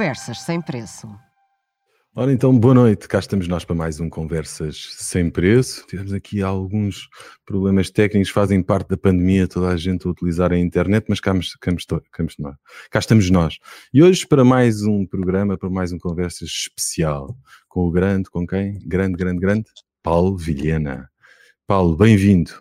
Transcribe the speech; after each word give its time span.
Conversas 0.00 0.40
sem 0.40 0.62
preço. 0.62 1.14
Ora 2.16 2.32
então, 2.32 2.58
boa 2.58 2.72
noite. 2.72 3.06
Cá 3.06 3.18
estamos 3.18 3.46
nós 3.46 3.66
para 3.66 3.76
mais 3.76 4.00
um 4.00 4.08
Conversas 4.08 4.94
Sem 4.96 5.28
Preço. 5.28 5.86
Tivemos 5.86 6.14
aqui 6.14 6.40
alguns 6.40 7.06
problemas 7.44 7.90
técnicos, 7.90 8.30
fazem 8.30 8.62
parte 8.62 8.88
da 8.88 8.96
pandemia, 8.96 9.46
toda 9.46 9.68
a 9.68 9.76
gente 9.76 10.06
a 10.06 10.10
utilizar 10.10 10.52
a 10.52 10.58
internet, 10.58 11.04
mas 11.06 11.20
cá, 11.20 11.34
cá, 11.60 11.72
cá, 12.10 12.24
cá 12.90 12.98
estamos 12.98 13.28
nós. 13.28 13.58
E 13.92 14.02
hoje 14.02 14.26
para 14.26 14.42
mais 14.42 14.84
um 14.84 15.04
programa, 15.04 15.58
para 15.58 15.68
mais 15.68 15.92
um 15.92 15.98
Conversas 15.98 16.48
especial, 16.48 17.36
com 17.68 17.86
o 17.86 17.90
grande, 17.90 18.30
com 18.30 18.46
quem? 18.46 18.78
Grande, 18.86 19.18
grande, 19.18 19.38
grande, 19.38 19.66
Paulo 20.02 20.34
Vilhena. 20.34 21.10
Paulo, 21.66 21.94
bem-vindo. 21.94 22.52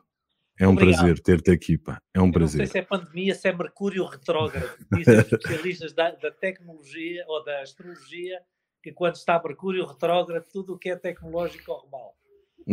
É 0.59 0.67
um 0.67 0.73
Obrigado. 0.73 0.97
prazer 0.99 1.21
ter-te 1.21 1.51
aqui, 1.51 1.77
pá. 1.77 2.01
É 2.13 2.19
um 2.19 2.27
Eu 2.27 2.33
prazer. 2.33 2.59
Não 2.59 2.65
sei 2.65 2.71
se 2.71 2.77
é 2.79 2.81
pandemia, 2.81 3.33
se 3.33 3.47
é 3.47 3.53
Mercúrio 3.53 4.03
retrógrado. 4.03 4.77
Dizem 4.91 5.19
os 5.19 5.23
especialistas 5.31 5.93
da, 5.93 6.11
da, 6.11 6.29
tecnologia 6.29 7.23
ou 7.27 7.41
da 7.45 7.61
astrologia 7.61 8.41
que 8.83 8.91
quando 8.91 9.15
está 9.15 9.41
Mercúrio 9.41 9.85
retrógrado, 9.85 10.45
tudo 10.51 10.73
o 10.73 10.77
que 10.77 10.89
é 10.89 10.97
tecnológico 10.97 11.63
corre 11.63 11.89
mal. 11.89 12.18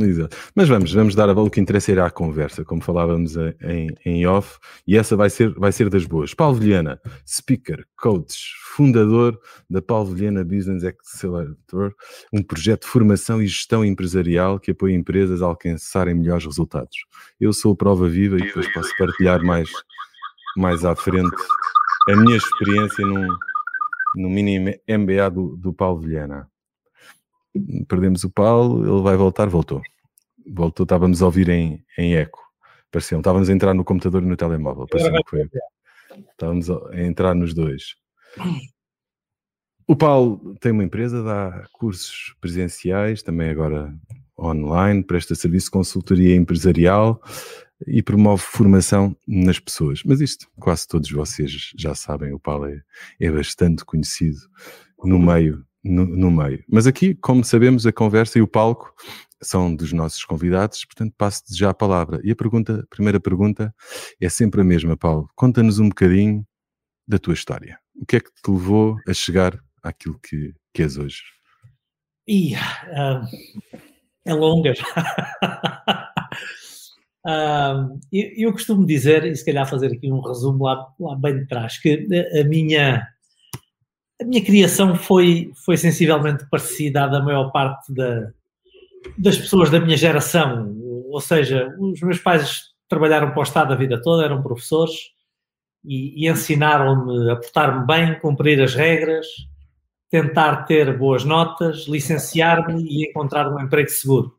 Exato. 0.05 0.37
Mas 0.55 0.69
vamos, 0.69 0.93
vamos 0.93 1.15
dar 1.15 1.31
a 1.31 1.33
o 1.33 1.51
que 1.51 1.59
interessa 1.59 1.91
ir 1.91 1.99
à 1.99 2.11
conversa, 2.11 2.65
como 2.65 2.83
falávamos 2.83 3.35
em, 3.37 3.89
em 4.05 4.27
off, 4.27 4.59
e 4.87 4.97
essa 4.97 5.17
vai 5.17 5.31
ser, 5.31 5.55
vai 5.55 5.73
ser 5.73 5.89
das 5.89 6.05
boas. 6.05 6.35
Paulo 6.35 6.57
Vilhena, 6.57 7.01
speaker, 7.27 7.87
coach, 7.97 8.53
fundador 8.75 9.41
da 9.71 9.81
Paulo 9.81 10.15
Vilhena 10.15 10.45
Business 10.45 10.85
Accelerator, 10.85 11.95
um 12.31 12.43
projeto 12.43 12.83
de 12.83 12.89
formação 12.89 13.41
e 13.41 13.47
gestão 13.47 13.83
empresarial 13.83 14.61
que 14.61 14.73
apoia 14.73 14.95
empresas 14.95 15.41
a 15.41 15.47
alcançarem 15.47 16.15
melhores 16.15 16.45
resultados. 16.45 16.97
Eu 17.41 17.55
sou 17.55 17.75
prova 17.75 18.07
viva 18.07 18.37
e 18.37 18.43
depois 18.43 18.71
posso 18.75 18.95
partilhar 18.99 19.43
mais, 19.43 19.71
mais 20.59 20.85
à 20.85 20.95
frente 20.95 21.35
a 22.09 22.17
minha 22.17 22.37
experiência 22.37 23.05
num, 23.05 23.29
no 24.17 24.29
mini 24.29 24.79
MBA 24.87 25.31
do, 25.31 25.57
do 25.57 25.73
Paulo 25.73 26.01
Vilhena 26.01 26.47
perdemos 27.89 28.25
o 28.25 28.31
Paulo, 28.31 28.83
ele 28.87 29.03
vai 29.03 29.17
voltar, 29.17 29.49
voltou. 29.49 29.81
Voltou, 30.47 30.85
estávamos 30.85 31.23
a 31.23 31.27
ouvir 31.27 31.49
em, 31.49 31.85
em 31.99 32.15
eco. 32.15 32.41
Pareceu, 32.91 33.19
estávamos 33.19 33.51
a 33.51 33.53
entrar 33.53 33.75
no 33.75 33.85
computador 33.85 34.23
e 34.23 34.27
no 34.27 34.37
telemóvel. 34.37 34.87
Pareceu 34.87 35.13
que 35.13 35.31
foi. 35.31 35.49
Estávamos 36.31 36.71
a 36.71 37.01
entrar 37.01 37.35
nos 37.35 37.53
dois. 37.53 37.97
O 39.87 39.95
Paulo 39.95 40.55
tem 40.61 40.73
uma 40.73 40.85
empresa, 40.85 41.23
dá 41.23 41.67
cursos 41.73 42.35
presenciais, 42.41 43.23
também 43.23 43.51
agora 43.51 43.95
online, 44.39 45.03
presta 45.03 45.35
serviço 45.35 45.67
de 45.67 45.73
consultoria 45.73 46.35
empresarial 46.35 47.21
e 47.87 48.03
promove 48.03 48.43
formação 48.43 49.17
nas 49.27 49.59
pessoas. 49.59 50.03
Mas 50.05 50.21
isto 50.21 50.49
quase 50.59 50.89
todos 50.89 51.11
vocês 51.11 51.73
já 51.77 51.95
sabem, 51.95 52.33
o 52.33 52.39
Paulo 52.41 52.67
é, 52.67 52.83
é 53.21 53.31
bastante 53.31 53.85
conhecido 53.85 54.39
no 55.05 55.19
meio 55.19 55.66
no, 55.87 56.07
no, 56.07 56.31
meio. 56.31 56.65
Mas 56.69 56.87
aqui, 56.87 57.15
como 57.15 57.45
sabemos, 57.45 57.87
a 57.87 57.93
conversa 57.93 58.39
e 58.39 58.43
o 58.43 58.49
palco 58.49 58.93
são 59.43 59.75
dos 59.75 59.93
nossos 59.93 60.25
convidados, 60.25 60.85
portanto 60.85 61.15
passo-te 61.17 61.57
já 61.57 61.71
a 61.71 61.75
palavra. 61.75 62.21
E 62.25 62.31
a 62.31 62.37
pergunta, 62.37 62.81
a 62.81 62.87
primeira 62.95 63.21
pergunta 63.21 63.75
é 64.21 64.29
sempre 64.29 64.61
a 64.61 64.65
mesma, 64.65 64.97
Paulo. 64.97 65.29
Conta-nos 65.35 65.79
um 65.79 65.89
bocadinho 65.89 66.47
da 67.07 67.19
tua 67.19 67.35
história. 67.35 67.79
O 67.95 68.05
que 68.05 68.17
é 68.17 68.21
que 68.21 68.31
te 68.31 68.51
levou 68.51 68.97
a 69.07 69.15
chegar 69.15 69.59
àquilo 69.83 70.19
que, 70.19 70.55
que 70.75 70.83
és 70.83 70.97
hoje? 70.97 71.23
E, 72.27 72.55
uh, 72.55 73.23
é 74.25 74.35
longa. 74.35 74.73
uh, 77.25 78.01
eu, 78.13 78.31
eu, 78.37 78.53
costumo 78.53 78.85
dizer, 78.85 79.25
e 79.25 79.37
se 79.37 79.45
calhar 79.45 79.69
fazer 79.69 79.93
aqui 79.93 80.11
um 80.11 80.21
resumo 80.21 80.65
lá, 80.65 80.93
lá 80.99 81.15
bem 81.17 81.39
de 81.39 81.47
trás, 81.47 81.79
que 81.79 82.07
a 82.41 82.45
minha 82.45 83.07
a 84.21 84.25
minha 84.25 84.45
criação 84.45 84.95
foi, 84.95 85.53
foi 85.55 85.77
sensivelmente 85.77 86.47
parecida 86.51 87.05
à 87.05 87.07
da 87.07 87.23
maior 87.23 87.51
parte 87.51 87.93
da, 87.93 88.31
das 89.17 89.37
pessoas 89.37 89.71
da 89.71 89.81
minha 89.81 89.97
geração. 89.97 90.75
Ou 91.09 91.21
seja, 91.21 91.75
os 91.79 92.01
meus 92.01 92.19
pais 92.19 92.75
trabalharam 92.89 93.31
para 93.31 93.41
o 93.41 93.43
Estado 93.43 93.73
a 93.73 93.77
vida 93.77 94.01
toda, 94.01 94.25
eram 94.25 94.43
professores 94.43 95.13
e, 95.85 96.25
e 96.25 96.31
ensinaram-me 96.31 97.31
a 97.31 97.37
portar-me 97.37 97.87
bem, 97.87 98.19
cumprir 98.21 98.61
as 98.63 98.75
regras, 98.75 99.27
tentar 100.11 100.65
ter 100.65 100.97
boas 100.97 101.25
notas, 101.25 101.87
licenciar-me 101.87 102.83
e 102.83 103.09
encontrar 103.09 103.53
um 103.53 103.61
emprego 103.61 103.91
seguro. 103.91 104.37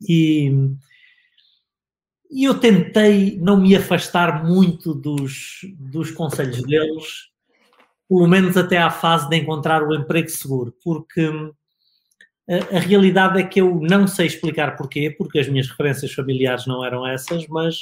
E, 0.00 0.50
e 2.30 2.44
eu 2.44 2.58
tentei 2.58 3.38
não 3.38 3.60
me 3.60 3.76
afastar 3.76 4.44
muito 4.44 4.94
dos, 4.94 5.60
dos 5.78 6.10
conselhos 6.10 6.62
deles, 6.62 7.29
pelo 8.10 8.26
menos 8.26 8.56
até 8.56 8.76
à 8.76 8.90
fase 8.90 9.28
de 9.28 9.36
encontrar 9.36 9.84
o 9.84 9.94
emprego 9.94 10.28
seguro, 10.28 10.74
porque 10.82 11.28
hum, 11.28 11.52
a, 12.48 12.78
a, 12.78 12.80
realidade 12.80 13.40
é 13.40 13.46
que 13.46 13.60
eu 13.60 13.78
não 13.80 14.08
sei 14.08 14.26
explicar 14.26 14.76
porquê, 14.76 15.14
porque 15.16 15.38
as 15.38 15.48
minhas 15.48 15.68
referências 15.68 16.12
familiares 16.12 16.66
não 16.66 16.84
eram 16.84 17.06
essas, 17.06 17.46
mas 17.46 17.76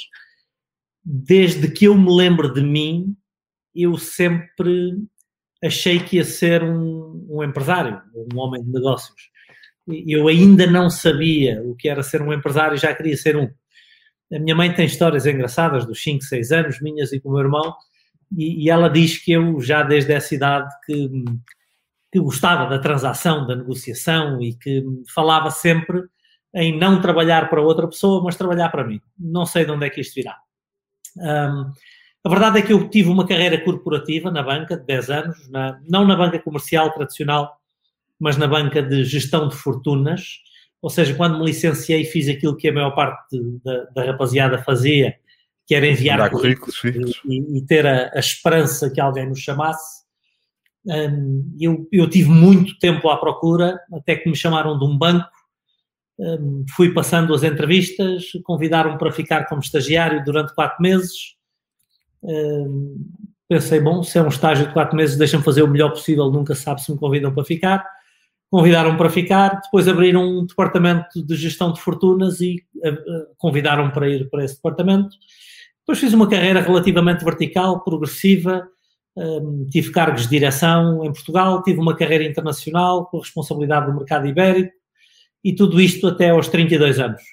desde 1.03 1.71
que 1.71 1.85
eu 1.85 1.97
me 1.97 2.15
lembro 2.15 2.53
de 2.53 2.61
mim, 2.61 3.17
eu 3.73 3.97
sempre 3.97 4.99
achei 5.63 5.99
que 5.99 6.17
ia 6.17 6.23
ser 6.23 6.63
um, 6.63 7.25
um 7.27 7.43
empresário, 7.43 7.99
um 8.31 8.37
homem 8.37 8.63
de 8.63 8.71
negócios. 8.71 9.31
Eu 9.87 10.27
ainda 10.27 10.67
não 10.67 10.91
sabia 10.91 11.59
o 11.63 11.75
que 11.75 11.89
era 11.89 12.03
ser 12.03 12.21
um 12.21 12.31
empresário 12.31 12.75
e 12.75 12.79
já 12.79 12.93
queria 12.93 13.17
ser 13.17 13.35
um. 13.35 13.49
A 14.31 14.37
minha 14.37 14.55
mãe 14.55 14.71
tem 14.71 14.85
histórias 14.85 15.25
engraçadas 15.25 15.87
dos 15.87 16.03
5, 16.03 16.23
6 16.23 16.51
anos, 16.51 16.79
minhas 16.79 17.11
e 17.11 17.19
com 17.19 17.29
o 17.29 17.31
meu 17.31 17.41
irmão, 17.41 17.73
e, 18.35 18.65
e, 18.65 18.69
ela 18.69 18.89
diz 18.89 19.17
que 19.17 19.31
eu 19.31 19.59
já 19.59 19.83
desde 19.83 20.13
essa 20.13 20.33
idade 20.35 20.69
que, 20.85 21.09
que 22.11 22.19
gostava 22.19 22.69
da 22.69 22.79
transação, 22.79 23.45
da 23.47 23.55
negociação 23.55 24.41
e 24.41 24.53
que 24.55 24.83
falava 25.13 25.49
sempre 25.51 26.03
em 26.53 26.77
não 26.77 27.01
trabalhar 27.01 27.49
para 27.49 27.61
outra 27.61 27.87
pessoa, 27.87 28.23
mas 28.23 28.35
trabalhar 28.35 28.69
para 28.69 28.83
mim. 28.83 29.01
Não 29.17 29.45
sei 29.45 29.65
de 29.65 29.71
onde 29.71 29.85
é 29.85 29.89
que 29.89 30.01
isto 30.01 30.15
virá. 30.15 30.37
Um, 31.17 31.71
a 32.23 32.29
verdade 32.29 32.59
é 32.59 32.61
que 32.61 32.73
eu 32.73 32.89
tive 32.89 33.09
uma 33.09 33.27
carreira 33.27 33.63
corporativa 33.63 34.29
na 34.29 34.43
banca 34.43 34.75
de 34.75 34.85
10 34.85 35.09
anos, 35.09 35.49
na, 35.49 35.79
não 35.87 36.05
na 36.05 36.15
banca 36.15 36.39
comercial 36.39 36.91
tradicional, 36.91 37.59
mas 38.19 38.35
na 38.35 38.47
banca 38.47 38.81
de 38.83 39.05
gestão 39.05 39.47
de 39.47 39.55
fortunas. 39.55 40.39
Ou 40.81 40.89
seja, 40.89 41.15
quando 41.15 41.39
me 41.39 41.45
licenciei, 41.45 42.03
fiz 42.05 42.27
aquilo 42.27 42.57
que 42.57 42.67
a 42.67 42.73
maior 42.73 42.91
parte 42.91 43.39
da, 43.63 43.83
da 43.95 44.05
rapaziada 44.05 44.61
fazia, 44.63 45.15
que 45.69 45.75
era 45.75 45.85
enviar 45.85 46.31
currículos, 46.31 46.81
e, 46.83 47.59
e, 47.59 47.61
ter 47.63 47.85
a, 47.85 48.09
a, 48.15 48.17
esperança 48.17 48.89
que 48.89 48.99
alguém 48.99 49.29
nos 49.29 49.37
chamasse. 49.37 50.03
Um, 50.83 51.55
eu, 51.59 51.87
eu, 51.91 52.09
tive 52.09 52.27
muito 52.27 52.79
tempo 52.79 53.07
à 53.07 53.17
procura, 53.17 53.79
até 53.93 54.15
que 54.15 54.27
me 54.27 54.35
chamaram 54.35 54.79
de 54.79 54.83
um 54.83 54.97
banco. 54.97 55.29
Um, 56.17 56.65
fui 56.75 56.91
passando 56.91 57.35
as 57.35 57.43
entrevistas, 57.43 58.31
convidaram-me 58.43 58.97
para 58.97 59.11
ficar 59.11 59.45
como 59.45 59.61
estagiário 59.61 60.23
durante 60.25 60.55
quatro 60.55 60.81
meses. 60.81 61.35
Um, 62.23 63.05
pensei, 63.47 63.79
bom, 63.79 64.01
se 64.01 64.17
é 64.17 64.23
um 64.23 64.29
estágio 64.29 64.65
de 64.65 64.73
quatro 64.73 64.97
meses, 64.97 65.19
deixam-me 65.19 65.45
fazer 65.45 65.61
o 65.61 65.67
melhor 65.67 65.91
possível, 65.91 66.31
nunca 66.31 66.55
sabe 66.55 66.81
se 66.81 66.91
me 66.91 66.97
convidam 66.97 67.31
para 67.31 67.45
ficar. 67.45 67.85
Convidaram-me 68.49 68.97
para 68.97 69.11
ficar, 69.11 69.61
depois 69.63 69.87
abriram 69.87 70.23
um 70.23 70.47
departamento 70.47 71.23
de 71.23 71.35
gestão 71.35 71.71
de 71.71 71.79
fortunas 71.79 72.41
e 72.41 72.55
uh, 72.77 73.35
convidaram-me 73.37 73.91
para 73.91 74.09
ir 74.09 74.27
para 74.31 74.43
esse 74.43 74.55
departamento. 74.55 75.09
Depois 75.89 76.01
fiz 76.01 76.13
uma 76.13 76.29
carreira 76.29 76.61
relativamente 76.61 77.25
vertical, 77.25 77.83
progressiva, 77.83 78.69
um, 79.15 79.65
tive 79.71 79.89
cargos 79.89 80.21
de 80.21 80.29
direção 80.29 81.03
em 81.03 81.11
Portugal, 81.11 81.63
tive 81.63 81.79
uma 81.79 81.97
carreira 81.97 82.23
internacional 82.23 83.07
com 83.07 83.17
responsabilidade 83.17 83.87
do 83.87 83.97
mercado 83.97 84.27
ibérico 84.27 84.71
e 85.43 85.51
tudo 85.55 85.81
isto 85.81 86.05
até 86.05 86.29
aos 86.29 86.47
32 86.47 86.99
anos. 86.99 87.23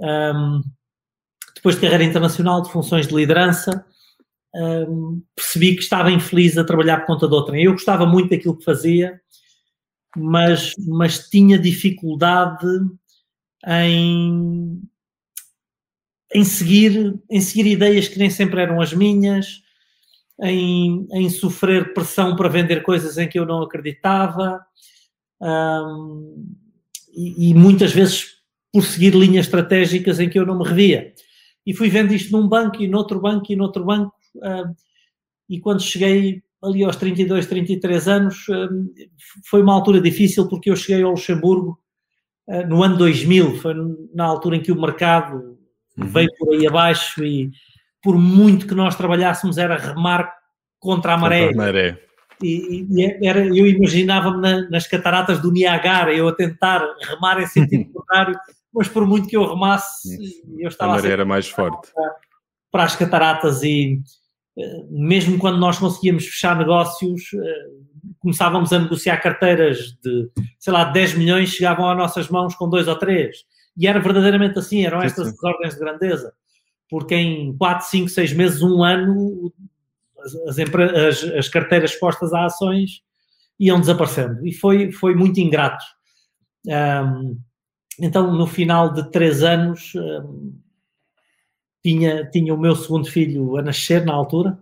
Um, 0.00 0.62
depois 1.54 1.74
de 1.74 1.82
carreira 1.82 2.04
internacional, 2.04 2.62
de 2.62 2.72
funções 2.72 3.06
de 3.06 3.14
liderança, 3.14 3.84
um, 4.54 5.22
percebi 5.36 5.74
que 5.74 5.82
estava 5.82 6.10
infeliz 6.10 6.56
a 6.56 6.64
trabalhar 6.64 7.00
por 7.00 7.08
conta 7.08 7.28
de 7.28 7.34
outrem. 7.34 7.64
Eu 7.64 7.72
gostava 7.72 8.06
muito 8.06 8.30
daquilo 8.30 8.56
que 8.56 8.64
fazia, 8.64 9.20
mas, 10.16 10.72
mas 10.88 11.28
tinha 11.28 11.58
dificuldade 11.58 12.66
em 13.66 14.80
em 16.34 16.42
seguir, 16.42 17.14
em 17.30 17.40
seguir 17.40 17.66
ideias 17.66 18.08
que 18.08 18.18
nem 18.18 18.28
sempre 18.28 18.60
eram 18.60 18.80
as 18.80 18.92
minhas, 18.92 19.62
em, 20.42 21.06
em 21.12 21.30
sofrer 21.30 21.94
pressão 21.94 22.34
para 22.34 22.48
vender 22.48 22.82
coisas 22.82 23.16
em 23.16 23.28
que 23.28 23.38
eu 23.38 23.46
não 23.46 23.62
acreditava, 23.62 24.60
um, 25.40 26.44
e, 27.14 27.50
e, 27.50 27.54
muitas 27.54 27.92
vezes 27.92 28.34
por 28.72 28.82
seguir 28.82 29.14
linhas 29.14 29.46
estratégicas 29.46 30.18
em 30.18 30.28
que 30.28 30.36
eu 30.36 30.44
não 30.44 30.58
me 30.58 30.64
revia. 30.64 31.12
E 31.64 31.72
fui 31.72 31.88
vendo 31.88 32.12
isto 32.12 32.32
num 32.32 32.48
banco 32.48 32.82
e 32.82 32.88
noutro 32.88 33.20
banco 33.20 33.52
e 33.52 33.56
noutro 33.56 33.84
banco, 33.84 34.12
um, 34.36 34.74
e 35.48 35.60
quando 35.60 35.82
cheguei 35.82 36.42
ali 36.60 36.82
aos 36.82 36.96
32, 36.96 37.46
33 37.46 38.08
anos, 38.08 38.48
um, 38.48 38.92
foi 39.48 39.62
uma 39.62 39.74
altura 39.74 40.00
difícil 40.00 40.48
porque 40.48 40.70
eu 40.70 40.76
cheguei 40.76 41.04
ao 41.04 41.12
Luxemburgo 41.12 41.78
uh, 42.48 42.66
no 42.66 42.82
ano 42.82 42.96
2000, 42.96 43.56
foi 43.58 43.74
na 44.12 44.24
altura 44.24 44.56
em 44.56 44.62
que 44.62 44.72
o 44.72 44.80
mercado 44.80 45.53
uhum. 45.96 46.06
veio 46.06 46.30
por 46.38 46.54
aí 46.54 46.66
abaixo 46.66 47.24
e 47.24 47.50
por 48.02 48.18
muito 48.18 48.66
que 48.66 48.74
nós 48.74 48.94
trabalhássemos 48.96 49.58
era 49.58 49.76
remar 49.76 50.32
contra 50.78 51.14
a 51.14 51.16
maré. 51.16 51.48
Contra 51.48 51.62
a 51.62 51.66
maré. 51.66 52.00
E, 52.42 52.86
e 52.90 53.26
era, 53.26 53.44
eu 53.46 53.66
imaginava-me 53.66 54.40
na, 54.40 54.68
nas 54.68 54.86
cataratas 54.86 55.40
do 55.40 55.52
Niagara, 55.52 56.12
eu 56.12 56.28
a 56.28 56.34
tentar 56.34 56.84
remar 57.08 57.40
em 57.40 57.46
sentido 57.46 57.90
contrário, 57.94 58.38
mas 58.72 58.88
por 58.88 59.06
muito 59.06 59.28
que 59.28 59.36
eu 59.36 59.48
remasse, 59.48 60.42
eu 60.58 60.68
estava 60.68 60.92
a 60.92 60.96
maré 60.96 61.10
era 61.10 61.24
mais 61.24 61.48
forte. 61.48 61.92
Para, 61.92 62.14
para 62.70 62.84
as 62.84 62.96
cataratas 62.96 63.62
e 63.62 64.02
eh, 64.58 64.84
mesmo 64.90 65.38
quando 65.38 65.58
nós 65.58 65.78
conseguíamos 65.78 66.24
fechar 66.26 66.56
negócios, 66.58 67.22
eh, 67.34 67.66
começávamos 68.18 68.72
a 68.72 68.78
negociar 68.78 69.18
carteiras 69.18 69.96
de, 70.02 70.30
sei 70.58 70.72
lá, 70.72 70.84
10 70.84 71.14
milhões, 71.14 71.50
chegavam 71.50 71.88
às 71.88 71.96
nossas 71.96 72.28
mãos 72.28 72.54
com 72.54 72.68
2 72.68 72.88
ou 72.88 72.96
três. 72.96 73.38
E 73.76 73.86
era 73.86 74.00
verdadeiramente 74.00 74.58
assim, 74.58 74.84
eram 74.84 75.02
estas 75.02 75.28
as 75.28 75.42
ordens 75.42 75.74
de 75.74 75.80
grandeza. 75.80 76.32
Porque 76.88 77.14
em 77.14 77.56
4, 77.56 77.86
5, 77.86 78.08
6 78.08 78.32
meses, 78.34 78.62
um 78.62 78.82
ano, 78.82 79.52
as, 80.46 80.58
as, 80.58 81.24
as 81.24 81.48
carteiras 81.48 81.92
expostas 81.92 82.32
a 82.32 82.44
ações 82.44 83.02
iam 83.58 83.80
desaparecendo. 83.80 84.46
E 84.46 84.52
foi, 84.52 84.92
foi 84.92 85.14
muito 85.14 85.40
ingrato. 85.40 85.84
Um, 86.66 87.38
então, 88.00 88.32
no 88.32 88.46
final 88.46 88.92
de 88.92 89.10
três 89.10 89.42
anos, 89.42 89.92
um, 89.94 90.52
tinha, 91.82 92.28
tinha 92.30 92.54
o 92.54 92.58
meu 92.58 92.74
segundo 92.74 93.08
filho 93.08 93.56
a 93.56 93.62
nascer 93.62 94.04
na 94.04 94.12
altura. 94.12 94.58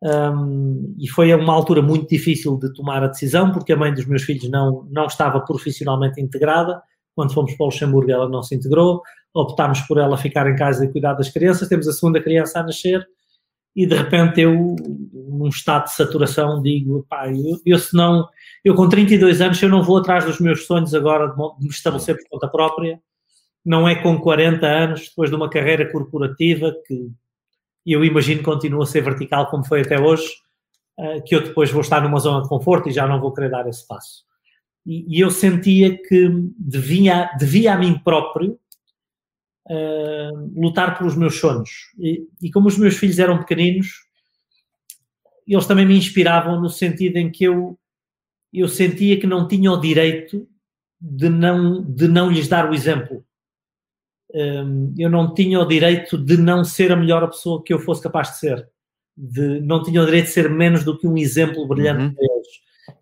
Um, 0.00 0.94
e 0.98 1.08
foi 1.08 1.34
uma 1.34 1.52
altura 1.52 1.82
muito 1.82 2.08
difícil 2.08 2.56
de 2.56 2.72
tomar 2.72 3.02
a 3.02 3.08
decisão, 3.08 3.52
porque 3.52 3.72
a 3.72 3.76
mãe 3.76 3.92
dos 3.92 4.06
meus 4.06 4.22
filhos 4.22 4.48
não, 4.48 4.86
não 4.90 5.06
estava 5.06 5.40
profissionalmente 5.40 6.20
integrada. 6.20 6.80
Quando 7.18 7.34
fomos 7.34 7.52
para 7.54 7.64
o 7.64 7.66
Luxemburgo, 7.66 8.12
ela 8.12 8.28
não 8.28 8.44
se 8.44 8.54
integrou. 8.54 9.02
Optámos 9.34 9.80
por 9.80 9.98
ela 9.98 10.16
ficar 10.16 10.48
em 10.48 10.54
casa 10.54 10.84
e 10.84 10.92
cuidar 10.92 11.14
das 11.14 11.28
crianças. 11.28 11.68
Temos 11.68 11.88
a 11.88 11.92
segunda 11.92 12.22
criança 12.22 12.60
a 12.60 12.62
nascer 12.62 13.04
e 13.74 13.84
de 13.84 13.96
repente 13.96 14.40
eu, 14.40 14.54
num 15.12 15.48
estado 15.48 15.86
de 15.86 15.94
saturação, 15.94 16.62
digo, 16.62 17.04
pá, 17.08 17.28
eu, 17.28 17.60
eu 17.66 17.76
se 17.76 17.92
não, 17.96 18.28
eu 18.64 18.76
com 18.76 18.88
32 18.88 19.40
anos, 19.40 19.60
eu 19.60 19.68
não 19.68 19.82
vou 19.82 19.96
atrás 19.96 20.24
dos 20.24 20.38
meus 20.38 20.64
sonhos 20.64 20.94
agora 20.94 21.26
de 21.26 21.64
me 21.64 21.68
estabelecer 21.68 22.16
por 22.16 22.28
conta 22.28 22.46
própria, 22.46 23.00
não 23.64 23.88
é 23.88 23.96
com 23.96 24.16
40 24.16 24.64
anos, 24.64 25.08
depois 25.08 25.28
de 25.28 25.34
uma 25.34 25.50
carreira 25.50 25.90
corporativa, 25.90 26.72
que 26.86 27.10
eu 27.84 28.04
imagino 28.04 28.44
continua 28.44 28.84
a 28.84 28.86
ser 28.86 29.00
vertical 29.00 29.50
como 29.50 29.66
foi 29.66 29.80
até 29.80 30.00
hoje, 30.00 30.28
eh, 31.00 31.20
que 31.22 31.34
eu 31.34 31.42
depois 31.42 31.68
vou 31.72 31.80
estar 31.80 32.00
numa 32.00 32.20
zona 32.20 32.42
de 32.42 32.48
conforto 32.48 32.88
e 32.88 32.92
já 32.92 33.08
não 33.08 33.20
vou 33.20 33.32
querer 33.32 33.50
dar 33.50 33.68
esse 33.68 33.84
passo. 33.84 34.27
E, 34.90 35.20
eu 35.20 35.30
sentia 35.30 35.98
que 35.98 36.30
devia, 36.58 37.30
devia 37.38 37.74
a 37.74 37.78
mim 37.78 37.98
próprio 37.98 38.58
uh, 39.68 40.50
lutar 40.56 40.96
pelos 40.96 41.14
meus 41.14 41.38
sonhos. 41.38 41.68
E, 41.98 42.26
e, 42.40 42.50
como 42.50 42.68
os 42.68 42.78
meus 42.78 42.96
filhos 42.96 43.18
eram 43.18 43.38
pequeninos, 43.38 44.06
eles 45.46 45.66
também 45.66 45.84
me 45.84 45.94
inspiravam 45.94 46.58
no 46.58 46.70
sentido 46.70 47.18
em 47.18 47.30
que 47.30 47.44
eu, 47.44 47.78
eu 48.50 48.66
sentia 48.66 49.20
que 49.20 49.26
não 49.26 49.46
tinha 49.46 49.70
o 49.70 49.78
direito 49.78 50.48
de 50.98 51.28
não, 51.28 51.82
de 51.82 52.08
não 52.08 52.30
lhes 52.30 52.48
dar 52.48 52.70
o 52.70 52.74
exemplo. 52.74 53.22
Um, 54.34 54.94
eu 54.98 55.10
não 55.10 55.34
tinha 55.34 55.60
o 55.60 55.66
direito 55.66 56.16
de 56.16 56.38
não 56.38 56.64
ser 56.64 56.92
a 56.92 56.96
melhor 56.96 57.28
pessoa 57.28 57.62
que 57.62 57.74
eu 57.74 57.78
fosse 57.78 58.02
capaz 58.02 58.30
de 58.32 58.38
ser. 58.38 58.70
De, 59.14 59.60
não 59.60 59.82
tinha 59.82 60.00
o 60.00 60.06
direito 60.06 60.26
de 60.26 60.32
ser 60.32 60.48
menos 60.48 60.82
do 60.82 60.96
que 60.96 61.06
um 61.06 61.18
exemplo 61.18 61.66
brilhante 61.66 62.16
uhum. 62.18 62.37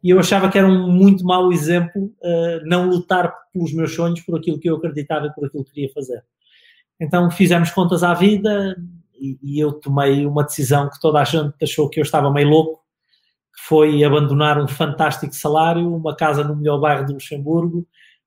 E 0.02 0.10
eu 0.10 0.18
achava 0.18 0.50
que 0.50 0.58
era 0.58 0.66
um 0.66 0.90
muito 0.90 1.24
mau 1.24 1.52
exemplo 1.52 2.04
uh, 2.04 2.64
não 2.64 2.88
lutar 2.88 3.32
pelos 3.52 3.72
meus 3.72 3.94
sonhos, 3.94 4.20
por 4.20 4.38
aquilo 4.38 4.58
que 4.58 4.68
eu 4.68 4.76
acreditava 4.76 5.26
e 5.26 5.32
por 5.32 5.46
aquilo 5.46 5.64
que 5.64 5.72
queria 5.72 5.92
fazer. 5.92 6.22
Então 7.00 7.30
fizemos 7.30 7.70
contas 7.70 8.02
à 8.02 8.14
vida 8.14 8.76
e, 9.14 9.38
e, 9.42 9.60
eu 9.60 9.72
tomei 9.72 10.26
uma 10.26 10.44
decisão 10.44 10.88
que 10.90 11.00
toda 11.00 11.20
a 11.20 11.24
gente 11.24 11.54
achou 11.62 11.88
que 11.88 12.00
eu 12.00 12.02
estava 12.02 12.30
meio 12.30 12.48
louco, 12.48 12.80
que 13.54 13.62
foi 13.66 14.04
abandonar 14.04 14.62
um 14.62 14.68
fantástico 14.68 15.34
salário, 15.34 15.94
uma 15.94 16.14
casa 16.14 16.44
no 16.44 16.56
melhor 16.56 16.78
bairro 16.78 17.06
de 17.06 17.12
Luxemburgo, 17.12 17.86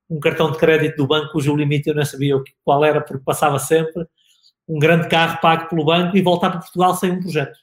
um 0.09 0.19
cartão 0.19 0.51
de 0.51 0.57
crédito 0.57 0.97
do 0.97 1.07
banco 1.07 1.31
cujo 1.31 1.55
limite 1.55 1.89
eu 1.89 1.95
não 1.95 2.03
sabia 2.03 2.35
qual 2.63 2.83
era 2.83 2.99
porque 2.99 3.23
passava 3.23 3.59
sempre, 3.59 4.07
um 4.67 4.79
grande 4.79 5.07
carro 5.07 5.39
pago 5.41 5.69
pelo 5.69 5.85
banco 5.85 6.17
e 6.17 6.21
voltar 6.21 6.49
para 6.49 6.59
Portugal 6.59 6.95
sem 6.95 7.11
um 7.11 7.19
projeto. 7.19 7.57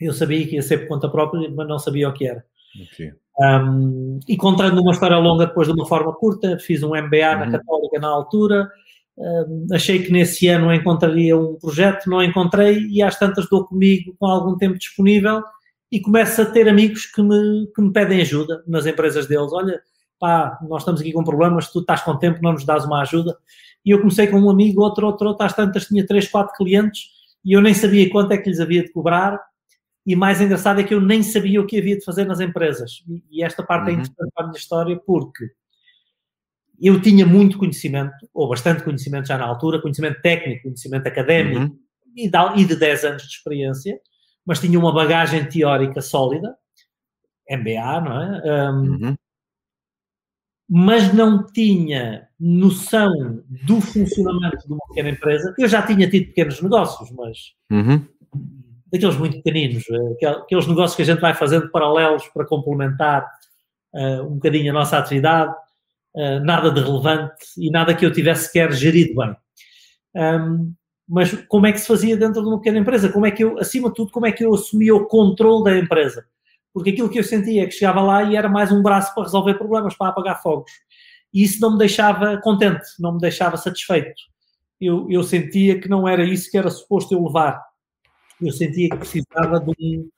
Eu 0.00 0.12
sabia 0.12 0.46
que 0.46 0.56
ia 0.56 0.62
ser 0.62 0.78
por 0.78 0.88
conta 0.88 1.08
própria, 1.08 1.50
mas 1.50 1.66
não 1.66 1.78
sabia 1.78 2.08
o 2.08 2.12
que 2.12 2.26
era. 2.26 2.44
Okay. 2.82 3.12
Um, 3.38 4.18
e 4.26 4.36
contando 4.36 4.80
uma 4.80 4.92
história 4.92 5.18
longa 5.18 5.46
depois 5.46 5.68
de 5.68 5.74
uma 5.74 5.86
forma 5.86 6.12
curta, 6.14 6.58
fiz 6.58 6.82
um 6.82 6.90
MBA 6.90 7.32
uhum. 7.32 7.38
na 7.38 7.50
Católica 7.52 7.98
na 8.00 8.08
altura, 8.08 8.68
um, 9.16 9.66
achei 9.72 10.02
que 10.02 10.12
nesse 10.12 10.48
ano 10.48 10.72
encontraria 10.72 11.36
um 11.36 11.56
projeto, 11.58 12.08
não 12.08 12.22
encontrei 12.22 12.86
e 12.88 13.02
às 13.02 13.18
tantas 13.18 13.48
dou 13.48 13.66
comigo 13.66 14.14
com 14.18 14.26
algum 14.26 14.56
tempo 14.56 14.78
disponível 14.78 15.42
e 15.90 16.00
começo 16.00 16.42
a 16.42 16.46
ter 16.46 16.68
amigos 16.68 17.06
que 17.06 17.22
me, 17.22 17.70
que 17.74 17.80
me 17.80 17.92
pedem 17.92 18.20
ajuda 18.20 18.62
nas 18.66 18.86
empresas 18.86 19.26
deles. 19.26 19.52
Olha, 19.52 19.80
pá, 20.18 20.58
nós 20.68 20.82
estamos 20.82 21.00
aqui 21.00 21.12
com 21.12 21.22
problemas, 21.22 21.70
tu 21.70 21.80
estás 21.80 22.02
com 22.02 22.16
tempo, 22.16 22.40
não 22.42 22.52
nos 22.52 22.64
dás 22.64 22.84
uma 22.84 23.02
ajuda. 23.02 23.36
E 23.84 23.90
eu 23.90 23.98
comecei 23.98 24.26
com 24.26 24.38
um 24.40 24.50
amigo, 24.50 24.82
outro, 24.82 25.06
outro, 25.06 25.28
outro, 25.28 25.46
às 25.46 25.54
tantas 25.54 25.86
tinha 25.86 26.04
três, 26.04 26.28
quatro 26.28 26.54
clientes 26.56 27.16
e 27.44 27.52
eu 27.52 27.62
nem 27.62 27.72
sabia 27.72 28.10
quanto 28.10 28.32
é 28.32 28.38
que 28.38 28.50
lhes 28.50 28.60
havia 28.60 28.82
de 28.82 28.92
cobrar. 28.92 29.40
E 30.06 30.14
mais 30.14 30.40
engraçado 30.40 30.80
é 30.80 30.84
que 30.84 30.94
eu 30.94 31.00
nem 31.00 31.22
sabia 31.22 31.60
o 31.60 31.66
que 31.66 31.78
havia 31.78 31.98
de 31.98 32.04
fazer 32.04 32.24
nas 32.24 32.40
empresas. 32.40 33.02
E, 33.30 33.42
esta 33.42 33.62
parte 33.62 33.90
é 33.90 33.92
uhum. 33.92 33.98
é 33.98 34.02
interessante 34.02 34.32
para 34.32 34.44
a 34.44 34.46
minha 34.48 34.58
história 34.58 34.96
porque 35.04 35.50
eu 36.80 37.00
tinha 37.00 37.26
muito 37.26 37.58
conhecimento, 37.58 38.14
ou 38.32 38.48
bastante 38.48 38.84
conhecimento 38.84 39.26
já 39.26 39.36
na 39.36 39.46
altura, 39.46 39.80
conhecimento 39.80 40.20
técnico, 40.20 40.64
conhecimento 40.64 41.06
académico 41.06 41.60
uhum. 41.60 41.78
e, 42.14 42.30
de, 42.30 42.60
e 42.60 42.64
de 42.64 42.76
10 42.76 43.04
anos 43.04 43.22
de 43.22 43.28
experiência, 43.28 43.98
mas 44.44 44.60
tinha 44.60 44.78
uma 44.78 44.92
bagagem 44.92 45.44
teórica 45.48 46.00
sólida, 46.00 46.54
MBA, 47.50 48.00
não 48.00 48.22
é? 48.22 48.70
Um, 48.70 48.80
uhum 48.80 49.16
mas 50.68 51.12
não 51.14 51.46
tinha 51.46 52.28
noção 52.38 53.42
do 53.48 53.80
funcionamento 53.80 54.66
de 54.66 54.72
uma 54.72 54.84
pequena 54.88 55.10
empresa. 55.10 55.54
Eu 55.58 55.68
já 55.68 55.80
tinha 55.82 56.10
tido 56.10 56.26
pequenos 56.26 56.60
negócios, 56.60 57.10
mas 57.12 57.38
uhum. 57.70 58.04
Daqueles 58.96 59.16
muito 59.16 59.36
pequeninos, 59.42 59.84
eh, 59.90 60.26
aqueles 60.26 60.66
negócios 60.66 60.96
que 60.96 61.02
a 61.02 61.04
gente 61.04 61.20
vai 61.20 61.34
fazendo 61.34 61.70
paralelos 61.70 62.26
para 62.28 62.46
complementar 62.46 63.26
uh, 63.94 64.22
um 64.22 64.34
bocadinho 64.34 64.70
a 64.70 64.74
nossa 64.74 64.98
atividade, 64.98 65.54
uh, 66.14 66.40
nada 66.44 66.70
de 66.70 66.80
relevante 66.80 67.44
e 67.58 67.70
nada 67.70 67.94
que 67.94 68.04
eu 68.04 68.12
tivesse 68.12 68.46
sequer 68.46 68.72
gerido 68.72 69.14
bem. 69.14 69.36
Um, 70.16 70.72
mas 71.08 71.32
como 71.48 71.66
é 71.66 71.72
que 71.72 71.78
se 71.78 71.86
fazia 71.86 72.16
dentro 72.16 72.42
de 72.42 72.48
uma 72.48 72.58
pequena 72.58 72.78
empresa? 72.78 73.08
Como 73.08 73.26
é 73.26 73.30
que 73.30 73.44
eu, 73.44 73.58
acima 73.58 73.88
de 73.88 73.94
tudo, 73.94 74.10
como 74.10 74.26
é 74.26 74.32
que 74.32 74.44
eu 74.44 74.52
assumia 74.54 74.94
o 74.94 75.06
controle 75.06 75.64
da 75.64 75.78
empresa? 75.78 76.24
porque 76.76 76.90
aquilo 76.90 77.08
que 77.08 77.18
eu 77.18 77.24
sentia 77.24 77.62
é 77.62 77.66
que 77.66 77.72
chegava 77.72 78.02
lá 78.02 78.22
e 78.22 78.36
era 78.36 78.50
mais 78.50 78.70
um 78.70 78.82
braço 78.82 79.14
para 79.14 79.22
resolver 79.22 79.54
problemas, 79.54 79.96
para 79.96 80.10
apagar 80.10 80.42
fogos. 80.42 80.70
E 81.32 81.42
isso 81.42 81.58
não 81.58 81.72
me 81.72 81.78
deixava 81.78 82.36
contente, 82.36 82.84
não 83.00 83.14
me 83.14 83.18
deixava 83.18 83.56
satisfeito. 83.56 84.12
Eu, 84.78 85.10
eu 85.10 85.22
sentia 85.22 85.80
que 85.80 85.88
não 85.88 86.06
era 86.06 86.22
isso 86.22 86.50
que 86.50 86.58
era 86.58 86.68
suposto 86.68 87.14
eu 87.14 87.24
levar. 87.24 87.64
Eu 88.40 88.52
sentia 88.52 88.90
que 88.90 88.96
precisava 88.96 89.60
de 89.60 89.70
um, 89.70 90.10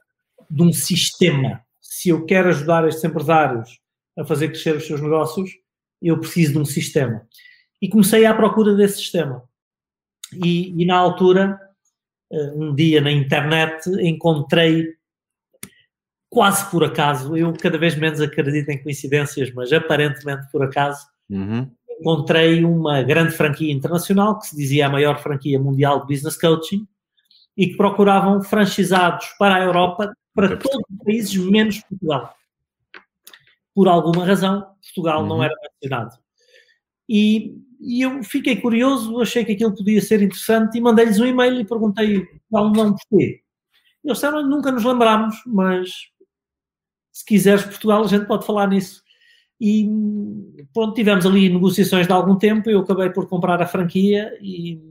de 0.51 0.63
um 0.63 0.73
sistema. 0.73 1.63
Se 1.81 2.09
eu 2.09 2.25
quero 2.25 2.49
ajudar 2.49 2.87
estes 2.87 3.05
empresários 3.05 3.79
a 4.17 4.25
fazer 4.25 4.49
crescer 4.49 4.77
os 4.77 4.87
seus 4.87 5.01
negócios, 5.01 5.51
eu 6.03 6.19
preciso 6.19 6.53
de 6.53 6.59
um 6.59 6.65
sistema. 6.65 7.27
E 7.81 7.89
comecei 7.89 8.25
à 8.25 8.35
procura 8.35 8.75
desse 8.75 8.99
sistema. 8.99 9.43
E, 10.33 10.83
e 10.83 10.85
na 10.85 10.97
altura, 10.97 11.59
eh, 12.31 12.53
um 12.55 12.75
dia 12.75 13.01
na 13.01 13.11
internet, 13.11 13.89
encontrei 14.01 14.97
quase 16.29 16.71
por 16.71 16.85
acaso, 16.85 17.37
eu 17.37 17.53
cada 17.55 17.79
vez 17.79 17.97
menos 17.97 18.21
acredito 18.21 18.69
em 18.69 18.83
coincidências, 18.83 19.53
mas 19.53 19.73
aparentemente 19.73 20.51
por 20.53 20.63
acaso, 20.63 21.07
uhum. 21.31 21.71
encontrei 21.99 22.65
uma 22.65 23.03
grande 23.03 23.35
franquia 23.35 23.73
internacional 23.73 24.39
que 24.39 24.49
se 24.49 24.57
dizia 24.57 24.87
a 24.87 24.91
maior 24.91 25.19
franquia 25.23 25.59
mundial 25.59 26.01
de 26.01 26.15
business 26.15 26.37
coaching 26.37 26.87
e 27.59 27.67
que 27.67 27.77
procuravam 27.77 28.41
franchisados 28.41 29.27
para 29.37 29.57
a 29.57 29.65
Europa, 29.65 30.15
para 30.33 30.57
todos 30.57 30.79
os 30.88 31.05
países 31.05 31.37
menos 31.37 31.81
Portugal. 31.81 32.33
Por 33.75 33.88
alguma 33.88 34.25
razão, 34.25 34.65
Portugal 34.81 35.23
uhum. 35.23 35.29
não 35.29 35.43
era 35.43 35.55
mencionado. 35.61 36.17
E, 37.09 37.57
e, 37.81 38.03
eu 38.03 38.23
fiquei 38.23 38.61
curioso, 38.61 39.21
achei 39.21 39.45
que 39.45 39.53
aquilo 39.53 39.75
podia 39.75 40.00
ser 40.00 40.23
interessante 40.23 40.79
e 40.79 40.81
mandei-lhes 40.81 41.19
um 41.19 41.27
e-mail 41.27 41.61
e 41.61 41.65
perguntei 41.65 42.29
qual 42.49 42.71
não 42.71 42.95
porquê. 42.95 43.43
Eles 44.05 44.19
disseram, 44.19 44.47
nunca 44.47 44.71
nos 44.71 44.85
lembramos, 44.85 45.43
mas 45.45 45.91
se 47.11 47.25
quiseres 47.25 47.65
Portugal, 47.65 48.05
a 48.05 48.09
gente 48.09 48.27
pode 48.27 48.47
falar 48.47 48.69
nisso. 48.69 49.03
E 49.61 49.88
pronto, 50.73 50.95
tivemos 50.95 51.27
ali 51.27 51.49
negociações 51.49 52.07
de 52.07 52.12
algum 52.12 52.37
tempo, 52.37 52.71
eu 52.71 52.81
acabei 52.81 53.11
por 53.11 53.29
comprar 53.29 53.61
a 53.61 53.67
franquia 53.67 54.38
e 54.41 54.88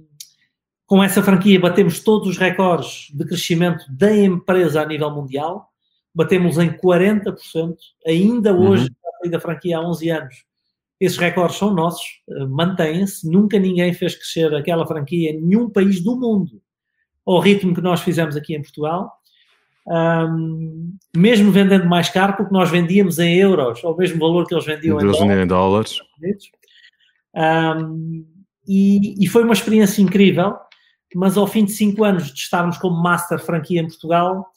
com 0.87 1.03
essa 1.03 1.21
franquia 1.21 1.59
batemos 1.59 1.99
todos 1.99 2.29
os 2.29 2.37
recordes 2.37 3.09
de 3.13 3.23
crescimento 3.25 3.85
da 3.89 4.11
empresa 4.15 4.81
a 4.81 4.85
nível 4.85 5.11
mundial, 5.11 5.69
batemos 6.15 6.57
em 6.57 6.71
40%, 6.71 7.75
ainda 8.07 8.53
uhum. 8.53 8.69
hoje, 8.69 8.89
uhum. 9.23 9.29
da 9.29 9.39
franquia 9.39 9.77
há 9.77 9.81
11 9.81 10.09
anos, 10.09 10.35
esses 10.99 11.17
recordes 11.17 11.57
são 11.57 11.71
nossos, 11.71 12.23
eh, 12.27 12.45
mantêm-se, 12.45 13.29
nunca 13.29 13.59
ninguém 13.59 13.93
fez 13.93 14.15
crescer 14.15 14.51
aquela 14.55 14.87
franquia 14.87 15.29
em 15.29 15.39
nenhum 15.39 15.69
país 15.69 16.03
do 16.03 16.19
mundo 16.19 16.59
ao 17.23 17.39
ritmo 17.39 17.75
que 17.75 17.81
nós 17.81 18.01
fizemos 18.01 18.35
aqui 18.35 18.55
em 18.55 18.61
Portugal 18.63 19.17
um, 19.87 20.97
mesmo 21.15 21.51
vendendo 21.51 21.85
mais 21.85 22.09
caro, 22.09 22.35
porque 22.35 22.53
nós 22.53 22.69
vendíamos 22.69 23.19
em 23.19 23.37
euros, 23.37 23.83
ao 23.83 23.95
mesmo 23.95 24.19
valor 24.19 24.45
que 24.45 24.53
eles 24.53 24.65
vendiam 24.65 24.99
eles 24.99 25.17
em 25.21 25.47
dólares. 25.47 25.99
Um, 27.33 28.25
e, 28.67 29.23
e, 29.23 29.27
foi 29.27 29.43
uma 29.43 29.53
experiência 29.53 30.01
incrível, 30.01 30.55
mas 31.15 31.37
ao 31.37 31.47
fim 31.47 31.65
de 31.65 31.71
cinco 31.71 32.03
anos 32.03 32.27
de 32.27 32.39
estarmos 32.39 32.77
como 32.77 33.01
Master 33.01 33.39
Franquia 33.39 33.81
em 33.81 33.87
Portugal, 33.87 34.47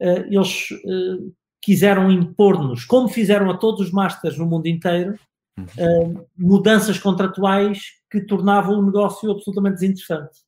uh, 0.00 0.26
eles 0.28 0.70
uh, 0.70 1.32
quiseram 1.62 2.10
impor-nos, 2.10 2.84
como 2.84 3.08
fizeram 3.08 3.50
a 3.50 3.56
todos 3.56 3.80
os 3.80 3.92
Masters 3.92 4.38
no 4.38 4.46
mundo 4.46 4.66
inteiro, 4.66 5.18
uh, 5.58 6.26
mudanças 6.36 6.98
contratuais 6.98 7.80
que 8.10 8.20
tornavam 8.20 8.78
o 8.78 8.84
negócio 8.84 9.30
absolutamente 9.30 9.74
desinteressante. 9.74 10.40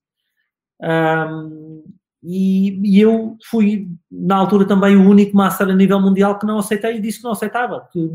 E, 2.25 3.01
eu 3.01 3.37
fui, 3.45 3.89
na 4.11 4.37
altura, 4.37 4.65
também 4.65 4.97
o 4.97 5.09
único 5.09 5.37
master 5.37 5.69
a 5.69 5.75
nível 5.75 6.01
mundial 6.01 6.39
que 6.39 6.47
não 6.47 6.59
aceitei 6.59 6.97
e 6.97 7.01
disse 7.01 7.19
que 7.19 7.25
não 7.25 7.33
aceitava, 7.33 7.89
que 7.93 8.11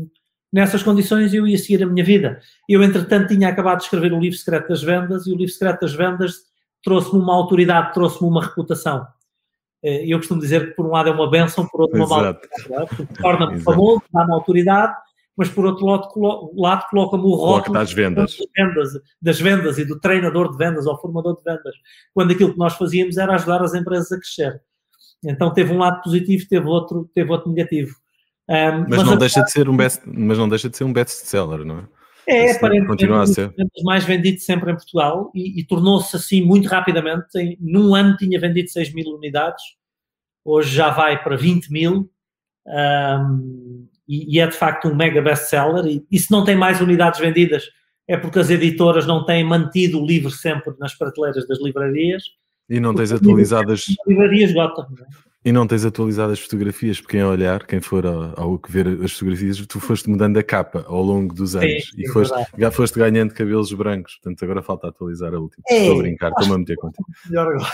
nessas 0.50 0.82
condições 0.82 1.34
eu 1.34 1.46
ia 1.46 1.58
seguir 1.58 1.82
a 1.82 1.86
minha 1.86 2.04
vida. 2.04 2.40
Eu, 2.66 2.82
entretanto, 2.82 3.28
tinha 3.28 3.48
acabado 3.48 3.78
de 3.78 3.84
escrever 3.84 4.12
o 4.12 4.20
livro 4.20 4.38
Secreto 4.38 4.68
das 4.68 4.82
Vendas 4.82 5.26
e 5.26 5.32
o 5.32 5.36
livro 5.36 5.52
Secreto 5.52 5.80
das 5.82 5.94
Vendas 5.94 6.47
trouxe-me 6.88 7.20
uma 7.20 7.34
autoridade, 7.34 7.92
trouxe-me 7.92 8.30
uma 8.30 8.42
reputação. 8.42 9.06
Eh, 9.84 10.06
eu 10.06 10.18
costumo 10.18 10.40
dizer 10.40 10.68
que, 10.68 10.74
por 10.74 10.86
um 10.86 10.90
lado, 10.90 11.10
é 11.10 11.12
uma 11.12 11.30
benção, 11.30 11.66
por 11.68 11.82
outro, 11.82 11.98
uma 11.98 12.06
maldição. 12.06 12.82
É? 12.82 12.86
Torna-me 13.20 13.60
famoso, 13.60 14.02
dá-me 14.10 14.32
autoridade, 14.32 14.96
mas 15.36 15.50
por 15.50 15.66
outro 15.66 15.84
lado, 15.84 16.08
colo 16.08 16.50
lado 16.56 16.88
coloca-me 16.88 17.24
o 17.24 17.34
rótulo 17.34 17.74
das 17.74 17.92
vendas. 17.92 18.36
Das, 18.36 18.46
vendas, 18.56 19.02
das 19.20 19.40
vendas 19.40 19.78
e 19.78 19.84
do 19.84 20.00
treinador 20.00 20.50
de 20.50 20.56
vendas 20.56 20.86
ou 20.86 20.98
formador 20.98 21.36
de 21.36 21.44
vendas, 21.44 21.74
quando 22.14 22.32
aquilo 22.32 22.52
que 22.54 22.58
nós 22.58 22.74
fazíamos 22.74 23.18
era 23.18 23.34
ajudar 23.34 23.62
as 23.62 23.74
empresas 23.74 24.10
a 24.10 24.16
crescer. 24.16 24.60
Então 25.22 25.52
teve 25.52 25.72
um 25.72 25.78
lado 25.78 26.00
positivo, 26.02 26.46
teve 26.48 26.66
outro, 26.66 27.10
teve 27.14 27.30
outro 27.30 27.50
negativo. 27.50 27.94
Um, 28.48 28.80
mas, 28.88 28.88
mas, 28.88 29.04
não 29.04 29.18
deixa 29.18 29.42
de 29.42 29.52
ser 29.52 29.68
um 29.68 29.76
best, 29.76 30.02
mas 30.06 30.38
não 30.38 30.48
deixa 30.48 30.70
de 30.70 30.76
ser 30.76 30.84
um 30.84 30.92
best-seller, 30.92 31.66
não 31.66 31.80
é? 31.80 31.97
É, 32.28 32.52
aparentemente, 32.52 32.88
continua 32.88 33.22
a 33.22 33.26
ser. 33.26 33.54
mais 33.82 34.04
vendido 34.04 34.38
sempre 34.40 34.70
em 34.70 34.74
Portugal 34.74 35.32
e, 35.34 35.60
e 35.60 35.64
tornou-se 35.64 36.14
assim 36.14 36.44
muito 36.44 36.68
rapidamente. 36.68 37.26
Em, 37.36 37.56
num 37.58 37.94
ano 37.94 38.16
tinha 38.18 38.38
vendido 38.38 38.68
6 38.68 38.92
mil 38.92 39.08
unidades, 39.14 39.62
hoje 40.44 40.74
já 40.74 40.90
vai 40.90 41.22
para 41.22 41.36
20 41.36 41.72
mil. 41.72 42.10
Um, 42.66 43.88
e, 44.06 44.36
e, 44.36 44.40
é 44.40 44.46
de 44.46 44.54
facto 44.54 44.88
um 44.88 44.94
mega 44.94 45.22
best-seller. 45.22 45.86
E, 45.86 46.06
e, 46.10 46.18
se 46.18 46.30
não 46.30 46.44
tem 46.44 46.54
mais 46.54 46.82
unidades 46.82 47.18
vendidas, 47.18 47.64
é 48.06 48.16
porque 48.16 48.38
as 48.38 48.50
editoras 48.50 49.06
não 49.06 49.24
têm 49.24 49.42
mantido 49.42 50.02
o 50.02 50.06
livro 50.06 50.30
sempre 50.30 50.74
nas 50.78 50.94
prateleiras 50.94 51.48
das 51.48 51.58
livrarias. 51.62 52.22
E 52.68 52.78
não 52.78 52.94
tens 52.94 53.10
atualizadas. 53.10 53.86
Livrarias 54.06 54.52
Gotham. 54.52 54.86
E 55.48 55.52
não 55.52 55.66
tens 55.66 55.82
atualizado 55.82 56.30
as 56.30 56.40
fotografias, 56.40 57.00
porque 57.00 57.16
quem 57.16 57.24
olhar, 57.24 57.66
quem 57.66 57.80
for 57.80 58.04
ao, 58.04 58.38
ao 58.38 58.60
ver 58.68 58.86
as 59.02 59.12
fotografias, 59.12 59.66
tu 59.66 59.80
foste 59.80 60.06
mudando 60.10 60.36
a 60.36 60.42
capa 60.42 60.84
ao 60.86 61.02
longo 61.02 61.34
dos 61.34 61.56
anos 61.56 61.84
sim, 61.88 62.02
e 62.02 62.08
foste, 62.08 62.34
já 62.58 62.70
foste 62.70 62.98
ganhando 62.98 63.32
cabelos 63.32 63.72
brancos, 63.72 64.16
portanto 64.16 64.42
agora 64.44 64.62
falta 64.62 64.88
atualizar 64.88 65.32
a 65.32 65.38
última. 65.38 65.64
É, 65.66 65.78
estou 65.78 65.94
a 65.94 66.02
brincar, 66.02 66.28
estou-me 66.32 66.52
a 66.54 66.58
meter 66.58 66.76
contigo. 66.76 67.08
Melhor 67.30 67.54
agora. 67.54 67.72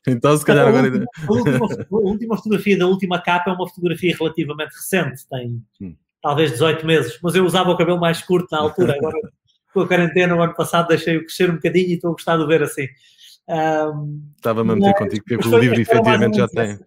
então 0.06 0.36
se 0.36 0.44
calhar 0.44 0.68
agora. 0.68 1.02
A 1.26 1.32
última, 1.32 1.66
a 1.66 1.96
última 1.96 2.36
fotografia 2.36 2.76
da 2.76 2.86
última 2.86 3.22
capa 3.22 3.50
é 3.50 3.54
uma 3.54 3.66
fotografia 3.66 4.14
relativamente 4.14 4.74
recente, 4.74 5.26
tem 5.30 5.62
hum. 5.80 5.96
talvez 6.20 6.50
18 6.50 6.84
meses, 6.84 7.18
mas 7.22 7.34
eu 7.36 7.46
usava 7.46 7.70
o 7.70 7.78
cabelo 7.78 7.98
mais 7.98 8.20
curto 8.20 8.48
na 8.52 8.58
altura, 8.58 8.96
agora 8.98 9.18
com 9.72 9.80
a 9.80 9.88
quarentena 9.88 10.36
o 10.36 10.42
ano 10.42 10.54
passado 10.54 10.88
deixei-o 10.88 11.20
crescer 11.20 11.50
um 11.50 11.54
bocadinho 11.54 11.88
e 11.88 11.94
estou 11.94 12.10
a 12.10 12.12
gostar 12.12 12.36
de 12.36 12.46
ver 12.46 12.62
assim. 12.62 12.86
Um, 13.48 14.30
Estava-me 14.36 14.72
a 14.72 14.76
meter 14.76 14.94
contigo, 14.94 15.24
porque 15.26 15.48
o 15.48 15.58
livro 15.58 15.80
efetivamente 15.80 16.36
já 16.36 16.48
tem. 16.48 16.78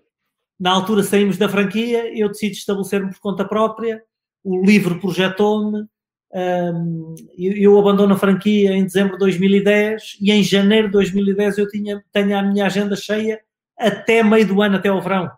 Na 0.59 0.71
altura 0.71 1.01
saímos 1.01 1.37
da 1.37 1.49
franquia, 1.49 2.15
eu 2.15 2.27
decido 2.27 2.53
estabelecer-me 2.53 3.09
por 3.09 3.19
conta 3.19 3.43
própria, 3.43 4.03
o 4.43 4.63
livro 4.63 4.99
projetou-me, 4.99 5.87
um, 6.33 7.15
eu, 7.37 7.53
eu, 7.53 7.79
abandono 7.79 8.13
a 8.13 8.17
franquia 8.17 8.71
em 8.73 8.83
dezembro 8.83 9.13
de 9.13 9.19
2010 9.19 10.17
e 10.21 10.31
em 10.31 10.43
janeiro 10.43 10.87
de 10.87 10.93
2010 10.93 11.57
eu 11.57 11.67
tinha, 11.67 12.03
tenho 12.11 12.37
a 12.37 12.43
minha 12.43 12.67
agenda 12.67 12.95
cheia 12.95 13.41
até 13.77 14.23
meio 14.23 14.47
do 14.47 14.61
ano, 14.61 14.77
até 14.77 14.89
ao 14.89 15.01
verão. 15.01 15.31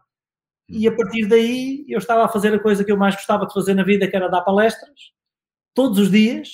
E 0.69 0.87
a 0.87 0.91
partir 0.91 1.25
daí 1.25 1.85
eu 1.87 1.99
estava 1.99 2.25
a 2.25 2.29
fazer 2.29 2.53
a 2.53 2.59
coisa 2.59 2.83
que 2.83 2.91
eu 2.91 2.97
mais 2.97 3.15
gostava 3.15 3.47
de 3.47 3.53
fazer 3.53 3.73
na 3.73 3.83
vida, 3.83 4.07
que 4.07 4.15
era 4.15 4.27
dar 4.27 4.41
palestras, 4.41 5.11
todos 5.73 5.97
os 5.97 6.11
dias, 6.11 6.49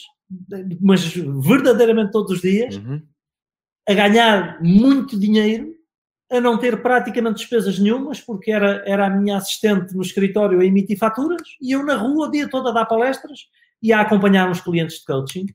mas 0.79 1.03
verdadeiramente 1.05 2.11
todos 2.11 2.33
os 2.33 2.41
dias, 2.41 2.77
uhum 2.77 3.01
a 3.89 3.93
ganhar 3.95 4.61
muito 4.61 5.19
dinheiro, 5.19 5.73
a 6.31 6.39
não 6.39 6.59
ter 6.59 6.79
praticamente 6.79 7.37
despesas 7.37 7.79
nenhumas, 7.79 8.21
porque 8.21 8.51
era, 8.51 8.83
era 8.85 9.07
a 9.07 9.09
minha 9.09 9.37
assistente 9.37 9.95
no 9.95 10.03
escritório 10.03 10.59
a 10.59 10.65
emitir 10.65 10.95
faturas, 10.95 11.41
e 11.59 11.71
eu 11.71 11.83
na 11.83 11.95
rua 11.95 12.27
o 12.27 12.31
dia 12.31 12.47
todo 12.47 12.69
a 12.69 12.71
dar 12.71 12.85
palestras 12.85 13.47
e 13.81 13.91
a 13.91 14.01
acompanhar 14.01 14.47
uns 14.47 14.61
clientes 14.61 14.99
de 14.99 15.05
coaching. 15.05 15.47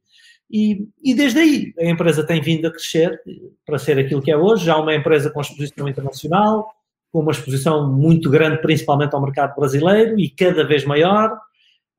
E, 0.50 0.88
e 1.00 1.14
desde 1.14 1.38
aí 1.38 1.72
a 1.78 1.84
empresa 1.84 2.26
tem 2.26 2.40
vindo 2.40 2.66
a 2.66 2.72
crescer 2.72 3.20
para 3.64 3.78
ser 3.78 4.00
aquilo 4.00 4.20
que 4.20 4.32
é 4.32 4.36
hoje, 4.36 4.64
já 4.64 4.76
uma 4.78 4.96
empresa 4.96 5.30
com 5.30 5.40
exposição 5.40 5.88
internacional, 5.88 6.68
com 7.12 7.20
uma 7.20 7.30
exposição 7.30 7.88
muito 7.88 8.28
grande, 8.28 8.60
principalmente 8.60 9.14
ao 9.14 9.22
mercado 9.22 9.54
brasileiro 9.54 10.18
e 10.18 10.28
cada 10.28 10.66
vez 10.66 10.84
maior. 10.84 11.38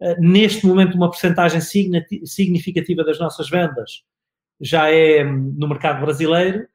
Uh, 0.02 0.16
neste 0.20 0.68
momento, 0.68 0.96
uma 0.96 1.10
porcentagem 1.10 1.62
significativa 1.62 3.06
das 3.06 3.18
nossas 3.18 3.50
vendas 3.50 4.04
já 4.60 4.90
é 4.90 5.24
no 5.24 5.68
mercado 5.68 6.02
brasileiro 6.02 6.68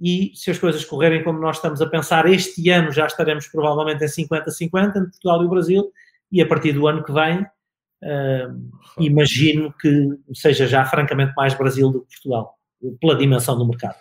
e 0.00 0.32
se 0.34 0.50
as 0.50 0.58
coisas 0.58 0.84
correrem 0.84 1.22
como 1.22 1.38
nós 1.38 1.56
estamos 1.56 1.80
a 1.80 1.88
pensar, 1.88 2.26
este 2.26 2.68
ano 2.70 2.90
já 2.90 3.06
estaremos 3.06 3.46
provavelmente 3.46 4.04
em 4.04 4.26
50-50 4.26 4.88
entre 4.88 5.10
Portugal 5.10 5.42
e 5.42 5.46
o 5.46 5.50
Brasil 5.50 5.92
e 6.30 6.42
a 6.42 6.46
partir 6.46 6.72
do 6.72 6.86
ano 6.86 7.04
que 7.04 7.12
vem 7.12 7.46
uh, 8.02 8.70
imagino 8.98 9.72
que 9.80 10.08
seja 10.34 10.66
já 10.66 10.84
francamente 10.84 11.32
mais 11.36 11.54
Brasil 11.54 11.90
do 11.90 12.00
que 12.00 12.08
Portugal, 12.08 12.54
pela 13.00 13.16
dimensão 13.16 13.56
do 13.56 13.66
mercado. 13.66 13.96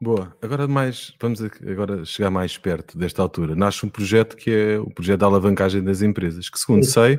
Boa, 0.00 0.36
agora 0.42 0.66
mais, 0.66 1.14
vamos 1.20 1.40
agora 1.40 2.04
chegar 2.04 2.30
mais 2.30 2.58
perto 2.58 2.98
desta 2.98 3.22
altura. 3.22 3.54
Nasce 3.54 3.86
um 3.86 3.88
projeto 3.88 4.36
que 4.36 4.50
é 4.50 4.78
o 4.78 4.90
projeto 4.90 5.20
da 5.20 5.26
alavancagem 5.26 5.82
das 5.82 6.02
empresas, 6.02 6.50
que 6.50 6.58
segundo 6.58 6.84
Sim. 6.84 6.90
sei, 6.90 7.18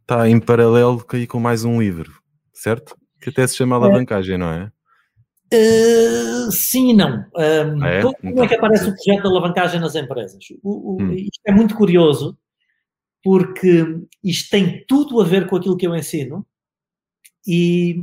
está 0.00 0.26
em 0.28 0.40
paralelo 0.40 1.04
com 1.28 1.38
mais 1.38 1.64
um 1.64 1.82
livro, 1.82 2.10
certo? 2.52 2.96
Que 3.20 3.28
até 3.28 3.46
se 3.46 3.56
chama 3.56 3.76
é. 3.76 3.78
alavancagem, 3.78 4.36
é. 4.36 4.38
não 4.38 4.48
é? 4.48 4.72
Uh, 5.54 6.50
sim 6.50 6.90
e 6.90 6.94
não. 6.94 7.24
Um, 7.36 7.84
é? 7.84 8.02
Como 8.02 8.16
então, 8.22 8.44
é 8.44 8.48
que 8.48 8.54
aparece 8.54 8.88
o 8.88 8.94
projeto 8.94 9.22
de 9.22 9.28
alavancagem 9.28 9.80
nas 9.80 9.94
empresas? 9.94 10.44
O, 10.62 10.94
o, 10.94 11.02
hum. 11.02 11.12
Isto 11.12 11.40
é 11.46 11.52
muito 11.52 11.74
curioso, 11.74 12.36
porque 13.22 14.00
isto 14.22 14.50
tem 14.50 14.84
tudo 14.86 15.20
a 15.20 15.24
ver 15.24 15.46
com 15.46 15.56
aquilo 15.56 15.76
que 15.76 15.86
eu 15.86 15.94
ensino 15.94 16.44
e, 17.46 18.02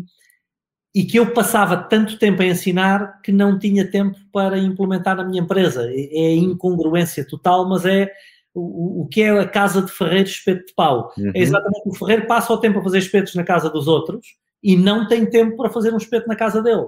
e 0.95 1.03
que 1.03 1.17
eu 1.17 1.33
passava 1.33 1.77
tanto 1.77 2.17
tempo 2.17 2.41
a 2.41 2.45
ensinar 2.45 3.21
que 3.21 3.31
não 3.31 3.59
tinha 3.59 3.89
tempo 3.89 4.17
para 4.31 4.57
implementar 4.57 5.15
na 5.17 5.23
minha 5.23 5.41
empresa. 5.41 5.89
É, 5.91 6.17
é 6.17 6.35
incongruência 6.35 7.27
total, 7.27 7.67
mas 7.67 7.85
é 7.85 8.11
o, 8.53 9.01
o 9.01 9.07
que 9.07 9.21
é 9.21 9.29
a 9.29 9.47
casa 9.47 9.81
de 9.81 9.91
ferreiro 9.91 10.27
espeto 10.27 10.65
de 10.67 10.73
pau. 10.73 11.11
É 11.17 11.21
uhum. 11.21 11.31
É 11.35 11.39
exatamente 11.39 11.89
o 11.89 11.95
ferreiro 11.95 12.27
passa 12.27 12.53
o 12.53 12.57
tempo 12.57 12.79
a 12.79 12.83
fazer 12.83 12.99
espetos 12.99 13.35
na 13.35 13.43
casa 13.43 13.69
dos 13.69 13.87
outros 13.87 14.25
e 14.63 14.75
não 14.75 15.07
tem 15.07 15.25
tempo 15.25 15.57
para 15.57 15.69
fazer 15.69 15.93
um 15.93 15.97
espeto 15.97 16.27
na 16.27 16.35
casa 16.35 16.61
dele. 16.61 16.87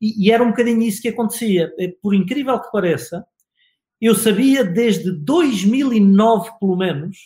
E, 0.00 0.26
e, 0.26 0.30
era 0.30 0.42
um 0.42 0.50
bocadinho 0.50 0.82
isso 0.82 1.00
que 1.00 1.08
acontecia. 1.08 1.72
É, 1.78 1.92
por 2.02 2.14
incrível 2.14 2.60
que 2.60 2.70
pareça, 2.70 3.24
eu 4.00 4.14
sabia 4.14 4.64
desde 4.64 5.10
2009, 5.10 6.50
pelo 6.60 6.76
menos, 6.76 7.16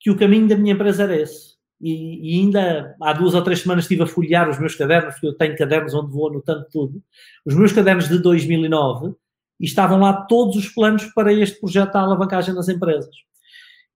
que 0.00 0.10
o 0.10 0.16
caminho 0.16 0.48
da 0.48 0.56
minha 0.56 0.74
empresa 0.74 1.04
era 1.04 1.16
esse. 1.20 1.56
E, 1.80 2.36
e, 2.36 2.40
ainda 2.40 2.96
há 3.02 3.12
duas 3.12 3.34
ou 3.34 3.42
três 3.42 3.60
semanas 3.60 3.84
estive 3.84 4.02
a 4.02 4.06
folhear 4.06 4.48
os 4.48 4.58
meus 4.58 4.74
cadernos, 4.74 5.14
porque 5.14 5.26
eu 5.28 5.36
tenho 5.36 5.56
cadernos 5.56 5.94
onde 5.94 6.12
vou 6.12 6.28
anotando 6.28 6.66
tudo. 6.70 7.02
Os 7.44 7.54
meus 7.54 7.72
cadernos 7.72 8.08
de 8.08 8.18
2009 8.18 9.14
e 9.60 9.64
estavam 9.64 10.00
lá 10.00 10.12
todos 10.12 10.56
os 10.56 10.68
planos 10.68 11.04
para 11.14 11.32
este 11.32 11.58
projeto 11.60 11.92
da 11.92 12.00
alavancagem 12.00 12.54
das 12.54 12.68
empresas. 12.68 13.14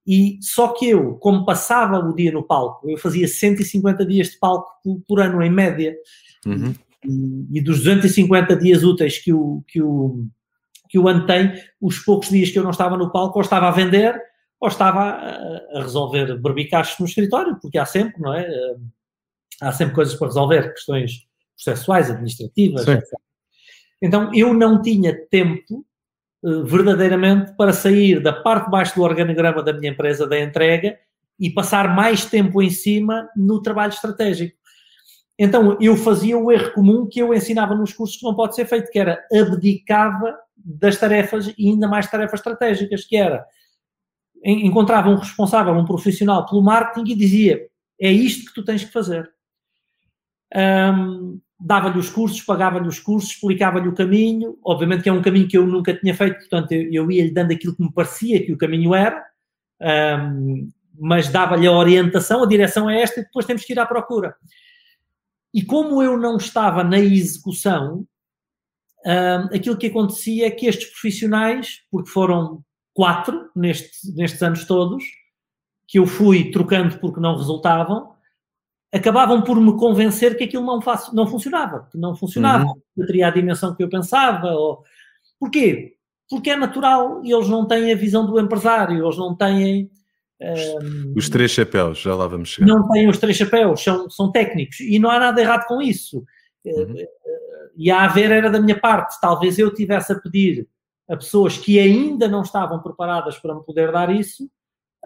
E 0.05 0.39
só 0.41 0.69
que 0.69 0.89
eu, 0.89 1.15
como 1.15 1.45
passava 1.45 1.99
o 1.99 2.15
dia 2.15 2.31
no 2.31 2.43
palco, 2.43 2.89
eu 2.89 2.97
fazia 2.97 3.27
150 3.27 4.05
dias 4.05 4.29
de 4.29 4.39
palco 4.39 4.71
por 5.07 5.19
ano 5.19 5.41
em 5.43 5.51
média. 5.51 5.95
Uhum. 6.45 6.73
E, 7.05 7.57
e, 7.57 7.61
dos 7.61 7.79
250 7.79 8.55
dias 8.55 8.83
úteis 8.83 9.17
que 9.17 9.33
o, 9.33 9.63
que, 9.67 9.81
o, 9.81 10.25
que 10.89 10.99
o 10.99 11.07
ano 11.07 11.25
tem, 11.25 11.53
os 11.79 11.99
poucos 11.99 12.29
dias 12.29 12.49
que 12.49 12.59
eu 12.59 12.63
não 12.63 12.71
estava 12.71 12.97
no 12.97 13.11
palco, 13.11 13.39
ou 13.39 13.41
estava 13.41 13.67
a 13.67 13.71
vender, 13.71 14.19
ou 14.59 14.67
estava 14.67 15.01
a, 15.01 15.79
a 15.79 15.81
resolver 15.81 16.37
berbicachos 16.37 16.99
no 16.99 17.05
escritório, 17.05 17.57
porque 17.59 17.77
há 17.77 17.85
sempre, 17.85 18.21
não 18.21 18.33
é? 18.33 18.47
Há 19.59 19.71
sempre 19.71 19.95
coisas 19.95 20.13
para 20.15 20.27
resolver, 20.27 20.73
questões 20.73 21.25
processuais, 21.55 22.09
administrativas, 22.09 22.87
etc. 22.87 23.19
Então 24.01 24.33
eu 24.33 24.53
não 24.53 24.81
tinha 24.81 25.15
tempo 25.27 25.85
uh, 26.43 26.63
verdadeiramente 26.65 27.53
para 27.55 27.71
sair 27.71 28.21
da 28.21 28.33
parte 28.33 28.65
de 28.65 28.71
baixo 28.71 28.95
do 28.95 29.03
organograma 29.03 29.61
da 29.61 29.73
minha 29.73 29.91
empresa 29.91 30.27
da 30.27 30.39
entrega 30.39 30.97
e 31.39 31.49
passar 31.49 31.95
mais 31.95 32.25
tempo 32.25 32.61
em 32.61 32.69
cima 32.69 33.29
no 33.35 33.61
trabalho 33.61 33.93
estratégico. 33.93 34.57
Então 35.37 35.77
eu 35.81 35.95
fazia 35.95 36.37
o 36.37 36.51
erro 36.51 36.73
comum 36.73 37.07
que 37.07 37.19
eu 37.19 37.33
ensinava 37.33 37.73
nos 37.75 37.93
cursos 37.93 38.17
que 38.17 38.23
não 38.23 38.35
pode 38.35 38.55
ser 38.55 38.65
feito, 38.65 38.91
que 38.91 38.99
era 38.99 39.23
abdicava 39.31 40.37
das 40.55 40.97
tarefas 40.97 41.53
e 41.57 41.69
ainda 41.69 41.87
mais 41.87 42.09
tarefas 42.09 42.39
estratégicas, 42.39 43.05
que 43.05 43.17
era 43.17 43.45
encontrava 44.43 45.09
um 45.09 45.15
responsável, 45.15 45.73
um 45.73 45.85
profissional 45.85 46.45
pelo 46.45 46.63
marketing 46.63 47.11
e 47.11 47.15
dizia 47.15 47.67
é 47.99 48.11
isto 48.11 48.45
que 48.45 48.55
tu 48.55 48.65
tens 48.65 48.83
que 48.83 48.91
fazer. 48.91 49.29
Um, 50.55 51.39
dava-lhe 51.59 51.99
os 51.99 52.09
cursos, 52.09 52.41
pagava-lhe 52.41 52.87
os 52.87 52.99
cursos, 52.99 53.31
explicava-lhe 53.31 53.87
o 53.87 53.93
caminho, 53.93 54.57
obviamente 54.63 55.03
que 55.03 55.09
é 55.09 55.13
um 55.13 55.21
caminho 55.21 55.47
que 55.47 55.57
eu 55.57 55.65
nunca 55.65 55.93
tinha 55.93 56.13
feito, 56.15 56.39
portanto 56.39 56.71
eu, 56.71 56.91
eu 56.91 57.11
ia-lhe 57.11 57.31
dando 57.31 57.51
aquilo 57.51 57.75
que 57.75 57.83
me 57.83 57.93
parecia 57.93 58.43
que 58.43 58.51
o 58.51 58.57
caminho 58.57 58.95
era, 58.95 59.23
um, 60.19 60.69
mas 60.99 61.29
dava-lhe 61.29 61.67
a 61.67 61.71
orientação, 61.71 62.43
a 62.43 62.47
direção 62.47 62.89
é 62.89 63.01
esta 63.01 63.19
e 63.19 63.23
depois 63.23 63.45
temos 63.45 63.63
que 63.63 63.73
ir 63.73 63.79
à 63.79 63.85
procura. 63.85 64.35
E 65.53 65.63
como 65.63 66.01
eu 66.01 66.17
não 66.17 66.37
estava 66.37 66.83
na 66.83 66.99
execução, 66.99 68.05
um, 69.05 69.55
aquilo 69.55 69.77
que 69.77 69.87
acontecia 69.87 70.47
é 70.47 70.51
que 70.51 70.67
estes 70.67 70.89
profissionais, 70.89 71.81
porque 71.89 72.09
foram 72.09 72.63
quatro 72.93 73.49
neste, 73.55 74.13
nestes 74.13 74.41
anos 74.41 74.65
todos, 74.65 75.03
que 75.87 75.99
eu 75.99 76.05
fui 76.05 76.51
trocando 76.51 76.97
porque 76.99 77.19
não 77.19 77.35
resultavam, 77.35 78.15
acabavam 78.93 79.41
por 79.41 79.59
me 79.59 79.77
convencer 79.77 80.37
que 80.37 80.43
aquilo 80.43 80.65
não, 80.65 80.81
faço, 80.81 81.15
não 81.15 81.25
funcionava, 81.25 81.87
que 81.91 81.97
não 81.97 82.15
funcionava, 82.15 82.65
uhum. 82.65 82.81
que 82.95 83.05
teria 83.05 83.27
a 83.27 83.31
dimensão 83.31 83.73
que 83.73 83.83
eu 83.83 83.89
pensava. 83.89 84.51
Ou... 84.51 84.83
Porquê? 85.39 85.95
Porque 86.29 86.51
é 86.51 86.55
natural 86.55 87.23
e 87.23 87.31
eles 87.31 87.47
não 87.47 87.65
têm 87.65 87.91
a 87.91 87.95
visão 87.95 88.25
do 88.25 88.39
empresário, 88.39 89.03
eles 89.03 89.17
não 89.17 89.35
têm. 89.35 89.89
Um, 90.41 91.13
os 91.15 91.29
três 91.29 91.51
chapéus, 91.51 91.99
já 91.99 92.15
lá 92.15 92.25
vamos 92.25 92.49
chegar. 92.49 92.67
Não 92.67 92.89
têm 92.89 93.07
os 93.07 93.19
três 93.19 93.37
chapéus, 93.37 93.83
são, 93.83 94.09
são 94.09 94.31
técnicos 94.31 94.79
e 94.79 94.97
não 94.97 95.11
há 95.11 95.19
nada 95.19 95.39
errado 95.39 95.67
com 95.67 95.81
isso. 95.81 96.23
Uhum. 96.65 96.95
E 97.77 97.91
a 97.91 98.03
haver 98.05 98.31
era 98.31 98.49
da 98.49 98.59
minha 98.59 98.79
parte, 98.79 99.19
talvez 99.21 99.59
eu 99.59 99.73
tivesse 99.73 100.11
a 100.11 100.19
pedir 100.19 100.67
a 101.07 101.15
pessoas 101.15 101.57
que 101.57 101.77
ainda 101.77 102.27
não 102.27 102.41
estavam 102.41 102.79
preparadas 102.79 103.37
para 103.37 103.53
me 103.53 103.63
poder 103.63 103.91
dar 103.91 104.09
isso, 104.09 104.49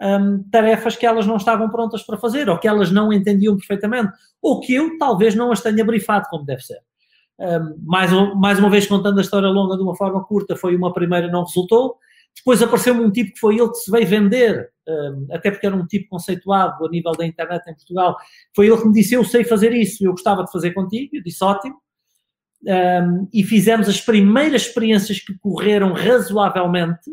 um, 0.00 0.42
tarefas 0.50 0.96
que 0.96 1.04
elas 1.04 1.26
não 1.26 1.36
estavam 1.36 1.68
prontas 1.68 2.02
para 2.02 2.16
fazer, 2.16 2.48
ou 2.48 2.58
que 2.58 2.68
elas 2.68 2.90
não 2.90 3.12
entendiam 3.12 3.56
perfeitamente, 3.56 4.12
ou 4.40 4.60
que 4.60 4.74
eu 4.74 4.96
talvez 4.98 5.34
não 5.34 5.50
as 5.50 5.60
tenha 5.60 5.84
brifado 5.84 6.26
como 6.30 6.44
deve 6.44 6.62
ser. 6.62 6.78
Um, 7.38 7.76
mais, 7.84 8.10
mais 8.36 8.58
uma 8.58 8.70
vez, 8.70 8.86
contando 8.86 9.18
a 9.18 9.22
história 9.22 9.48
longa 9.48 9.76
de 9.76 9.82
uma 9.82 9.96
forma 9.96 10.22
curta, 10.24 10.56
foi 10.56 10.76
uma 10.76 10.92
primeira, 10.92 11.28
não 11.28 11.44
resultou. 11.44 11.98
Depois 12.36 12.62
apareceu-me 12.62 13.00
um 13.00 13.10
tipo 13.10 13.32
que 13.32 13.40
foi 13.40 13.56
ele 13.58 13.68
que 13.68 13.78
se 13.78 13.90
veio 13.90 14.06
vender, 14.06 14.70
um, 14.88 15.26
até 15.32 15.50
porque 15.50 15.66
era 15.66 15.74
um 15.74 15.86
tipo 15.86 16.08
conceituado 16.08 16.84
a 16.84 16.88
nível 16.88 17.12
da 17.12 17.26
internet 17.26 17.68
em 17.68 17.74
Portugal. 17.74 18.16
Foi 18.54 18.66
ele 18.66 18.76
que 18.76 18.86
me 18.86 18.92
disse: 18.92 19.14
Eu 19.14 19.24
sei 19.24 19.42
fazer 19.42 19.72
isso, 19.72 20.04
eu 20.04 20.12
gostava 20.12 20.44
de 20.44 20.52
fazer 20.52 20.72
contigo. 20.72 21.16
Eu 21.16 21.22
disse: 21.22 21.42
Ótimo. 21.42 21.76
Um, 22.64 23.28
e 23.32 23.44
fizemos 23.44 23.88
as 23.88 24.00
primeiras 24.00 24.62
experiências 24.62 25.20
que 25.20 25.36
correram 25.38 25.92
razoavelmente, 25.92 27.10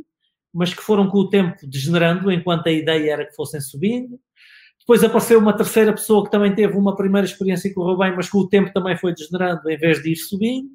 mas 0.53 0.73
que 0.73 0.81
foram 0.81 1.09
com 1.09 1.19
o 1.19 1.29
tempo 1.29 1.57
degenerando, 1.67 2.31
enquanto 2.31 2.67
a 2.67 2.71
ideia 2.71 3.11
era 3.13 3.25
que 3.25 3.35
fossem 3.35 3.61
subindo. 3.61 4.19
Depois 4.79 5.03
apareceu 5.03 5.39
uma 5.39 5.55
terceira 5.55 5.93
pessoa 5.93 6.25
que 6.25 6.31
também 6.31 6.53
teve 6.53 6.75
uma 6.77 6.95
primeira 6.95 7.25
experiência 7.25 7.69
e 7.69 7.73
correu 7.73 7.97
bem, 7.97 8.15
mas 8.15 8.29
com 8.29 8.39
o 8.39 8.49
tempo 8.49 8.73
também 8.73 8.97
foi 8.97 9.13
degenerando 9.13 9.69
em 9.69 9.77
vez 9.77 10.01
de 10.01 10.11
ir 10.11 10.15
subindo. 10.15 10.69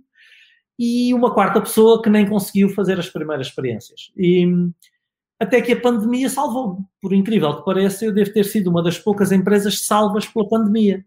E 0.79 1.13
uma 1.13 1.33
quarta 1.35 1.61
pessoa 1.61 2.01
que 2.01 2.09
nem 2.09 2.29
conseguiu 2.29 2.69
fazer 2.69 2.99
as 2.99 3.09
primeiras 3.09 3.49
experiências. 3.49 4.13
E 4.17 4.47
até 5.41 5.61
que 5.61 5.73
a 5.73 5.81
pandemia 5.81 6.29
salvou-me. 6.29 6.85
Por 7.01 7.13
incrível 7.13 7.57
que 7.57 7.65
pareça, 7.65 8.05
eu 8.05 8.15
devo 8.15 8.33
ter 8.33 8.45
sido 8.45 8.71
uma 8.71 8.83
das 8.83 8.99
poucas 8.99 9.33
empresas 9.33 9.85
salvas 9.85 10.27
pela 10.27 10.49
pandemia. 10.49 11.05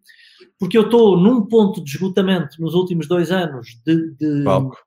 Porque 0.60 0.78
eu 0.78 0.84
estou 0.84 1.18
num 1.18 1.46
ponto 1.46 1.84
de 1.84 1.92
esgotamento 1.92 2.62
nos 2.62 2.74
últimos 2.74 3.08
dois 3.08 3.32
anos 3.32 3.80
de, 3.86 4.12
de, 4.12 4.44
palco 4.44 4.78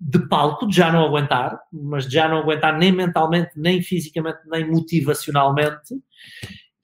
de 0.00 0.18
palco, 0.28 0.66
de 0.66 0.74
já 0.74 0.90
não 0.90 1.04
aguentar, 1.04 1.60
mas 1.70 2.06
de 2.06 2.14
já 2.14 2.26
não 2.26 2.38
aguentar 2.38 2.78
nem 2.78 2.90
mentalmente, 2.90 3.50
nem 3.54 3.82
fisicamente, 3.82 4.38
nem 4.46 4.66
motivacionalmente. 4.66 5.94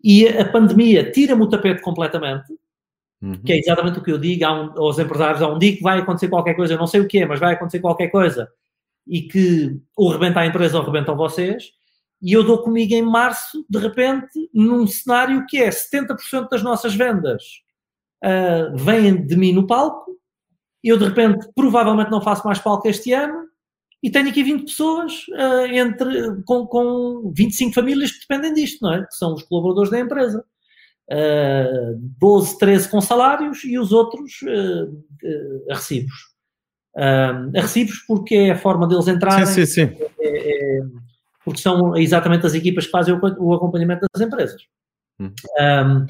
E 0.05 0.29
a 0.29 0.45
pandemia 0.45 1.11
tira-me 1.11 1.43
o 1.43 1.49
tapete 1.49 1.81
completamente, 1.81 2.47
uhum. 3.27 3.43
que 3.43 3.53
é 3.53 3.59
exatamente 3.59 3.99
o 3.99 4.03
que 4.03 4.13
eu 4.13 4.19
digo 4.19 4.45
um, 4.45 4.79
aos 4.79 4.99
empresários: 4.99 5.43
há 5.43 5.49
um 5.49 5.59
dia 5.59 5.77
que 5.77 5.83
vai 5.83 5.99
acontecer 5.99 6.29
qualquer 6.29 6.55
coisa, 6.55 6.75
eu 6.75 6.79
não 6.79 6.87
sei 6.87 7.01
o 7.01 7.09
que 7.09 7.19
é, 7.19 7.27
mas 7.27 7.41
vai 7.41 7.55
acontecer 7.55 7.81
qualquer 7.81 8.09
coisa, 8.09 8.49
e 9.07 9.23
que 9.23 9.81
ou 9.97 10.11
rebenta 10.11 10.41
a 10.41 10.47
empresa 10.47 10.79
ou 10.79 10.85
rebentam 10.85 11.17
vocês. 11.17 11.71
E 12.23 12.33
eu 12.33 12.43
dou 12.43 12.63
comigo 12.63 12.95
em 12.95 13.03
março, 13.03 13.65
de 13.69 13.79
repente, 13.79 14.49
num 14.53 14.87
cenário 14.87 15.45
que 15.47 15.59
é 15.59 15.69
70% 15.69 16.49
das 16.49 16.63
nossas 16.63 16.95
vendas 16.95 17.43
uh, 18.25 18.75
vêm 18.75 19.27
de 19.27 19.37
mim 19.37 19.53
no 19.53 19.67
palco, 19.67 20.17
eu 20.83 20.97
de 20.97 21.05
repente 21.05 21.47
provavelmente 21.55 22.11
não 22.11 22.23
faço 22.23 22.47
mais 22.47 22.59
palco 22.59 22.89
este 22.89 23.13
ano 23.13 23.47
e 24.03 24.11
tenho 24.11 24.29
aqui 24.29 24.43
20 24.43 24.65
pessoas 24.65 25.27
uh, 25.29 25.67
entre, 25.67 26.43
com, 26.45 26.67
com 26.67 27.33
25 27.35 27.75
famílias 27.75 28.13
que 28.13 28.21
dependem 28.21 28.55
disto, 28.55 28.83
não 28.83 28.95
é? 28.95 29.05
Que 29.05 29.15
são 29.15 29.35
os 29.35 29.43
colaboradores 29.43 29.91
da 29.91 29.99
empresa. 29.99 30.45
Uh, 31.09 31.95
12, 32.19 32.59
13 32.59 32.89
com 32.89 33.01
salários 33.01 33.63
e 33.63 33.79
os 33.79 33.93
outros 33.93 34.41
uh, 34.43 34.87
uh, 34.93 35.71
a 35.71 35.75
recibos. 35.75 36.35
a 36.97 37.61
recibos 37.61 37.99
porque 38.09 38.35
é 38.35 38.51
a 38.53 38.59
forma 38.59 38.89
deles 38.89 39.07
entrarem. 39.07 39.47
Sim, 39.47 39.67
sim, 39.67 39.87
sim. 39.87 40.05
É, 40.21 40.79
é, 40.79 40.81
porque 41.45 41.61
são 41.61 41.97
exatamente 41.97 42.45
as 42.45 42.55
equipas 42.55 42.87
que 42.87 42.91
fazem 42.91 43.15
o, 43.15 43.21
o 43.39 43.55
acompanhamento 43.55 44.07
das 44.13 44.27
empresas. 44.27 44.63
Hum. 45.21 45.33
Um, 45.61 46.07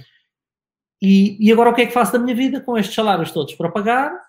e, 1.03 1.37
e, 1.47 1.53
agora 1.53 1.71
o 1.71 1.75
que 1.75 1.83
é 1.83 1.87
que 1.87 1.93
faço 1.93 2.13
da 2.13 2.19
minha 2.19 2.35
vida 2.35 2.61
com 2.61 2.79
estes 2.79 2.95
salários 2.95 3.31
todos 3.31 3.55
para 3.55 3.71
pagar? 3.71 4.27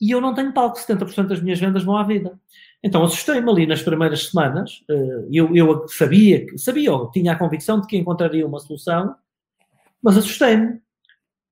e 0.00 0.10
eu 0.10 0.20
não 0.20 0.34
tenho 0.34 0.52
palco, 0.52 0.78
70% 0.78 1.26
das 1.26 1.40
minhas 1.40 1.58
vendas 1.58 1.82
vão 1.82 1.96
à 1.96 2.04
vida. 2.04 2.38
Então 2.82 3.02
assustei-me 3.02 3.50
ali 3.50 3.66
nas 3.66 3.82
primeiras 3.82 4.28
semanas, 4.28 4.84
eu, 5.32 5.54
eu 5.56 5.88
sabia, 5.88 6.46
sabia, 6.56 6.90
tinha 7.12 7.32
a 7.32 7.38
convicção 7.38 7.80
de 7.80 7.86
que 7.86 7.96
encontraria 7.96 8.46
uma 8.46 8.60
solução, 8.60 9.14
mas 10.06 10.16
assustei-me. 10.16 10.80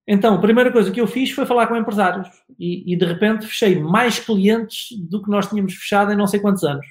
Então, 0.06 0.36
a 0.36 0.40
primeira 0.40 0.70
coisa 0.70 0.92
que 0.92 1.00
eu 1.00 1.08
fiz 1.08 1.32
foi 1.32 1.44
falar 1.44 1.66
com 1.66 1.76
empresários 1.76 2.28
e, 2.56 2.92
e, 2.92 2.96
de 2.96 3.04
repente 3.04 3.48
fechei 3.48 3.80
mais 3.80 4.20
clientes 4.20 4.96
do 5.10 5.20
que 5.20 5.28
nós 5.28 5.48
tínhamos 5.48 5.74
fechado 5.74 6.12
em 6.12 6.16
não 6.16 6.28
sei 6.28 6.38
quantos 6.38 6.62
anos. 6.62 6.86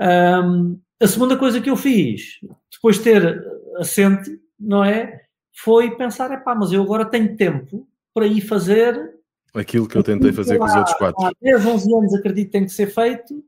Um, 0.00 0.80
a 1.00 1.06
segunda 1.06 1.36
coisa 1.36 1.60
que 1.60 1.70
eu 1.70 1.76
fiz, 1.76 2.40
depois 2.72 2.96
de 2.96 3.04
ter 3.04 3.44
assente, 3.76 4.40
não 4.58 4.82
é? 4.82 5.22
Foi 5.54 5.96
pensar, 5.96 6.32
é 6.32 6.36
pá, 6.36 6.52
mas 6.52 6.72
eu 6.72 6.82
agora 6.82 7.04
tenho 7.04 7.36
tempo 7.36 7.86
para 8.12 8.26
ir 8.26 8.40
fazer 8.40 9.14
Aquilo 9.54 9.86
que 9.86 9.96
eu 9.96 10.02
tentei 10.02 10.32
fazer 10.32 10.58
com 10.58 10.64
os 10.64 10.74
outros 10.74 10.96
quatro. 10.96 11.24
Há 11.24 11.30
10, 11.40 11.64
11 11.64 11.94
anos 11.94 12.14
acredito 12.14 12.46
que 12.46 12.52
tem 12.52 12.64
que 12.64 12.72
ser 12.72 12.88
feito 12.88 13.42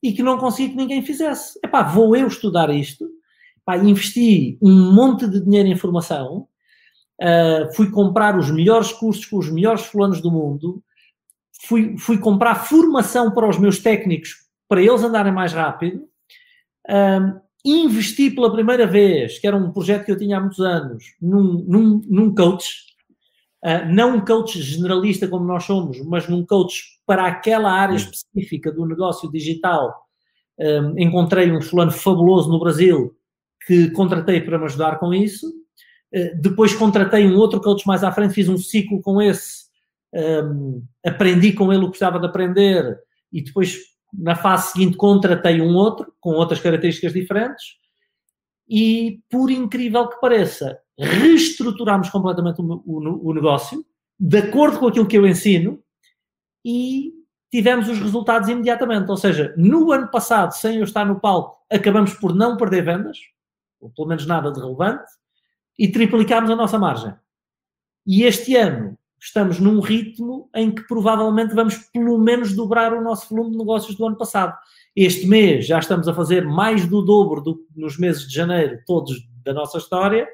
e 0.00 0.12
que 0.12 0.22
não 0.22 0.38
consigo 0.38 0.70
que 0.70 0.76
ninguém 0.76 1.02
fizesse. 1.02 1.58
Epá, 1.62 1.82
vou 1.82 2.14
eu 2.14 2.28
estudar 2.28 2.70
isto. 2.70 3.06
Epá, 3.60 3.76
investi 3.76 4.58
um 4.62 4.92
monte 4.92 5.28
de 5.28 5.40
dinheiro 5.40 5.68
em 5.68 5.76
formação. 5.76 6.46
Uh, 7.20 7.72
fui 7.74 7.90
comprar 7.90 8.36
os 8.36 8.50
melhores 8.50 8.92
cursos 8.92 9.24
com 9.26 9.38
os 9.38 9.50
melhores 9.50 9.86
fulanos 9.86 10.20
do 10.20 10.30
mundo. 10.30 10.82
Fui, 11.66 11.96
fui 11.96 12.18
comprar 12.18 12.54
formação 12.56 13.30
para 13.30 13.48
os 13.48 13.58
meus 13.58 13.78
técnicos 13.78 14.42
para 14.68 14.82
eles 14.82 15.02
andarem 15.02 15.32
mais 15.32 15.52
rápido. 15.52 16.04
Uh, 16.88 17.40
investi 17.64 18.30
pela 18.30 18.52
primeira 18.52 18.86
vez, 18.86 19.38
que 19.38 19.46
era 19.46 19.56
um 19.56 19.70
projeto 19.70 20.04
que 20.04 20.12
eu 20.12 20.18
tinha 20.18 20.38
há 20.38 20.40
muitos 20.40 20.60
anos, 20.60 21.04
num, 21.20 21.64
num, 21.66 22.00
num 22.08 22.34
coach 22.34 22.92
Uh, 23.64 23.86
não 23.88 24.16
um 24.16 24.24
coach 24.24 24.60
generalista 24.60 25.28
como 25.28 25.44
nós 25.44 25.62
somos, 25.62 26.04
mas 26.04 26.28
num 26.28 26.44
coach 26.44 26.98
para 27.06 27.28
aquela 27.28 27.70
área 27.70 27.94
específica 27.94 28.72
do 28.72 28.84
negócio 28.84 29.30
digital. 29.30 30.04
Um, 30.58 30.98
encontrei 30.98 31.50
um 31.50 31.62
fulano 31.62 31.92
fabuloso 31.92 32.50
no 32.50 32.58
Brasil 32.58 33.16
que 33.64 33.90
contratei 33.92 34.40
para 34.40 34.58
me 34.58 34.64
ajudar 34.64 34.98
com 34.98 35.14
isso. 35.14 35.46
Uh, 36.14 36.40
depois 36.40 36.74
contratei 36.74 37.26
um 37.26 37.36
outro 37.36 37.60
coach 37.60 37.86
mais 37.86 38.04
à 38.04 38.12
frente, 38.12 38.34
fiz 38.34 38.48
um 38.48 38.58
ciclo 38.58 39.00
com 39.00 39.20
esse, 39.20 39.64
um, 40.14 40.84
aprendi 41.04 41.52
com 41.52 41.72
ele 41.72 41.82
o 41.82 41.86
que 41.86 41.92
precisava 41.92 42.18
de 42.18 42.26
aprender 42.26 42.98
e 43.32 43.42
depois, 43.42 43.78
na 44.12 44.36
fase 44.36 44.72
seguinte, 44.72 44.96
contratei 44.96 45.60
um 45.60 45.74
outro 45.74 46.12
com 46.20 46.30
outras 46.32 46.60
características 46.60 47.14
diferentes. 47.14 47.64
E, 48.68 49.20
por 49.30 49.50
incrível 49.50 50.08
que 50.08 50.20
pareça, 50.20 50.78
reestruturámos 50.98 52.10
completamente 52.10 52.60
o, 52.60 52.82
o, 52.86 53.30
o, 53.30 53.34
negócio, 53.34 53.84
de 54.18 54.38
acordo 54.38 54.78
com 54.78 54.86
aquilo 54.86 55.06
que 55.06 55.16
eu 55.16 55.26
ensino, 55.26 55.82
e 56.64 57.12
tivemos 57.50 57.88
os 57.88 57.98
resultados 57.98 58.48
imediatamente. 58.48 59.10
Ou 59.10 59.16
seja, 59.16 59.54
no 59.56 59.90
ano 59.92 60.10
passado, 60.10 60.52
sem 60.52 60.76
eu 60.76 60.84
estar 60.84 61.04
no 61.04 61.20
palco, 61.20 61.58
acabamos 61.70 62.14
por 62.14 62.34
não 62.34 62.56
perder 62.56 62.84
vendas, 62.84 63.18
ou 63.80 63.90
pelo 63.90 64.08
menos 64.08 64.26
nada 64.26 64.52
de 64.52 64.60
relevante, 64.60 65.04
e 65.78 65.88
triplicámos 65.88 66.50
a 66.50 66.56
nossa 66.56 66.78
margem. 66.78 67.14
E 68.06 68.24
este 68.24 68.56
ano 68.56 68.96
estamos 69.20 69.60
num 69.60 69.80
ritmo 69.80 70.50
em 70.54 70.70
que 70.70 70.82
provavelmente 70.82 71.54
vamos 71.54 71.76
pelo 71.92 72.18
menos 72.18 72.54
dobrar 72.54 72.92
o 72.92 73.00
nosso 73.00 73.28
volume 73.28 73.52
de 73.52 73.58
negócios 73.58 73.96
do 73.96 74.06
ano 74.06 74.16
passado. 74.16 74.56
Este 74.96 75.26
mês 75.26 75.66
já 75.66 75.78
estamos 75.78 76.08
a 76.08 76.14
fazer 76.14 76.44
mais 76.44 76.86
do 76.86 77.02
dobro 77.02 77.40
do, 77.40 77.66
nos 77.76 77.96
meses 77.96 78.28
de 78.28 78.34
janeiro, 78.34 78.80
todos 78.84 79.16
da 79.44 79.54
nossa 79.54 79.78
história, 79.78 80.28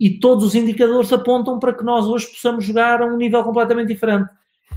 e 0.00 0.18
todos 0.18 0.44
os 0.44 0.54
indicadores 0.54 1.12
apontam 1.12 1.58
para 1.58 1.74
que 1.74 1.84
nós 1.84 2.06
hoje 2.06 2.26
possamos 2.26 2.64
jogar 2.64 3.02
a 3.02 3.06
um 3.06 3.16
nível 3.16 3.42
completamente 3.44 3.88
diferente. 3.88 4.30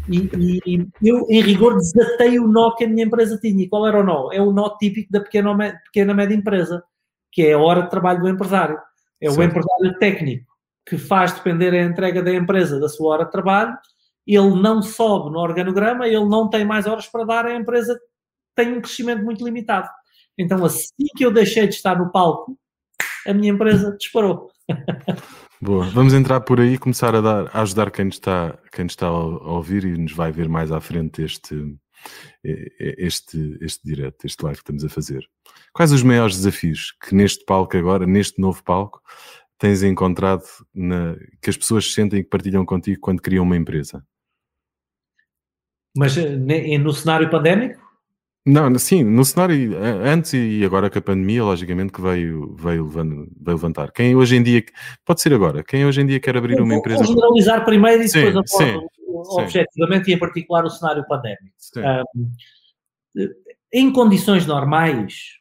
E, 0.08 0.30
e, 0.66 0.88
eu, 1.02 1.26
em 1.30 1.42
rigor, 1.42 1.78
desatei 1.78 2.40
o 2.40 2.48
nó 2.48 2.72
que 2.76 2.86
a 2.86 2.88
minha 2.88 3.06
empresa 3.06 3.38
tinha. 3.38 3.64
E 3.64 3.68
qual 3.68 3.88
era 3.88 4.00
o 4.00 4.04
nó? 4.04 4.32
É 4.32 4.42
o 4.42 4.52
nó 4.52 4.78
típico 4.78 5.12
da 5.12 5.20
pequena, 5.20 5.56
pequena 5.86 6.14
média 6.14 6.36
empresa, 6.36 6.84
que 7.32 7.44
é 7.44 7.54
a 7.54 7.60
hora 7.60 7.84
de 7.84 7.90
trabalho 7.90 8.22
do 8.22 8.30
empresário. 8.30 8.78
É 9.22 9.30
certo. 9.30 9.40
o 9.40 9.44
empresário 9.44 10.00
técnico 10.00 10.46
que 10.86 10.98
faz 10.98 11.34
depender 11.34 11.74
a 11.74 11.84
entrega 11.84 12.24
da 12.24 12.34
empresa 12.34 12.80
da 12.80 12.90
sua 12.90 13.14
hora 13.14 13.26
de 13.26 13.32
trabalho. 13.32 13.78
Ele 14.26 14.62
não 14.62 14.82
sobe 14.82 15.32
no 15.32 15.40
organograma, 15.40 16.08
ele 16.08 16.26
não 16.26 16.50
tem 16.50 16.66
mais 16.66 16.88
horas 16.88 17.08
para 17.08 17.26
dar, 17.26 17.46
a 17.46 17.56
empresa 17.56 18.00
tem 18.56 18.74
um 18.74 18.82
crescimento 18.82 19.24
muito 19.24 19.44
limitado. 19.44 19.88
Então, 20.38 20.64
assim 20.64 21.06
que 21.16 21.26
eu 21.26 21.32
deixei 21.32 21.68
de 21.68 21.76
estar 21.76 21.98
no 21.98 22.12
palco, 22.12 22.58
a 23.28 23.34
minha 23.34 23.52
empresa 23.52 23.96
disparou. 23.98 24.50
Boa, 25.62 25.86
vamos 25.90 26.14
entrar 26.14 26.40
por 26.40 26.62
aí 26.62 26.76
e 26.76 26.78
começar 26.78 27.14
a, 27.14 27.20
dar, 27.20 27.50
a 27.54 27.62
ajudar 27.62 27.92
quem 27.92 28.08
está, 28.08 28.58
quem 28.72 28.86
está 28.86 29.08
a 29.08 29.12
ouvir 29.12 29.84
e 29.84 29.98
nos 29.98 30.14
vai 30.14 30.32
ver 30.32 30.48
mais 30.48 30.72
à 30.72 30.80
frente 30.80 31.22
este, 31.22 31.76
este, 32.44 33.58
este 33.62 33.84
direto, 33.84 34.26
este 34.26 34.44
live 34.44 34.58
que 34.58 34.64
estamos 34.64 34.86
a 34.86 34.90
fazer. 34.90 35.28
Quais 35.74 35.92
os 35.92 36.04
maiores 36.04 36.38
desafios 36.38 36.94
que 37.02 37.14
neste 37.14 37.46
palco 37.46 37.78
agora, 37.78 38.06
neste 38.06 38.40
novo 38.40 38.64
palco, 38.64 39.02
tens 39.58 39.84
encontrado 39.84 40.44
na, 40.74 41.16
que 41.42 41.50
as 41.50 41.58
pessoas 41.58 41.94
sentem 41.94 42.20
e 42.20 42.24
que 42.24 42.30
partilham 42.30 42.66
contigo 42.66 43.00
quando 43.02 43.22
criam 43.22 43.44
uma 43.44 43.58
empresa? 43.58 44.04
Mas 45.96 46.18
eh, 46.18 46.78
no 46.78 46.94
cenário 46.94 47.30
pandémico? 47.30 47.90
Não, 48.46 48.74
sim, 48.80 49.04
no 49.04 49.24
cenário 49.26 49.78
antes 50.04 50.34
e 50.34 50.64
agora 50.66 50.90
com 50.90 50.98
a 50.98 51.02
pandemia, 51.02 51.44
logicamente 51.44 51.92
que 51.92 52.02
veio, 52.02 52.56
veio, 52.56 52.88
veio 52.88 53.30
levantar. 53.46 53.92
Quem 53.92 54.16
hoje 54.16 54.38
em 54.38 54.44
dia, 54.44 54.64
pode 55.06 55.22
ser 55.22 55.34
agora, 55.34 55.64
quem 55.64 55.86
hoje 55.86 56.02
em 56.02 56.06
dia 56.06 56.20
quer 56.20 56.36
abrir 56.36 56.60
uma 56.60 56.74
empresa. 56.74 57.04
Vou 57.04 57.14
generalizar 57.14 57.66
primeiro 57.66 58.02
e 58.04 58.08
depois 58.08 58.50
sim, 58.50 58.80
sim. 59.26 60.12
e 60.12 60.14
em 60.14 60.20
particular 60.20 60.66
o 60.66 60.70
cenário 60.70 61.06
pandémico. 61.08 61.56
Um, 62.16 62.32
em 63.72 63.92
condições 63.92 64.46
normais, 64.46 65.40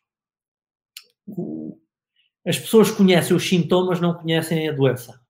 as 2.46 2.58
pessoas 2.58 2.90
conhecem 2.90 3.36
os 3.36 3.46
sintomas, 3.46 4.00
não 4.00 4.14
conhecem 4.14 4.68
a 4.68 4.72
doença. 4.72 5.20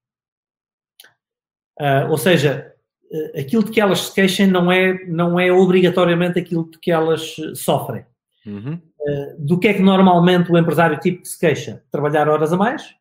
Uh, 1.81 2.11
ou 2.11 2.19
seja, 2.19 2.75
uh, 3.11 3.41
aquilo 3.41 3.65
de 3.65 3.71
que 3.71 3.81
elas 3.81 4.01
se 4.01 4.15
queixam 4.15 4.47
não 4.49 4.71
é, 4.71 5.05
não 5.07 5.39
é 5.39 5.53
obrigatoriamente 5.53 6.39
aquilo 6.39 6.69
de 6.71 6.79
que 6.79 6.91
elas 6.91 7.37
sofrem. 7.55 8.05
Uhum. 8.45 8.81
Uh, 9.01 9.37
do 9.39 9.59
que 9.59 9.69
é 9.69 9.75
que 9.75 9.83
normalmente 9.83 10.51
o 10.51 10.59
empresário 10.59 10.99
tipo 10.99 11.25
se 11.25 11.39
queixa? 11.39 11.85
Trabalhar 11.91 12.29
horas 12.29 12.53
a 12.53 12.57
mais, 12.57 12.95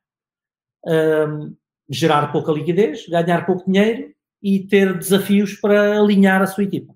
gerar 1.89 2.31
pouca 2.31 2.51
liquidez, 2.51 3.07
ganhar 3.07 3.45
pouco 3.45 3.69
dinheiro 3.69 4.15
e 4.41 4.59
ter 4.67 4.97
desafios 4.97 5.53
para 5.53 5.99
alinhar 5.99 6.41
a 6.41 6.47
sua 6.47 6.63
equipa. 6.63 6.95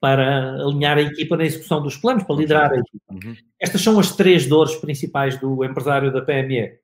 Para 0.00 0.54
alinhar 0.62 0.96
a 0.96 1.02
equipa 1.02 1.36
na 1.36 1.44
execução 1.44 1.82
dos 1.82 1.96
planos, 1.96 2.24
para 2.24 2.36
liderar 2.36 2.72
a 2.72 2.78
equipa. 2.78 3.12
Uhum. 3.12 3.36
Estas 3.60 3.82
são 3.82 3.98
as 3.98 4.14
três 4.14 4.46
dores 4.46 4.76
principais 4.76 5.38
do 5.38 5.64
empresário 5.64 6.12
da 6.12 6.22
PME. 6.22 6.78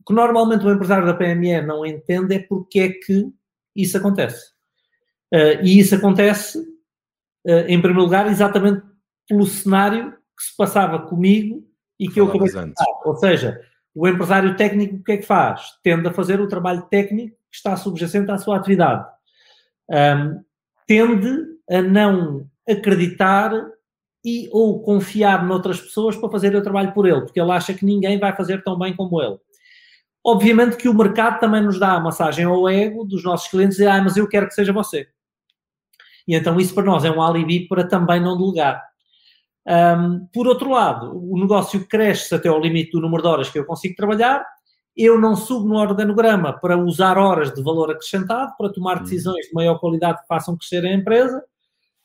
O 0.00 0.04
que 0.06 0.12
normalmente 0.12 0.64
o 0.64 0.72
empresário 0.72 1.06
da 1.06 1.14
PME 1.14 1.62
não 1.62 1.84
entende 1.84 2.34
é 2.34 2.38
porque 2.38 2.80
é 2.80 2.88
que 2.90 3.32
isso 3.74 3.96
acontece. 3.96 4.52
Uh, 5.32 5.64
e 5.64 5.78
isso 5.78 5.94
acontece, 5.94 6.58
uh, 6.58 7.66
em 7.66 7.80
primeiro 7.80 8.02
lugar, 8.02 8.26
exatamente 8.26 8.82
pelo 9.26 9.46
cenário 9.46 10.12
que 10.36 10.44
se 10.44 10.56
passava 10.56 11.06
comigo 11.06 11.66
e 11.98 12.06
que 12.06 12.14
Falamos 12.14 12.54
eu 12.54 12.60
acabei 12.60 12.68
de 12.68 12.74
falar. 12.74 13.00
Ou 13.06 13.16
seja, 13.16 13.60
o 13.94 14.06
empresário 14.06 14.56
técnico 14.56 14.96
o 14.96 15.02
que 15.02 15.12
é 15.12 15.16
que 15.16 15.26
faz? 15.26 15.62
Tende 15.82 16.06
a 16.06 16.12
fazer 16.12 16.40
o 16.40 16.48
trabalho 16.48 16.82
técnico 16.82 17.36
que 17.54 17.58
está 17.58 17.76
subjacente 17.76 18.32
à 18.32 18.36
sua 18.36 18.56
atividade. 18.56 19.06
Um, 19.88 20.42
tende 20.88 21.44
a 21.70 21.80
não 21.80 22.48
acreditar 22.68 23.52
e 24.24 24.48
ou 24.50 24.82
confiar 24.82 25.46
noutras 25.46 25.80
pessoas 25.80 26.16
para 26.16 26.30
fazer 26.30 26.56
o 26.56 26.62
trabalho 26.62 26.92
por 26.92 27.06
ele, 27.06 27.20
porque 27.20 27.40
ele 27.40 27.52
acha 27.52 27.72
que 27.72 27.84
ninguém 27.84 28.18
vai 28.18 28.34
fazer 28.34 28.64
tão 28.64 28.76
bem 28.76 28.96
como 28.96 29.22
ele. 29.22 29.38
Obviamente 30.26 30.76
que 30.76 30.88
o 30.88 30.94
mercado 30.94 31.38
também 31.38 31.62
nos 31.62 31.78
dá 31.78 31.92
a 31.92 32.00
massagem 32.00 32.44
ao 32.44 32.68
ego 32.68 33.04
dos 33.04 33.22
nossos 33.22 33.48
clientes 33.48 33.78
e 33.78 33.86
ah, 33.86 34.02
mas 34.02 34.16
eu 34.16 34.26
quero 34.26 34.48
que 34.48 34.54
seja 34.54 34.72
você. 34.72 35.06
E 36.26 36.34
então 36.34 36.58
isso 36.58 36.74
para 36.74 36.84
nós 36.84 37.04
é 37.04 37.10
um 37.10 37.22
alibi 37.22 37.68
para 37.68 37.86
também 37.86 38.20
não 38.20 38.36
delegar. 38.36 38.82
Um, 39.66 40.26
por 40.32 40.48
outro 40.48 40.70
lado, 40.70 41.16
o 41.30 41.38
negócio 41.38 41.86
cresce 41.86 42.34
até 42.34 42.48
ao 42.48 42.60
limite 42.60 42.90
do 42.90 43.00
número 43.00 43.22
de 43.22 43.28
horas 43.28 43.50
que 43.50 43.58
eu 43.58 43.64
consigo 43.64 43.94
trabalhar, 43.94 44.44
eu 44.96 45.20
não 45.20 45.34
subo 45.34 45.68
no 45.68 45.76
organograma 45.76 46.52
para 46.52 46.76
usar 46.76 47.18
horas 47.18 47.52
de 47.52 47.62
valor 47.62 47.90
acrescentado, 47.90 48.52
para 48.56 48.72
tomar 48.72 48.98
uhum. 48.98 49.02
decisões 49.04 49.46
de 49.46 49.52
maior 49.52 49.78
qualidade 49.78 50.20
que 50.20 50.26
façam 50.26 50.56
crescer 50.56 50.84
a 50.84 50.94
empresa, 50.94 51.42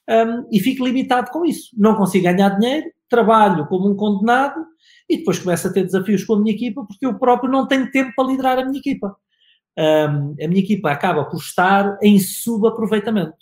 um, 0.10 0.48
e 0.52 0.60
fico 0.60 0.86
limitado 0.86 1.30
com 1.30 1.46
isso. 1.46 1.70
Não 1.78 1.96
consigo 1.96 2.24
ganhar 2.24 2.50
dinheiro, 2.58 2.88
trabalho 3.08 3.68
como 3.68 3.90
um 3.90 3.96
condenado 3.96 4.66
e 5.08 5.18
depois 5.18 5.40
começo 5.40 5.68
a 5.68 5.74
ter 5.74 5.84
desafios 5.84 6.24
com 6.24 6.34
a 6.34 6.40
minha 6.40 6.54
equipa 6.54 6.84
porque 6.86 7.06
eu 7.06 7.18
próprio 7.18 7.52
não 7.52 7.68
tenho 7.68 7.92
tempo 7.92 8.12
para 8.16 8.28
liderar 8.28 8.60
a 8.60 8.66
minha 8.66 8.80
equipa. 8.80 9.16
Um, 9.78 10.36
a 10.44 10.48
minha 10.48 10.62
equipa 10.62 10.92
acaba 10.92 11.26
por 11.26 11.38
estar 11.38 11.98
em 12.02 12.20
subaproveitamento. 12.20 13.38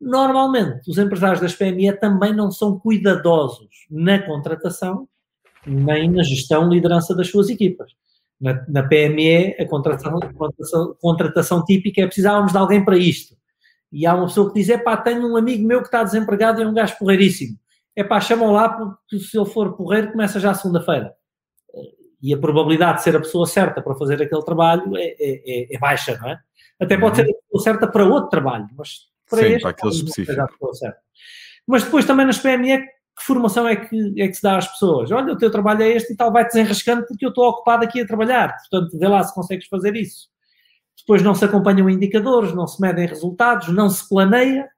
Normalmente, 0.00 0.90
os 0.90 0.98
empresários 0.98 1.40
das 1.40 1.54
PME 1.54 1.92
também 1.98 2.34
não 2.34 2.50
são 2.50 2.78
cuidadosos 2.78 3.68
na 3.90 4.18
contratação 4.20 5.08
nem 5.66 6.10
na 6.10 6.22
gestão 6.22 6.70
e 6.70 6.74
liderança 6.74 7.14
das 7.14 7.30
suas 7.30 7.48
equipas. 7.48 7.92
Na, 8.44 8.62
na 8.68 8.82
PME, 8.82 9.56
a 9.58 9.66
contratação, 9.66 10.20
contratação, 10.20 10.96
contratação 11.00 11.64
típica 11.64 12.02
é 12.02 12.06
precisávamos 12.06 12.52
de 12.52 12.58
alguém 12.58 12.84
para 12.84 12.98
isto. 12.98 13.34
E 13.90 14.04
há 14.04 14.14
uma 14.14 14.26
pessoa 14.26 14.52
que 14.52 14.60
diz: 14.60 14.68
é 14.68 14.76
pá, 14.76 14.98
tenho 14.98 15.26
um 15.26 15.34
amigo 15.34 15.66
meu 15.66 15.80
que 15.80 15.86
está 15.86 16.04
desempregado 16.04 16.60
e 16.60 16.64
é 16.64 16.66
um 16.66 16.74
gajo 16.74 16.98
porreiríssimo. 16.98 17.56
É 17.96 18.04
pá, 18.04 18.20
chamam 18.20 18.52
lá 18.52 18.68
porque 18.68 19.18
se 19.18 19.38
ele 19.38 19.46
for 19.46 19.74
porreiro 19.74 20.12
começa 20.12 20.38
já 20.38 20.52
segunda-feira. 20.52 21.14
E 22.20 22.34
a 22.34 22.38
probabilidade 22.38 22.98
de 22.98 23.04
ser 23.04 23.16
a 23.16 23.20
pessoa 23.20 23.46
certa 23.46 23.80
para 23.80 23.94
fazer 23.94 24.20
aquele 24.20 24.42
trabalho 24.42 24.94
é, 24.94 25.14
é, 25.18 25.42
é, 25.46 25.74
é 25.74 25.78
baixa, 25.78 26.18
não 26.20 26.28
é? 26.28 26.38
Até 26.78 26.98
pode 26.98 27.20
uhum. 27.20 27.26
ser 27.26 27.32
a 27.32 27.40
pessoa 27.40 27.62
certa 27.62 27.86
para 27.86 28.04
outro 28.04 28.28
trabalho, 28.28 28.68
mas 28.76 29.08
para 29.30 29.38
Sim, 29.38 29.46
este, 29.46 29.60
para 29.62 29.70
aquele 29.70 29.92
específico. 29.92 30.46
Mas 31.66 31.84
depois 31.84 32.04
também 32.04 32.26
nas 32.26 32.38
PME, 32.38 32.84
que 33.16 33.24
formação 33.24 33.66
é 33.68 33.76
que, 33.76 34.20
é 34.20 34.28
que 34.28 34.34
se 34.34 34.42
dá 34.42 34.58
às 34.58 34.68
pessoas? 34.68 35.10
Olha, 35.10 35.32
o 35.32 35.38
teu 35.38 35.50
trabalho 35.50 35.82
é 35.82 35.88
este 35.90 36.12
e 36.12 36.16
tal, 36.16 36.32
vai 36.32 36.44
desenrascando 36.44 37.06
porque 37.06 37.24
eu 37.24 37.30
estou 37.30 37.48
ocupado 37.48 37.84
aqui 37.84 38.00
a 38.00 38.06
trabalhar. 38.06 38.56
Portanto, 38.58 38.98
vê 38.98 39.08
lá 39.08 39.22
se 39.22 39.34
consegues 39.34 39.66
fazer 39.66 39.94
isso 39.96 40.34
depois 41.04 41.22
não 41.22 41.34
se 41.34 41.44
acompanham 41.44 41.90
indicadores, 41.90 42.54
não 42.54 42.66
se 42.66 42.80
medem 42.80 43.06
resultados, 43.06 43.68
não 43.68 43.90
se 43.90 44.08
planeia, 44.08 44.68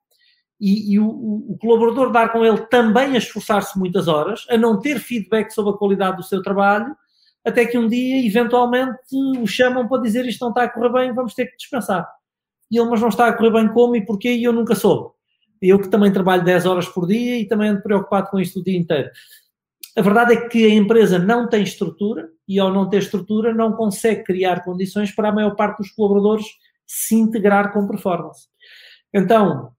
e, 0.61 0.95
e 0.95 0.99
o, 0.99 1.07
o, 1.07 1.59
colaborador 1.61 2.11
dar 2.11 2.33
com 2.33 2.45
ele 2.45 2.59
também 2.67 3.15
a 3.15 3.19
esforçar-se 3.19 3.79
muitas 3.79 4.09
horas, 4.09 4.47
a 4.51 4.57
não 4.57 4.81
ter 4.81 4.99
feedback 4.99 5.51
sobre 5.51 5.73
a 5.73 5.77
qualidade 5.77 6.17
do 6.17 6.23
seu 6.23 6.43
trabalho, 6.43 6.97
até 7.45 7.65
que 7.65 7.79
um 7.79 7.87
dia, 7.87 8.27
eventualmente, 8.27 8.99
o 9.39 9.47
chamam 9.47 9.87
para 9.87 10.03
dizer 10.03 10.27
isto 10.27 10.41
não 10.41 10.49
está 10.49 10.65
a 10.65 10.69
correr 10.69 10.93
bem, 10.93 11.15
vamos 11.15 11.35
ter 11.35 11.47
que 11.47 11.57
dispensar. 11.57 12.09
E 12.71 12.79
ele, 12.79 12.89
mas 12.89 13.01
não 13.01 13.09
está 13.09 13.29
a 13.29 13.33
correr 13.33 13.53
bem 13.53 13.69
como 13.69 13.95
e 13.95 14.05
porquê? 14.05 14.33
E 14.33 14.43
eu 14.43 14.53
nunca 14.53 14.75
soube. 14.75 15.15
Eu 15.61 15.79
que 15.79 15.89
também 15.89 16.13
trabalho 16.13 16.45
10 16.45 16.67
horas 16.67 16.89
por 16.89 17.07
dia 17.07 17.39
e 17.39 17.47
também 17.47 17.71
ando 17.71 17.83
preocupado 17.83 18.31
com 18.31 18.39
isto 18.39 18.61
o 18.61 18.65
dia 18.65 18.77
inteiro. 18.77 19.11
A 19.97 20.03
verdade 20.03 20.35
é 20.35 20.49
que 20.49 20.65
a 20.67 20.75
empresa 20.75 21.19
não 21.19 21.49
tem 21.49 21.63
estrutura 21.63 22.29
e, 22.47 22.59
ao 22.59 22.73
não 22.73 22.89
ter 22.89 22.99
estrutura, 22.99 23.55
não 23.55 23.73
consegue 23.73 24.25
criar 24.25 24.63
condições 24.63 25.11
para 25.11 25.31
a 25.31 25.33
maior 25.33 25.57
parte 25.57 25.79
dos 25.79 25.91
colaboradores 25.91 26.47
se 26.87 27.15
integrar 27.15 27.73
com 27.73 27.89
performance. 27.89 28.47
Então, 29.13 29.73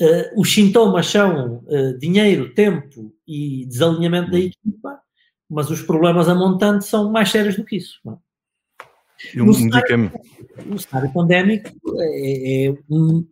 uh, 0.00 0.40
os 0.40 0.52
sintomas 0.52 1.06
são 1.06 1.58
uh, 1.58 1.98
dinheiro, 1.98 2.52
tempo 2.54 3.14
e 3.26 3.64
desalinhamento 3.66 4.32
da 4.32 4.40
equipa, 4.40 5.00
mas 5.48 5.70
os 5.70 5.82
problemas 5.82 6.28
a 6.28 6.34
montante 6.34 6.84
são 6.84 7.10
mais 7.10 7.30
sérios 7.30 7.56
do 7.56 7.64
que 7.64 7.76
isso. 7.76 8.00
Não? 8.04 8.14
É? 8.14 9.36
No, 9.36 9.54
cenário, 9.54 10.10
cenário 10.78 11.12
pandémico 11.12 11.70
é, 11.96 12.66
é 12.66 12.74
um, 12.90 13.24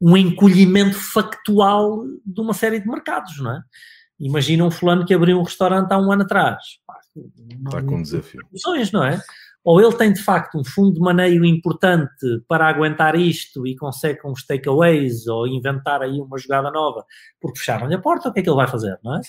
um 0.00 0.16
encolhimento 0.16 0.96
factual 0.96 2.04
de 2.24 2.40
uma 2.40 2.54
série 2.54 2.80
de 2.80 2.86
mercados, 2.86 3.38
não 3.40 3.52
é? 3.52 3.62
Imagina 4.20 4.64
um 4.64 4.70
fulano 4.70 5.06
que 5.06 5.14
abriu 5.14 5.38
um 5.38 5.44
restaurante 5.44 5.92
há 5.92 5.98
um 5.98 6.10
ano 6.10 6.22
atrás. 6.22 6.62
Está 7.64 7.82
com 7.82 7.96
um 7.96 8.02
desafio. 8.02 8.40
Não 8.92 9.04
é? 9.04 9.20
Ou 9.64 9.80
ele 9.80 9.94
tem 9.96 10.12
de 10.12 10.22
facto 10.22 10.58
um 10.58 10.64
fundo 10.64 10.94
de 10.94 11.00
maneio 11.00 11.44
importante 11.44 12.42
para 12.48 12.68
aguentar 12.68 13.14
isto 13.16 13.66
e 13.66 13.76
consegue 13.76 14.20
os 14.24 14.46
takeaways 14.46 15.26
ou 15.26 15.46
inventar 15.46 16.00
aí 16.00 16.20
uma 16.20 16.38
jogada 16.38 16.70
nova 16.70 17.04
porque 17.40 17.58
fecharam-lhe 17.58 17.94
a 17.94 18.00
porta, 18.00 18.28
o 18.28 18.32
que 18.32 18.40
é 18.40 18.42
que 18.42 18.48
ele 18.48 18.56
vai 18.56 18.66
fazer, 18.66 18.98
não 19.04 19.16
é? 19.16 19.20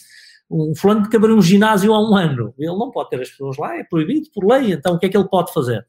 Um 0.50 0.74
fulano 0.76 1.08
que 1.08 1.18
abriu 1.18 1.36
um 1.36 1.42
ginásio 1.42 1.94
há 1.94 2.00
um 2.00 2.16
ano, 2.16 2.54
ele 2.58 2.78
não 2.78 2.90
pode 2.90 3.10
ter 3.10 3.22
as 3.22 3.30
pessoas 3.30 3.58
lá, 3.58 3.78
é 3.78 3.84
proibido 3.84 4.30
por 4.34 4.46
lei, 4.46 4.72
então 4.72 4.96
o 4.96 5.00
que 5.00 5.06
é 5.06 5.10
que 5.10 5.18
ele 5.18 5.28
pode 5.28 5.54
fazer? 5.54 5.86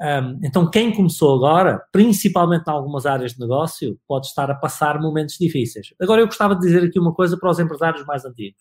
Um, 0.00 0.40
então, 0.42 0.68
quem 0.68 0.92
começou 0.92 1.34
agora, 1.34 1.80
principalmente 1.92 2.66
em 2.66 2.70
algumas 2.70 3.06
áreas 3.06 3.34
de 3.34 3.40
negócio, 3.40 3.98
pode 4.08 4.26
estar 4.26 4.50
a 4.50 4.54
passar 4.54 5.00
momentos 5.00 5.36
difíceis. 5.38 5.94
Agora, 6.00 6.20
eu 6.20 6.26
gostava 6.26 6.54
de 6.54 6.62
dizer 6.62 6.84
aqui 6.84 6.98
uma 6.98 7.14
coisa 7.14 7.38
para 7.38 7.50
os 7.50 7.58
empresários 7.58 8.04
mais 8.04 8.24
antigos. 8.24 8.60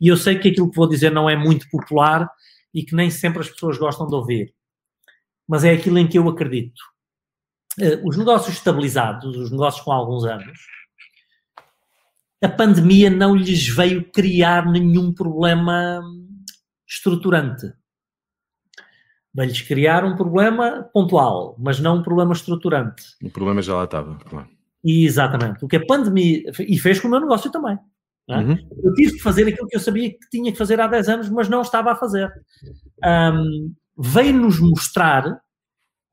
E 0.00 0.08
eu 0.08 0.16
sei 0.16 0.38
que 0.38 0.48
aquilo 0.48 0.70
que 0.70 0.76
vou 0.76 0.88
dizer 0.88 1.10
não 1.10 1.28
é 1.28 1.36
muito 1.36 1.68
popular 1.68 2.30
e 2.72 2.84
que 2.84 2.94
nem 2.94 3.10
sempre 3.10 3.40
as 3.40 3.50
pessoas 3.50 3.76
gostam 3.76 4.06
de 4.06 4.14
ouvir, 4.14 4.54
mas 5.46 5.64
é 5.64 5.72
aquilo 5.72 5.98
em 5.98 6.08
que 6.08 6.18
eu 6.18 6.28
acredito. 6.28 6.80
uh, 7.80 8.08
os 8.08 8.16
negócios 8.16 8.56
estabilizados, 8.56 9.36
os 9.36 9.50
negócios 9.50 9.84
com 9.84 9.92
alguns 9.92 10.24
anos, 10.24 10.58
a 12.42 12.48
pandemia 12.48 13.10
não 13.10 13.36
lhes 13.36 13.68
veio 13.68 14.10
criar 14.10 14.70
nenhum 14.70 15.12
problema 15.12 16.00
estruturante. 16.88 17.66
Veio-lhes 19.32 19.62
criar 19.62 20.04
um 20.04 20.16
problema 20.16 20.88
pontual, 20.92 21.54
mas 21.58 21.78
não 21.78 21.98
um 21.98 22.02
problema 22.02 22.32
estruturante. 22.32 23.02
O 23.22 23.30
problema 23.30 23.62
já 23.62 23.76
lá 23.76 23.84
estava, 23.84 24.16
claro. 24.16 24.48
Exatamente. 24.84 25.64
O 25.64 25.68
que 25.68 25.76
a 25.76 25.86
pandemia. 25.86 26.50
E 26.58 26.78
fez 26.78 26.98
com 26.98 27.08
o 27.08 27.10
meu 27.10 27.20
negócio 27.20 27.50
também. 27.50 27.78
É? 28.28 28.36
Uhum. 28.36 28.56
Eu 28.82 28.94
tive 28.94 29.12
que 29.14 29.22
fazer 29.22 29.46
aquilo 29.46 29.68
que 29.68 29.76
eu 29.76 29.80
sabia 29.80 30.10
que 30.10 30.30
tinha 30.30 30.52
que 30.52 30.58
fazer 30.58 30.80
há 30.80 30.86
10 30.86 31.08
anos, 31.08 31.30
mas 31.30 31.48
não 31.48 31.62
estava 31.62 31.92
a 31.92 31.96
fazer. 31.96 32.32
Um, 33.04 33.74
Veio-nos 33.98 34.58
mostrar 34.58 35.40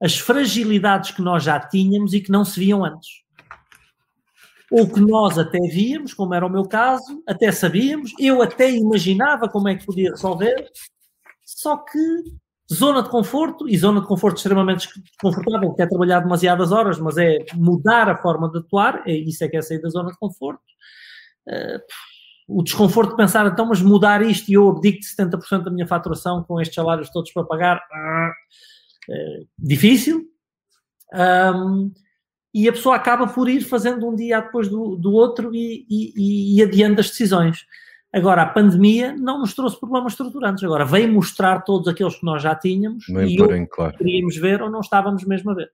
as 0.02 0.18
fragilidades 0.18 1.12
que 1.12 1.22
nós 1.22 1.44
já 1.44 1.60
tínhamos 1.60 2.14
e 2.14 2.20
que 2.20 2.32
não 2.32 2.44
se 2.44 2.60
viam 2.60 2.84
antes. 2.84 3.08
Ou 4.70 4.88
que 4.88 5.00
nós 5.00 5.40
até 5.40 5.60
víamos, 5.60 6.14
como 6.14 6.34
era 6.34 6.46
o 6.46 6.50
meu 6.50 6.66
caso, 6.66 7.24
até 7.26 7.52
sabíamos, 7.52 8.14
eu 8.20 8.42
até 8.42 8.70
imaginava 8.70 9.48
como 9.48 9.70
é 9.70 9.76
que 9.76 9.86
podia 9.86 10.12
resolver, 10.12 10.70
só 11.46 11.78
que 11.78 12.00
zona 12.72 13.02
de 13.02 13.10
conforto, 13.10 13.68
e 13.68 13.78
zona 13.78 14.02
de 14.02 14.08
conforto 14.08 14.38
extremamente 14.38 14.90
desconfortável, 15.02 15.74
que 15.74 15.82
é 15.82 15.88
trabalhar 15.88 16.20
demasiadas 16.20 16.72
horas, 16.72 17.00
mas 17.00 17.18
é 17.18 17.38
mudar 17.56 18.10
a 18.10 18.18
forma 18.18 18.50
de 18.52 18.60
atuar, 18.60 19.04
é, 19.08 19.14
isso 19.14 19.44
é 19.44 19.48
que 19.48 19.58
é 19.58 19.62
sair 19.62 19.82
da 19.82 19.90
zona 19.90 20.12
de 20.12 20.18
conforto. 20.18 20.62
Uh, 21.48 21.80
o 22.50 22.64
desconforto 22.64 23.12
de 23.12 23.18
pensar, 23.18 23.46
então, 23.46 23.66
mas 23.66 23.82
mudar 23.82 24.22
isto 24.22 24.50
e 24.50 24.54
eu 24.54 24.70
abdico 24.70 25.00
de 25.00 25.06
70% 25.06 25.64
da 25.64 25.72
minha 25.72 25.88
faturação 25.88 26.44
com 26.44 26.62
estes 26.62 26.76
salários 26.76 27.10
todos 27.10 27.32
para 27.32 27.44
pagar, 27.44 27.78
uh, 27.78 29.48
difícil. 29.58 30.26
Um, 31.14 31.92
e 32.54 32.68
a 32.68 32.72
pessoa 32.72 32.96
acaba 32.96 33.28
por 33.28 33.48
ir 33.48 33.62
fazendo 33.62 34.08
um 34.08 34.16
dia 34.16 34.42
depois 34.42 34.68
do, 34.68 34.96
do 34.96 35.12
outro 35.12 35.54
e, 35.54 35.86
e, 35.90 36.58
e 36.58 36.64
adiando 36.64 37.00
as 37.00 37.10
decisões. 37.10 37.66
Agora, 38.18 38.42
a 38.42 38.48
pandemia 38.48 39.16
não 39.16 39.40
nos 39.40 39.54
trouxe 39.54 39.80
problemas 39.80 40.14
estruturantes. 40.14 40.64
Agora, 40.64 40.84
veio 40.84 41.08
mostrar 41.14 41.62
todos 41.62 41.88
aqueles 41.88 42.16
que 42.16 42.26
nós 42.26 42.42
já 42.42 42.56
tínhamos 42.56 43.06
Bem 43.08 43.32
e 43.32 43.38
porém, 43.38 43.68
claro. 43.68 43.96
queríamos 43.96 44.36
ver 44.36 44.60
ou 44.60 44.72
não 44.72 44.80
estávamos 44.80 45.24
mesmo 45.24 45.52
a 45.52 45.54
ver. 45.54 45.70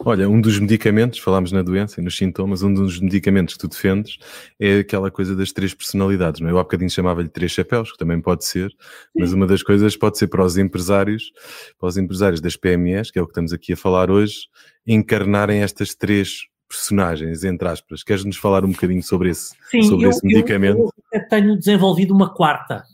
Olha, 0.00 0.28
um 0.28 0.40
dos 0.40 0.58
medicamentos, 0.58 1.20
falámos 1.20 1.52
na 1.52 1.62
doença 1.62 2.00
e 2.00 2.04
nos 2.04 2.16
sintomas, 2.16 2.64
um 2.64 2.74
dos 2.74 3.00
medicamentos 3.00 3.54
que 3.54 3.60
tu 3.60 3.68
defendes 3.68 4.18
é 4.60 4.80
aquela 4.80 5.12
coisa 5.12 5.36
das 5.36 5.52
três 5.52 5.72
personalidades, 5.72 6.40
não 6.40 6.48
é? 6.48 6.52
Eu 6.52 6.58
há 6.58 6.62
bocadinho 6.64 6.90
chamava-lhe 6.90 7.28
três 7.28 7.52
chapéus, 7.52 7.92
que 7.92 7.98
também 7.98 8.20
pode 8.20 8.44
ser, 8.44 8.70
Sim. 8.70 9.20
mas 9.20 9.32
uma 9.32 9.46
das 9.46 9.62
coisas 9.62 9.96
pode 9.96 10.18
ser 10.18 10.26
para 10.26 10.44
os 10.44 10.58
empresários, 10.58 11.30
para 11.78 11.88
os 11.88 11.96
empresários 11.96 12.40
das 12.40 12.56
PMEs, 12.56 13.12
que 13.12 13.18
é 13.18 13.22
o 13.22 13.26
que 13.26 13.30
estamos 13.30 13.52
aqui 13.52 13.74
a 13.74 13.76
falar 13.76 14.10
hoje, 14.10 14.48
encarnarem 14.84 15.62
estas 15.62 15.94
três 15.94 16.48
personagens, 16.68 17.44
entre 17.44 17.68
aspas. 17.68 18.02
Queres-nos 18.02 18.36
falar 18.36 18.64
um 18.64 18.72
bocadinho 18.72 19.02
sobre 19.02 19.30
esse, 19.30 19.54
Sim, 19.70 19.82
sobre 19.82 20.06
eu, 20.06 20.10
esse 20.10 20.26
medicamento? 20.26 20.78
Eu, 20.78 20.90
eu, 21.12 21.28
tenho 21.28 21.58
desenvolvido 21.58 22.14
uma 22.14 22.32
quarta, 22.32 22.84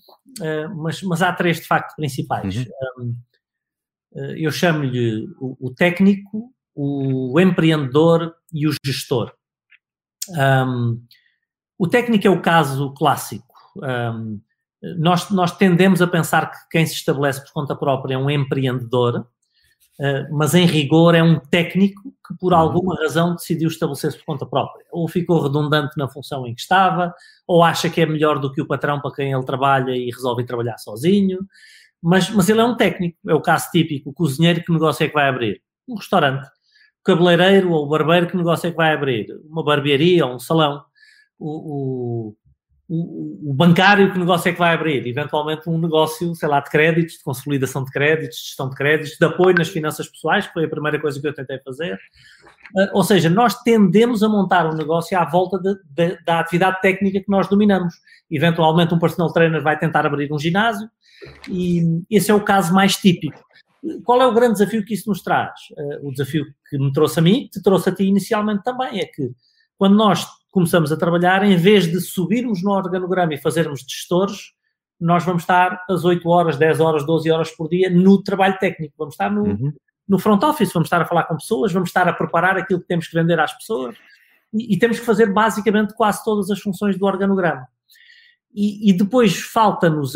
uh, 0.41 0.75
mas, 0.77 1.03
mas 1.03 1.23
há 1.23 1.33
três 1.33 1.59
de 1.59 1.67
facto 1.67 1.95
principais. 1.97 2.57
Uhum. 2.57 2.65
Um, 2.99 3.17
uh, 4.13 4.37
eu 4.37 4.51
chamo-lhe 4.51 5.29
o, 5.41 5.69
o, 5.69 5.75
técnico, 5.75 6.53
o 6.75 7.39
empreendedor 7.41 8.35
e 8.53 8.67
o 8.69 8.73
gestor. 8.85 9.33
Um, 10.31 11.03
o 11.79 11.89
técnico 11.89 12.27
é 12.27 12.31
o 12.31 12.43
caso 12.43 12.93
clássico. 12.95 13.55
Um, 13.77 14.41
nós, 14.99 15.31
nós 15.31 15.57
tendemos 15.57 16.01
a 16.01 16.07
pensar 16.07 16.51
que 16.51 16.59
quem 16.71 16.87
se 16.87 16.95
estabelece 16.95 17.43
por 17.43 17.53
conta 17.53 17.77
própria 17.77 18.15
é 18.15 18.19
um 18.19 18.31
empreendedor, 18.31 19.27
mas 20.31 20.55
em 20.55 20.65
rigor 20.65 21.15
é 21.15 21.23
um 21.23 21.39
técnico 21.39 22.15
que 22.27 22.35
por 22.39 22.53
uhum. 22.53 22.59
alguma 22.59 22.97
razão 22.97 23.35
decidiu 23.35 23.69
estabelecer-se 23.69 24.19
por 24.19 24.25
conta 24.25 24.47
própria. 24.47 24.87
Ou 24.91 25.07
ficou 25.07 25.43
redundante 25.43 25.97
na 25.97 26.09
função 26.09 26.47
em 26.47 26.55
que 26.55 26.61
estava, 26.61 27.15
ou 27.47 27.63
acha 27.63 27.91
que 27.91 28.01
é 28.01 28.07
melhor 28.07 28.39
do 28.39 28.53
que 28.53 28.63
o 28.63 28.67
patrão 28.67 29.01
para 29.01 29.15
quem 29.15 29.33
ele 29.33 29.45
trabalha 29.45 29.91
e 29.91 30.11
resolve 30.11 30.45
trabalhar 30.45 30.79
sozinho. 30.79 31.41
Mas, 32.03 32.31
mas 32.31 32.49
ele 32.49 32.61
é 32.61 32.65
um 32.65 32.77
técnico, 32.77 33.19
é 33.29 33.35
o 33.35 33.43
caso 33.43 33.69
típico, 33.71 34.11
o 34.11 34.13
cozinheiro 34.13 34.63
que 34.65 34.73
negócio 34.73 35.05
é 35.05 35.09
que 35.09 35.15
vai 35.15 35.29
abrir? 35.29 35.61
Um 35.87 35.97
restaurante 35.97 36.49
cabeleireiro 37.05 37.71
ou 37.73 37.89
barbeiro, 37.89 38.27
que 38.27 38.37
negócio 38.37 38.69
é 38.69 38.71
que 38.71 38.77
vai 38.77 38.95
abrir? 38.95 39.27
Uma 39.45 39.65
barbearia 39.65 40.25
ou 40.27 40.35
um 40.35 40.39
salão? 40.39 40.83
O, 41.39 42.29
o, 42.29 42.37
o, 42.93 43.55
bancário, 43.55 44.13
que 44.13 44.19
negócio 44.19 44.49
é 44.49 44.53
que 44.53 44.59
vai 44.59 44.75
abrir? 44.75 45.07
Eventualmente 45.07 45.71
um 45.71 45.79
negócio, 45.79 46.35
sei 46.35 46.49
lá, 46.49 46.59
de 46.59 46.69
créditos, 46.69 47.19
de 47.19 47.23
consolidação 47.23 47.85
de 47.85 47.91
créditos, 47.93 48.37
de 48.39 48.47
gestão 48.47 48.69
de 48.69 48.75
créditos, 48.75 49.17
de 49.17 49.25
apoio 49.25 49.55
nas 49.55 49.69
finanças 49.69 50.09
pessoais, 50.09 50.49
que 50.49 50.53
foi 50.53 50.65
a 50.65 50.69
primeira 50.69 51.01
coisa 51.01 51.21
que 51.21 51.29
eu 51.29 51.33
tentei 51.33 51.61
fazer. 51.61 51.95
Uh, 52.75 52.89
ou 52.93 53.05
seja, 53.05 53.31
nós 53.31 53.63
tendemos 53.63 54.25
a 54.25 54.29
montar 54.29 54.67
um 54.67 54.75
negócio 54.75 55.17
à 55.17 55.25
volta 55.25 55.57
de, 55.57 55.77
de, 55.89 56.19
da 56.25 56.41
atividade 56.41 56.81
técnica 56.81 57.21
que 57.21 57.31
nós 57.31 57.49
dominamos. 57.49 57.95
Eventualmente 58.29 58.93
um 58.93 58.99
personal 58.99 59.33
trainer 59.33 59.63
vai 59.63 59.79
tentar 59.79 60.05
abrir 60.05 60.33
um 60.33 60.39
ginásio 60.39 60.91
e 61.49 62.03
esse 62.11 62.33
é 62.33 62.35
o 62.35 62.43
caso 62.43 62.75
mais 62.75 62.97
típico. 62.97 63.41
Qual 64.05 64.21
é 64.21 64.27
o 64.27 64.35
grande 64.35 64.55
desafio 64.55 64.85
que 64.85 64.95
isso 64.95 65.09
nos 65.09 65.23
traz? 65.23 65.53
Uh, 65.79 66.09
o 66.09 66.11
desafio 66.11 66.45
que 66.69 66.77
me 66.77 66.93
trouxe 66.93 67.21
a 67.21 67.23
mim, 67.23 67.45
que 67.45 67.51
te 67.51 67.63
trouxe 67.63 67.89
a 67.89 67.95
ti 67.95 68.03
inicialmente 68.03 68.65
também, 68.65 68.99
é 68.99 69.07
que 69.07 69.31
quando 69.79 69.95
nós 69.95 70.27
começamos 70.51 70.91
a 70.91 70.97
trabalhar, 70.97 71.45
em 71.45 71.57
vez 71.57 71.91
de 71.91 72.01
subirmos 72.01 72.63
no 72.63 72.71
organograma 72.71 73.35
e 73.35 73.39
fazermos 73.39 73.81
gestores, 73.89 74.53
nós 75.01 75.25
vamos 75.25 75.43
estar 75.43 75.85
às 75.89 76.05
8 76.05 76.29
horas, 76.29 76.57
10 76.59 76.81
horas, 76.81 77.07
12 77.07 77.31
horas 77.31 77.51
por 77.53 77.69
dia 77.69 77.89
no 77.89 78.23
trabalho 78.23 78.59
técnico. 78.59 78.95
Vamos 78.99 79.15
estar 79.15 79.31
no, 79.31 79.45
uhum. 79.45 79.73
no 80.07 80.19
front 80.19 80.43
office, 80.43 80.73
vamos 80.73 80.87
estar 80.87 81.01
a 81.01 81.07
falar 81.07 81.25
com 81.25 81.37
pessoas, 81.37 81.73
vamos 81.73 81.89
estar 81.89 82.07
a 82.07 82.13
preparar 82.13 82.59
aquilo 82.59 82.81
que 82.81 82.87
temos 82.87 83.09
que 83.09 83.15
vender 83.15 83.41
às 83.41 83.53
pessoas 83.57 83.97
e, 84.53 84.75
e 84.75 84.79
temos 84.79 84.99
que 85.01 85.07
fazer 85.07 85.33
basicamente 85.33 85.95
quase 85.95 86.23
todas 86.25 86.51
as 86.51 86.61
funções 86.61 86.99
do 86.99 87.07
organograma. 87.07 87.67
E, 88.53 88.91
e, 88.91 88.93
depois 88.93 89.39
falta-nos 89.39 90.15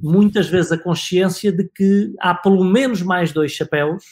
muitas 0.00 0.48
vezes 0.48 0.70
a 0.70 0.78
consciência 0.78 1.50
de 1.50 1.68
que 1.68 2.14
há 2.20 2.32
pelo 2.32 2.62
menos 2.62 3.02
mais 3.02 3.32
dois 3.32 3.50
chapéus 3.50 4.04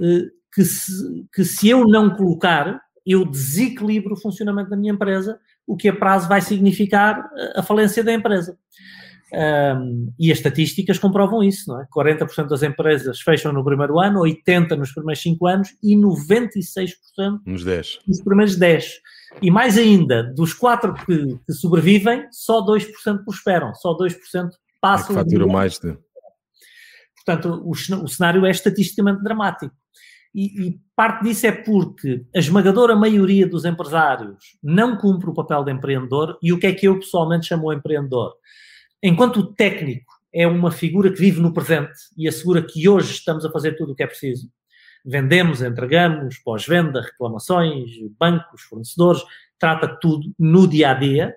eh, 0.00 0.30
que, 0.50 0.64
se, 0.64 1.26
que 1.34 1.44
se 1.44 1.68
eu 1.68 1.86
não 1.86 2.16
colocar, 2.16 2.80
eu 3.10 3.24
desequilibro 3.24 4.14
o 4.14 4.20
funcionamento 4.20 4.70
da 4.70 4.76
minha 4.76 4.92
empresa, 4.92 5.38
o 5.66 5.76
que 5.76 5.88
a 5.88 5.96
prazo 5.96 6.28
vai 6.28 6.40
significar 6.40 7.28
a 7.56 7.62
falência 7.62 8.04
da 8.04 8.12
empresa. 8.12 8.56
Um, 9.32 10.12
e 10.18 10.32
as 10.32 10.38
estatísticas 10.38 10.98
comprovam 10.98 11.42
isso, 11.42 11.70
não 11.70 11.80
é? 11.80 11.86
40% 11.96 12.48
das 12.48 12.64
empresas 12.64 13.20
fecham 13.20 13.52
no 13.52 13.64
primeiro 13.64 14.00
ano, 14.00 14.22
80% 14.22 14.76
nos 14.76 14.92
primeiros 14.92 15.22
5 15.22 15.46
anos 15.46 15.68
e 15.82 15.96
96% 15.96 16.94
nos, 17.46 17.64
10. 17.64 18.00
nos 18.08 18.20
primeiros 18.22 18.56
10. 18.56 19.00
E 19.40 19.50
mais 19.50 19.78
ainda, 19.78 20.24
dos 20.34 20.52
4 20.52 20.94
que, 20.94 21.38
que 21.46 21.52
sobrevivem, 21.52 22.26
só 22.32 22.64
2% 22.64 23.24
prosperam, 23.24 23.72
só 23.74 23.96
2% 23.96 24.50
passam. 24.80 25.16
É 25.16 25.18
que 25.20 25.24
faturam 25.30 25.48
mais 25.48 25.78
de. 25.78 25.96
Portanto, 27.24 27.62
o, 27.64 27.70
o 27.70 28.08
cenário 28.08 28.44
é 28.44 28.50
estatisticamente 28.50 29.22
dramático. 29.22 29.74
E, 30.34 30.68
e, 30.68 30.80
parte 30.94 31.24
disso 31.24 31.46
é 31.46 31.52
porque 31.52 32.24
a 32.34 32.38
esmagadora 32.38 32.94
maioria 32.94 33.48
dos 33.48 33.64
empresários 33.64 34.56
não 34.62 34.96
cumpre 34.96 35.28
o 35.28 35.34
papel 35.34 35.64
de 35.64 35.72
empreendedor 35.72 36.38
e 36.40 36.52
o 36.52 36.58
que 36.58 36.68
é 36.68 36.72
que 36.72 36.86
eu 36.86 36.98
pessoalmente 37.00 37.46
chamo 37.46 37.72
empreendedor? 37.72 38.34
Enquanto 39.02 39.38
o 39.38 39.54
técnico 39.54 40.12
é 40.32 40.46
uma 40.46 40.70
figura 40.70 41.10
que 41.12 41.18
vive 41.18 41.40
no 41.40 41.52
presente 41.52 41.98
e 42.16 42.28
assegura 42.28 42.62
que 42.62 42.88
hoje 42.88 43.12
estamos 43.12 43.44
a 43.44 43.50
fazer 43.50 43.76
tudo 43.76 43.92
o 43.92 43.94
que 43.96 44.04
é 44.04 44.06
preciso, 44.06 44.48
vendemos, 45.04 45.62
entregamos, 45.62 46.38
pós-venda, 46.38 47.00
reclamações, 47.00 47.90
bancos, 48.18 48.62
fornecedores, 48.62 49.22
trata 49.58 49.88
tudo 50.00 50.32
no 50.38 50.68
dia 50.68 50.90
a 50.90 50.94
dia. 50.94 51.34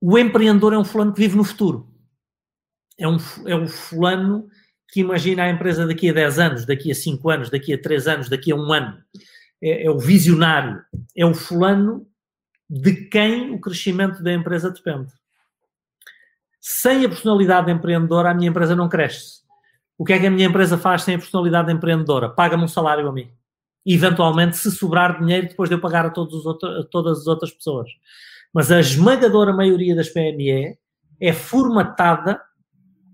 O 0.00 0.18
empreendedor 0.18 0.72
é 0.72 0.78
um 0.78 0.84
fulano 0.84 1.12
que 1.12 1.20
vive 1.20 1.36
no 1.36 1.44
futuro. 1.44 1.92
É 2.98 3.06
um, 3.06 3.16
é 3.46 3.56
um 3.56 3.66
fulano 3.66 4.48
que 4.92 5.00
imagina 5.00 5.44
a 5.44 5.48
empresa 5.48 5.86
daqui 5.86 6.10
a 6.10 6.12
10 6.12 6.38
anos, 6.38 6.66
daqui 6.66 6.92
a 6.92 6.94
5 6.94 7.30
anos, 7.30 7.48
daqui 7.48 7.72
a 7.72 7.80
3 7.80 8.08
anos, 8.08 8.28
daqui 8.28 8.52
a 8.52 8.54
um 8.54 8.70
ano. 8.70 8.98
É, 9.60 9.86
é 9.86 9.90
o 9.90 9.98
visionário. 9.98 10.82
É 11.16 11.24
o 11.24 11.32
fulano 11.32 12.06
de 12.68 13.06
quem 13.06 13.54
o 13.54 13.58
crescimento 13.58 14.22
da 14.22 14.30
empresa 14.30 14.70
depende. 14.70 15.10
Sem 16.60 17.06
a 17.06 17.08
personalidade 17.08 17.72
empreendedora, 17.72 18.30
a 18.30 18.34
minha 18.34 18.50
empresa 18.50 18.76
não 18.76 18.86
cresce. 18.86 19.40
O 19.96 20.04
que 20.04 20.12
é 20.12 20.18
que 20.18 20.26
a 20.26 20.30
minha 20.30 20.46
empresa 20.46 20.76
faz 20.76 21.04
sem 21.04 21.14
a 21.14 21.18
personalidade 21.18 21.72
empreendedora? 21.72 22.28
Paga-me 22.28 22.64
um 22.64 22.68
salário 22.68 23.08
a 23.08 23.12
mim. 23.12 23.30
E, 23.86 23.94
eventualmente, 23.94 24.58
se 24.58 24.70
sobrar 24.70 25.18
dinheiro, 25.18 25.48
depois 25.48 25.70
de 25.70 25.74
eu 25.74 25.80
pagar 25.80 26.04
a, 26.04 26.10
todos 26.10 26.44
outros, 26.44 26.84
a 26.84 26.84
todas 26.84 27.20
as 27.20 27.26
outras 27.26 27.50
pessoas. 27.50 27.88
Mas 28.52 28.70
a 28.70 28.78
esmagadora 28.78 29.54
maioria 29.54 29.96
das 29.96 30.10
PME 30.10 30.76
é 31.18 31.32
formatada 31.32 32.38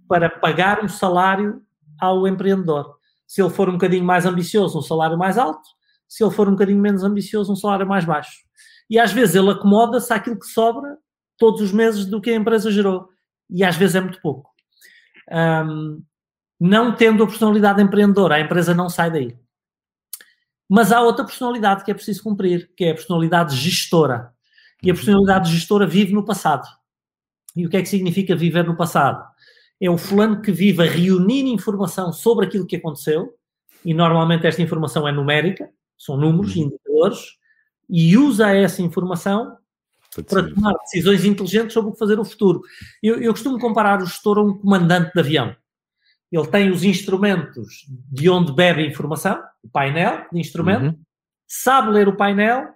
para 0.09 0.29
pagar 0.29 0.83
um 0.83 0.89
salário 0.89 1.63
ao 2.01 2.27
empreendedor. 2.27 2.97
Se 3.27 3.43
ele 3.43 3.51
for 3.51 3.69
um 3.69 3.73
bocadinho 3.73 4.05
mais 4.05 4.25
ambicioso, 4.25 4.79
um 4.79 4.83
salário 4.83 5.19
mais 5.19 5.37
alto. 5.37 5.69
Se 6.09 6.25
ele 6.25 6.31
for 6.33 6.49
um 6.49 6.53
bocadinho 6.53 6.81
menos 6.81 7.05
ambicioso, 7.05 7.53
um 7.53 7.57
salário 7.57 7.87
mais 7.87 8.05
baixo. 8.05 8.39
E 8.89 8.99
às 8.99 9.13
vezes 9.13 9.35
ele 9.35 9.51
acomoda-se 9.51 10.13
àquilo 10.13 10.39
que 10.39 10.47
sobra 10.47 10.97
todos 11.37 11.61
os 11.61 11.73
meses 11.73 12.07
do 12.07 12.21
que 12.21 12.31
a 12.31 12.37
empresa 12.37 12.71
gerou. 12.71 13.09
E 13.51 13.63
às 13.63 13.77
vezes 13.77 13.97
é 13.97 14.01
muito 14.01 14.21
pouco. 14.21 14.51
Um, 15.31 16.03
Não 16.59 16.97
tendo 16.97 17.23
a 17.23 17.27
personalidade 17.27 17.83
empreendedora, 17.83 18.37
a 18.37 18.41
empresa 18.41 18.75
não 18.75 18.89
sai 18.89 19.11
daí. 19.11 19.39
Mas 20.69 20.91
há 20.91 21.01
outra 21.01 21.25
personalidade 21.25 21.85
que 21.85 21.91
é 21.91 21.95
preciso 21.95 22.23
cumprir, 22.23 22.71
que 22.77 22.85
é 22.85 22.91
a 22.91 22.95
personalidade 22.95 23.55
gestora. 23.55 24.33
E 24.83 24.91
a 24.91 24.95
personalidade 24.95 25.53
gestora 25.53 25.87
vive 25.87 26.13
no 26.13 26.25
passado. 26.25 26.67
E 27.55 27.67
o 27.67 27.71
que 27.71 27.77
é 27.77 27.83
que 27.83 27.89
significa 27.89 28.35
viver 28.35 28.65
no 28.65 28.77
passado? 28.77 29.28
É 29.81 29.89
o 29.89 29.97
fulano 29.97 30.43
que 30.43 30.51
vive 30.51 30.83
a 30.83 30.91
reunir 30.91 31.47
informação 31.47 32.13
sobre 32.13 32.47
aquilo 32.47 32.67
que 32.67 32.77
aconteceu, 32.77 33.35
e 33.85 33.95
normalmente 33.95 34.47
esta 34.47 34.61
informação 34.61 35.07
é 35.07 35.13
numérica, 35.13 35.71
são 35.97 36.17
números, 36.17 36.55
uhum. 36.57 36.63
indicadores, 36.63 37.39
e 37.89 38.17
usa 38.17 38.51
essa 38.55 38.83
informação 38.83 39.57
para 40.29 40.49
tomar 40.49 40.75
decisões 40.83 41.25
inteligentes 41.25 41.73
sobre 41.73 41.91
o 41.91 41.93
que 41.93 41.99
fazer 41.99 42.17
no 42.17 42.25
futuro. 42.25 42.63
Eu, 43.03 43.21
eu 43.21 43.33
costumo 43.33 43.59
comparar 43.59 44.03
o 44.03 44.07
gestor 44.07 44.39
a 44.39 44.43
um 44.43 44.59
comandante 44.59 45.13
de 45.13 45.21
avião. 45.21 45.55
Ele 46.31 46.47
tem 46.49 46.71
os 46.71 46.85
instrumentos 46.85 47.87
de 47.89 48.29
onde 48.29 48.53
bebe 48.53 48.83
a 48.83 48.87
informação, 48.87 49.43
o 49.63 49.69
painel 49.69 50.27
de 50.31 50.39
instrumento, 50.39 50.87
uhum. 50.87 51.01
sabe 51.47 51.91
ler 51.91 52.09
o 52.09 52.17
painel 52.17 52.69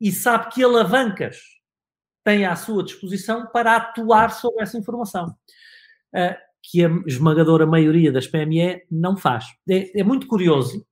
e 0.00 0.12
sabe 0.12 0.52
que 0.52 0.62
alavancas 0.62 1.38
tem 2.22 2.44
à 2.44 2.54
sua 2.54 2.84
disposição 2.84 3.46
para 3.46 3.76
atuar 3.76 4.30
sobre 4.30 4.62
essa 4.62 4.78
informação. 4.78 5.34
Uh, 6.14 6.49
que 6.62 6.84
a 6.84 6.88
esmagadora 7.06 7.66
maioria 7.66 8.12
das 8.12 8.26
PME 8.26 8.82
não 8.90 9.16
faz. 9.16 9.46
É, 9.68 10.00
é, 10.00 10.04
muito 10.04 10.26
curioso 10.26 10.84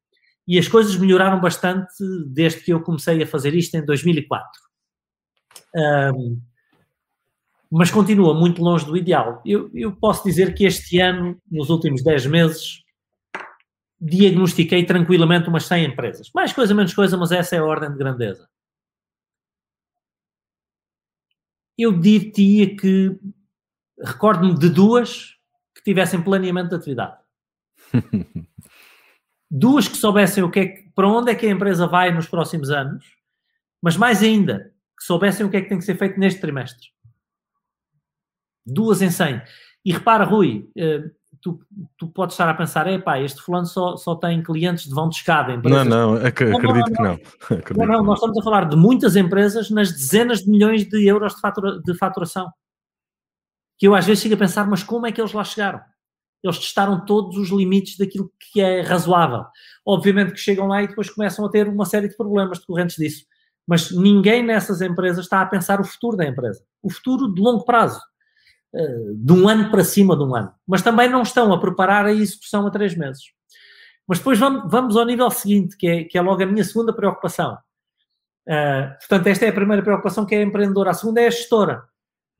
e 0.46 0.58
as 0.58 0.66
coisas 0.66 0.96
melhoraram 0.96 1.40
bastante 1.40 1.92
desde 2.26 2.62
que 2.62 2.72
eu 2.72 2.82
comecei 2.82 3.22
a 3.22 3.26
fazer 3.26 3.54
isto 3.54 3.74
em 3.76 3.84
2004. 3.84 4.48
Um, 6.14 6.40
mas 7.70 7.90
continua 7.90 8.32
muito 8.32 8.62
longe 8.62 8.86
do 8.86 8.96
ideal. 8.96 9.42
Eu, 9.44 9.70
eu, 9.74 9.94
posso 9.94 10.24
dizer 10.24 10.54
que 10.54 10.64
este 10.64 10.98
ano, 11.00 11.38
nos 11.50 11.68
últimos 11.68 12.02
10 12.02 12.26
meses, 12.26 12.82
diagnostiquei 14.00 14.86
tranquilamente 14.86 15.48
umas 15.48 15.66
100 15.66 15.84
empresas. 15.84 16.30
Mais 16.34 16.52
coisa, 16.52 16.74
menos 16.74 16.94
coisa, 16.94 17.16
mas 17.16 17.30
essa 17.30 17.56
é 17.56 17.58
a 17.58 17.64
ordem 17.64 17.90
de 17.90 17.98
grandeza. 17.98 18.48
Eu 21.76 21.92
diria 21.92 22.74
que 22.74 23.18
recordo-me 24.02 24.58
de 24.58 24.70
duas 24.70 25.37
tivessem 25.88 26.20
planeamento 26.20 26.68
de 26.68 26.74
atividade. 26.74 27.16
duas 29.50 29.88
que 29.88 29.96
soubessem 29.96 30.44
o 30.44 30.50
que 30.50 30.60
é 30.60 30.66
que, 30.66 30.90
para 30.94 31.08
onde 31.08 31.30
é 31.30 31.34
que 31.34 31.46
a 31.46 31.50
empresa 31.50 31.86
vai 31.86 32.12
nos 32.12 32.28
próximos 32.28 32.70
anos, 32.70 33.06
mas 33.80 33.96
mais 33.96 34.22
ainda, 34.22 34.70
que 34.98 35.04
soubessem 35.04 35.46
o 35.46 35.50
que 35.50 35.56
é 35.56 35.62
que 35.62 35.68
tem 35.70 35.78
que 35.78 35.84
ser 35.84 35.96
feito 35.96 36.20
neste 36.20 36.42
trimestre. 36.42 36.88
Duas 38.66 39.00
em 39.00 39.10
100. 39.10 39.40
E 39.82 39.92
repara, 39.92 40.24
Rui, 40.24 40.70
eh, 40.76 41.04
tu, 41.40 41.58
tu 41.96 42.08
podes 42.08 42.34
estar 42.34 42.50
a 42.50 42.54
pensar, 42.54 42.86
epá, 42.88 43.18
este 43.18 43.40
fulano 43.40 43.64
só, 43.64 43.96
só 43.96 44.14
tem 44.14 44.42
clientes 44.42 44.84
de 44.84 44.94
vão 44.94 45.08
de 45.08 45.16
escada. 45.16 45.54
Empresas. 45.54 45.86
Não, 45.86 46.16
não, 46.16 46.26
ac 46.26 46.42
acredito 46.52 46.64
não, 46.64 46.74
não, 46.74 46.84
que 46.84 47.02
não. 47.02 47.12
Acredito 47.58 47.78
não, 47.78 47.86
não, 47.86 48.04
nós 48.04 48.18
estamos 48.18 48.36
a 48.36 48.42
falar 48.42 48.68
de 48.68 48.76
muitas 48.76 49.16
empresas 49.16 49.70
nas 49.70 49.90
dezenas 49.90 50.40
de 50.40 50.50
milhões 50.50 50.86
de 50.86 51.06
euros 51.06 51.34
de, 51.34 51.40
fatura, 51.40 51.80
de 51.80 51.94
faturação. 51.94 52.52
Que 53.78 53.86
eu 53.86 53.94
às 53.94 54.04
vezes 54.04 54.22
chego 54.22 54.34
a 54.34 54.38
pensar, 54.38 54.66
mas 54.66 54.82
como 54.82 55.06
é 55.06 55.12
que 55.12 55.20
eles 55.20 55.32
lá 55.32 55.44
chegaram? 55.44 55.80
Eles 56.42 56.58
testaram 56.58 57.04
todos 57.04 57.36
os 57.36 57.50
limites 57.50 57.96
daquilo 57.96 58.30
que 58.38 58.60
é 58.60 58.80
razoável. 58.80 59.44
Obviamente 59.86 60.32
que 60.32 60.38
chegam 60.38 60.68
lá 60.68 60.82
e 60.82 60.88
depois 60.88 61.10
começam 61.10 61.44
a 61.44 61.50
ter 61.50 61.68
uma 61.68 61.84
série 61.84 62.08
de 62.08 62.16
problemas 62.16 62.58
decorrentes 62.58 62.96
disso. 62.96 63.24
Mas 63.66 63.90
ninguém 63.90 64.42
nessas 64.42 64.80
empresas 64.80 65.24
está 65.24 65.42
a 65.42 65.46
pensar 65.46 65.80
o 65.80 65.84
futuro 65.84 66.16
da 66.16 66.26
empresa. 66.26 66.62
O 66.82 66.90
futuro 66.90 67.32
de 67.32 67.40
longo 67.40 67.64
prazo. 67.64 68.00
Eh, 68.74 69.12
de 69.14 69.32
um 69.32 69.48
ano 69.48 69.70
para 69.70 69.82
cima 69.82 70.16
de 70.16 70.22
um 70.22 70.34
ano. 70.34 70.52
Mas 70.66 70.82
também 70.82 71.08
não 71.08 71.22
estão 71.22 71.52
a 71.52 71.60
preparar 71.60 72.06
a 72.06 72.12
execução 72.12 72.66
a 72.66 72.70
três 72.70 72.96
meses. 72.96 73.22
Mas 74.06 74.18
depois 74.18 74.38
vamos, 74.38 74.70
vamos 74.70 74.96
ao 74.96 75.04
nível 75.04 75.30
seguinte, 75.30 75.76
que 75.76 75.86
é, 75.86 76.04
que 76.04 76.18
é 76.18 76.20
logo 76.20 76.42
a 76.42 76.46
minha 76.46 76.64
segunda 76.64 76.94
preocupação. 76.94 77.58
Uh, 78.46 78.96
portanto, 78.98 79.26
esta 79.26 79.44
é 79.44 79.48
a 79.48 79.52
primeira 79.52 79.82
preocupação, 79.82 80.24
que 80.24 80.34
é 80.34 80.38
a 80.38 80.42
empreendedora. 80.42 80.90
A 80.90 80.94
segunda 80.94 81.20
é 81.20 81.26
a 81.26 81.30
gestora. 81.30 81.82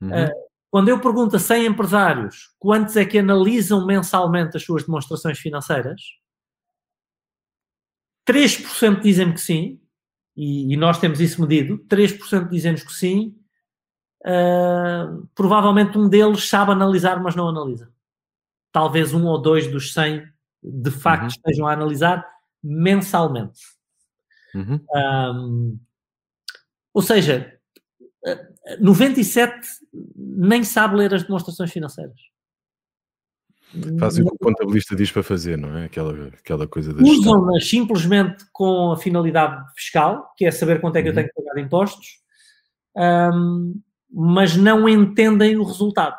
Uhum. 0.01 0.09
Uh, 0.09 0.48
quando 0.71 0.89
eu 0.89 0.99
pergunto 0.99 1.35
a 1.35 1.39
100 1.39 1.65
empresários 1.65 2.53
quantos 2.59 2.95
é 2.95 3.05
que 3.05 3.17
analisam 3.17 3.85
mensalmente 3.85 4.55
as 4.55 4.63
suas 4.63 4.83
demonstrações 4.83 5.39
financeiras, 5.39 6.01
3% 8.27 9.01
dizem 9.01 9.33
que 9.33 9.41
sim, 9.41 9.81
e, 10.35 10.73
e, 10.73 10.77
nós 10.77 10.99
temos 10.99 11.19
isso 11.19 11.41
medido, 11.41 11.79
3% 11.89 12.47
dizem-nos 12.47 12.83
que 12.83 12.93
sim, 12.93 13.35
uh, 14.21 15.27
provavelmente 15.33 15.97
um 15.97 16.07
deles 16.07 16.47
sabe 16.47 16.71
analisar, 16.71 17.21
mas 17.21 17.35
não 17.35 17.49
analisa. 17.49 17.91
Talvez 18.71 19.13
um 19.13 19.25
ou 19.25 19.41
dois 19.41 19.67
dos 19.67 19.91
100 19.93 20.23
de 20.61 20.91
facto 20.91 21.23
uhum. 21.23 21.27
estejam 21.27 21.67
a 21.67 21.73
analisar 21.73 22.25
mensalmente. 22.63 23.59
Uhum. 24.53 24.85
Um, 24.93 25.79
ou 26.93 27.01
seja, 27.01 27.59
97 28.79 29.67
nem 30.15 30.63
sabe 30.63 30.97
ler 30.97 31.13
as 31.13 31.23
demonstrações 31.23 31.71
financeiras. 31.71 32.19
Fazem 33.99 34.25
o 34.25 34.29
que 34.29 34.35
o 34.35 34.37
contabilista 34.39 34.95
diz 34.95 35.11
para 35.11 35.21
fazer, 35.21 35.55
não 35.55 35.77
é? 35.77 35.85
Aquela, 35.85 36.27
aquela 36.29 36.67
coisa 36.67 36.91
da 36.91 37.03
Usam-nas 37.03 37.69
simplesmente 37.69 38.43
com 38.51 38.91
a 38.91 38.97
finalidade 38.97 39.63
fiscal, 39.75 40.33
que 40.35 40.45
é 40.45 40.51
saber 40.51 40.81
quanto 40.81 40.95
é 40.95 41.03
que 41.03 41.09
uhum. 41.09 41.11
eu 41.11 41.15
tenho 41.15 41.27
que 41.27 41.33
pagar 41.35 41.53
de 41.53 41.61
impostos, 41.61 42.07
um, 42.97 43.79
mas 44.11 44.55
não 44.55 44.89
entendem 44.89 45.55
o 45.57 45.63
resultado. 45.63 46.17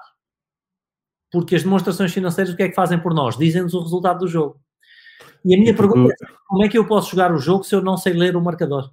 Porque 1.32 1.56
as 1.56 1.64
demonstrações 1.64 2.12
financeiras 2.12 2.52
o 2.52 2.56
que 2.56 2.62
é 2.62 2.68
que 2.68 2.74
fazem 2.74 3.00
por 3.00 3.12
nós? 3.12 3.36
Dizem-nos 3.36 3.74
o 3.74 3.82
resultado 3.82 4.20
do 4.20 4.28
jogo. 4.28 4.60
E 5.44 5.54
a 5.54 5.58
minha 5.58 5.72
e 5.72 5.76
pergunta 5.76 6.12
é, 6.12 6.26
como 6.46 6.64
é 6.64 6.68
que 6.68 6.78
eu 6.78 6.86
posso 6.86 7.10
jogar 7.10 7.32
o 7.32 7.38
jogo 7.38 7.64
se 7.64 7.74
eu 7.74 7.82
não 7.82 7.96
sei 7.96 8.12
ler 8.12 8.36
o 8.36 8.40
marcador? 8.40 8.92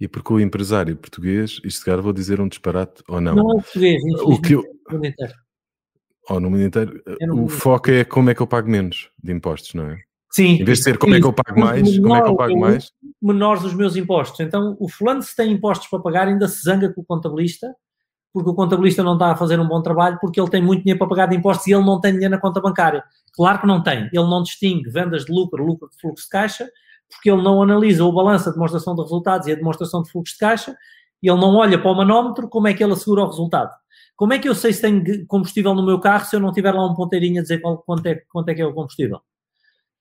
E 0.00 0.06
porque 0.08 0.32
o 0.32 0.40
empresário 0.40 0.96
português, 0.96 1.60
isto 1.64 1.78
se 1.78 1.84
calhar 1.84 2.02
vou 2.02 2.12
dizer 2.12 2.40
um 2.40 2.48
disparate 2.48 3.02
ou 3.08 3.20
não. 3.20 3.34
Não 3.34 3.50
é 3.50 3.54
português, 3.54 4.02
o 4.22 4.40
que 4.40 4.54
eu... 4.54 4.62
no 4.62 4.94
mundo 4.94 5.06
inteiro. 5.06 5.34
Oh, 6.28 6.40
no 6.40 6.50
mundo 6.50 6.62
inteiro. 6.62 7.02
É 7.20 7.26
no 7.26 7.44
o 7.44 7.48
foco 7.48 7.90
é 7.90 8.04
como 8.04 8.30
é 8.30 8.34
que 8.34 8.42
eu 8.42 8.46
pago 8.46 8.68
menos 8.68 9.10
de 9.22 9.32
impostos, 9.32 9.74
não 9.74 9.90
é? 9.90 9.98
Sim. 10.30 10.60
Em 10.60 10.64
vez 10.64 10.78
de 10.78 10.84
ser 10.84 10.98
como 10.98 11.14
é 11.14 11.20
que 11.20 11.26
eu 11.26 11.32
pago 11.32 11.58
mais, 11.58 11.82
menor, 11.82 12.02
como 12.02 12.16
é 12.16 12.22
que 12.22 12.28
eu 12.28 12.36
pago 12.36 12.60
mais? 12.60 12.92
Menores 13.22 13.64
os 13.64 13.74
meus 13.74 13.96
impostos. 13.96 14.40
Então, 14.40 14.76
o 14.78 14.88
fulano 14.88 15.22
se 15.22 15.34
tem 15.34 15.50
impostos 15.52 15.88
para 15.88 16.00
pagar 16.00 16.28
ainda 16.28 16.46
se 16.46 16.62
zanga 16.62 16.92
com 16.92 17.00
o 17.00 17.04
contabilista, 17.04 17.74
porque 18.34 18.50
o 18.50 18.54
contabilista 18.54 19.02
não 19.02 19.14
está 19.14 19.32
a 19.32 19.36
fazer 19.36 19.58
um 19.58 19.66
bom 19.66 19.80
trabalho, 19.80 20.18
porque 20.20 20.38
ele 20.38 20.50
tem 20.50 20.62
muito 20.62 20.82
dinheiro 20.82 20.98
para 20.98 21.08
pagar 21.08 21.26
de 21.26 21.36
impostos 21.36 21.66
e 21.66 21.72
ele 21.72 21.84
não 21.84 21.98
tem 21.98 22.12
dinheiro 22.12 22.34
na 22.34 22.40
conta 22.40 22.60
bancária. 22.60 23.02
Claro 23.32 23.60
que 23.60 23.66
não 23.66 23.82
tem. 23.82 24.10
Ele 24.12 24.28
não 24.28 24.42
distingue 24.42 24.90
vendas 24.90 25.24
de 25.24 25.32
lucro, 25.32 25.64
lucro 25.64 25.88
de 25.88 25.96
fluxo 25.98 26.24
de 26.24 26.30
caixa, 26.30 26.68
porque 27.10 27.30
ele 27.30 27.42
não 27.42 27.62
analisa 27.62 28.04
o 28.04 28.12
balanço, 28.12 28.48
a 28.48 28.52
demonstração 28.52 28.94
de 28.94 29.02
resultados 29.02 29.46
e 29.46 29.52
a 29.52 29.56
demonstração 29.56 30.02
de 30.02 30.10
fluxo 30.10 30.34
de 30.34 30.38
caixa, 30.38 30.76
e 31.22 31.30
ele 31.30 31.40
não 31.40 31.54
olha 31.56 31.80
para 31.80 31.90
o 31.90 31.94
manómetro 31.94 32.48
como 32.48 32.68
é 32.68 32.74
que 32.74 32.82
ele 32.82 32.92
assegura 32.92 33.22
o 33.22 33.26
resultado. 33.26 33.72
Como 34.14 34.32
é 34.32 34.38
que 34.38 34.48
eu 34.48 34.54
sei 34.54 34.72
se 34.72 34.80
tenho 34.80 35.26
combustível 35.26 35.74
no 35.74 35.84
meu 35.84 36.00
carro 36.00 36.24
se 36.24 36.34
eu 36.34 36.40
não 36.40 36.52
tiver 36.52 36.72
lá 36.72 36.86
um 36.86 36.94
ponteirinho 36.94 37.40
a 37.40 37.42
dizer 37.42 37.60
quanto 37.60 38.06
é, 38.06 38.14
quanto 38.32 38.48
é 38.48 38.54
que 38.54 38.62
é 38.62 38.66
o 38.66 38.72
combustível? 38.72 39.20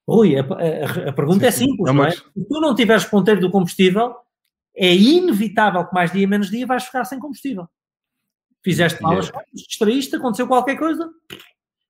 Ui, 0.08 0.38
a, 0.38 0.41
a, 0.41 1.10
a 1.10 1.13
pergunta 1.13 1.39
sim, 1.39 1.48
é 1.48 1.52
simples, 1.52 1.88
não, 1.88 1.94
não 1.94 2.06
é? 2.06 2.12
Se 2.12 2.24
tu 2.48 2.62
não 2.62 2.76
tiveres 2.76 3.06
ponteiro 3.06 3.41
do 3.41 3.52
combustível, 3.52 4.15
é 4.76 4.94
inevitável 4.94 5.86
que 5.86 5.94
mais 5.94 6.12
dia 6.12 6.28
menos 6.28 6.50
dia 6.50 6.65
vais 6.65 6.84
ficar 6.84 7.06
sem 7.06 7.20
combustível. 7.20 7.68
Fizeste 8.63 9.02
malas, 9.02 9.28
yeah. 9.28 9.48
distraíste, 9.54 10.15
aconteceu 10.15 10.48
qualquer 10.48 10.78
coisa, 10.78 11.10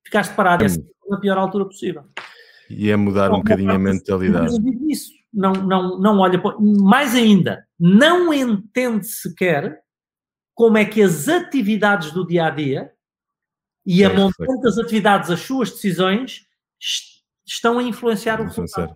ficaste 0.03 0.33
parado 0.35 0.65
é 0.65 0.67
na 1.09 1.19
pior 1.19 1.37
altura 1.37 1.65
possível. 1.65 2.05
E 2.69 2.89
é 2.89 2.95
mudar 2.95 3.29
não, 3.29 3.37
um 3.37 3.39
bocadinho 3.39 3.71
a 3.71 3.79
mentalidade. 3.79 4.55
Isso. 4.89 5.11
Não, 5.33 5.53
não, 5.53 5.99
não 5.99 6.19
olha. 6.19 6.41
Mais 6.59 7.13
ainda, 7.13 7.65
não 7.79 8.33
entende 8.33 9.05
sequer 9.05 9.81
como 10.53 10.77
é 10.77 10.85
que 10.85 11.01
as 11.01 11.27
atividades 11.27 12.11
do 12.11 12.25
dia 12.25 12.45
a 12.45 12.49
dia 12.49 12.91
e 13.85 14.03
a 14.03 14.09
é, 14.09 14.15
montante 14.15 14.61
das 14.61 14.77
atividades, 14.77 15.29
as 15.29 15.41
suas 15.41 15.69
decisões, 15.69 16.47
estão 17.45 17.77
a 17.77 17.83
influenciar 17.83 18.41
o 18.41 18.45
resultado. 18.45 18.95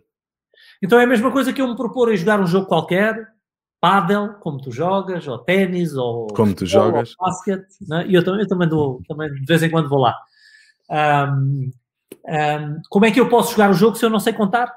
Então 0.82 1.00
é 1.00 1.04
a 1.04 1.08
mesma 1.08 1.32
coisa 1.32 1.54
que 1.54 1.62
eu 1.62 1.68
me 1.68 1.76
propor 1.76 2.10
a 2.10 2.16
jogar 2.16 2.40
um 2.40 2.48
jogo 2.48 2.66
qualquer, 2.66 3.28
pádel, 3.80 4.36
como 4.36 4.60
tu 4.60 4.72
jogas, 4.72 5.28
ou 5.28 5.38
ténis, 5.40 5.94
ou 5.96 6.28
como 6.28 6.56
tu 6.56 6.66
jogas, 6.66 7.16
ou 7.20 7.26
basquete, 7.28 7.68
né? 7.88 8.06
e 8.08 8.16
eu, 8.16 8.22
eu, 8.22 8.48
também 8.48 8.68
dou, 8.68 9.02
também 9.08 9.32
de 9.32 9.46
vez 9.46 9.62
em 9.62 9.70
quando 9.70 9.90
vou 9.90 10.00
lá. 10.00 10.16
Um, 10.90 11.72
um, 12.26 12.82
como 12.90 13.06
é 13.06 13.12
que 13.12 13.20
eu 13.20 13.30
posso 13.30 13.52
jogar 13.52 13.70
o 13.70 13.74
jogo 13.74 13.96
se 13.96 14.06
eu 14.06 14.10
não 14.10 14.20
sei 14.20 14.34
contar? 14.34 14.74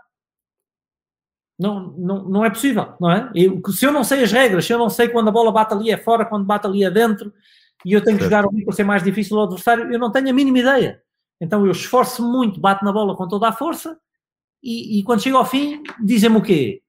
Não, 1.58 1.92
não, 1.92 2.28
não 2.28 2.44
é 2.44 2.50
possível, 2.50 2.94
não 3.00 3.10
é? 3.10 3.30
Eu, 3.34 3.60
se 3.70 3.84
eu 3.84 3.92
não 3.92 4.02
sei 4.02 4.24
as 4.24 4.32
regras, 4.32 4.64
se 4.64 4.72
eu 4.72 4.78
não 4.78 4.90
sei 4.90 5.08
quando 5.08 5.28
a 5.28 5.32
bola 5.32 5.52
bate 5.52 5.74
ali 5.74 5.90
é 5.90 5.96
fora, 5.96 6.24
quando 6.24 6.44
bate 6.44 6.66
ali 6.66 6.82
é 6.82 6.90
dentro, 6.90 7.32
e 7.84 7.92
eu 7.92 8.02
tenho 8.02 8.16
que 8.16 8.24
jogar 8.24 8.44
ali 8.44 8.64
para 8.64 8.74
ser 8.74 8.84
mais 8.84 9.02
difícil 9.02 9.38
ao 9.38 9.44
adversário, 9.44 9.92
eu 9.92 9.98
não 9.98 10.10
tenho 10.10 10.28
a 10.28 10.32
mínima 10.32 10.58
ideia. 10.58 11.02
Então 11.40 11.64
eu 11.64 11.72
esforço 11.72 12.22
muito, 12.22 12.60
bato 12.60 12.84
na 12.84 12.92
bola 12.92 13.16
com 13.16 13.28
toda 13.28 13.48
a 13.48 13.52
força, 13.52 13.98
e, 14.62 14.98
e 14.98 15.02
quando 15.02 15.22
chego 15.22 15.36
ao 15.36 15.44
fim, 15.44 15.82
dizem-me 16.02 16.36
o 16.36 16.42
quê? 16.42 16.82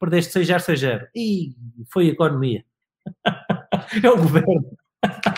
Perdeste 0.00 0.38
6-0, 0.38 0.58
6-0. 0.60 1.06
E 1.14 1.54
foi 1.90 2.08
a 2.08 2.12
economia. 2.12 2.64
é 4.02 4.10
o 4.10 4.16
governo. 4.16 4.76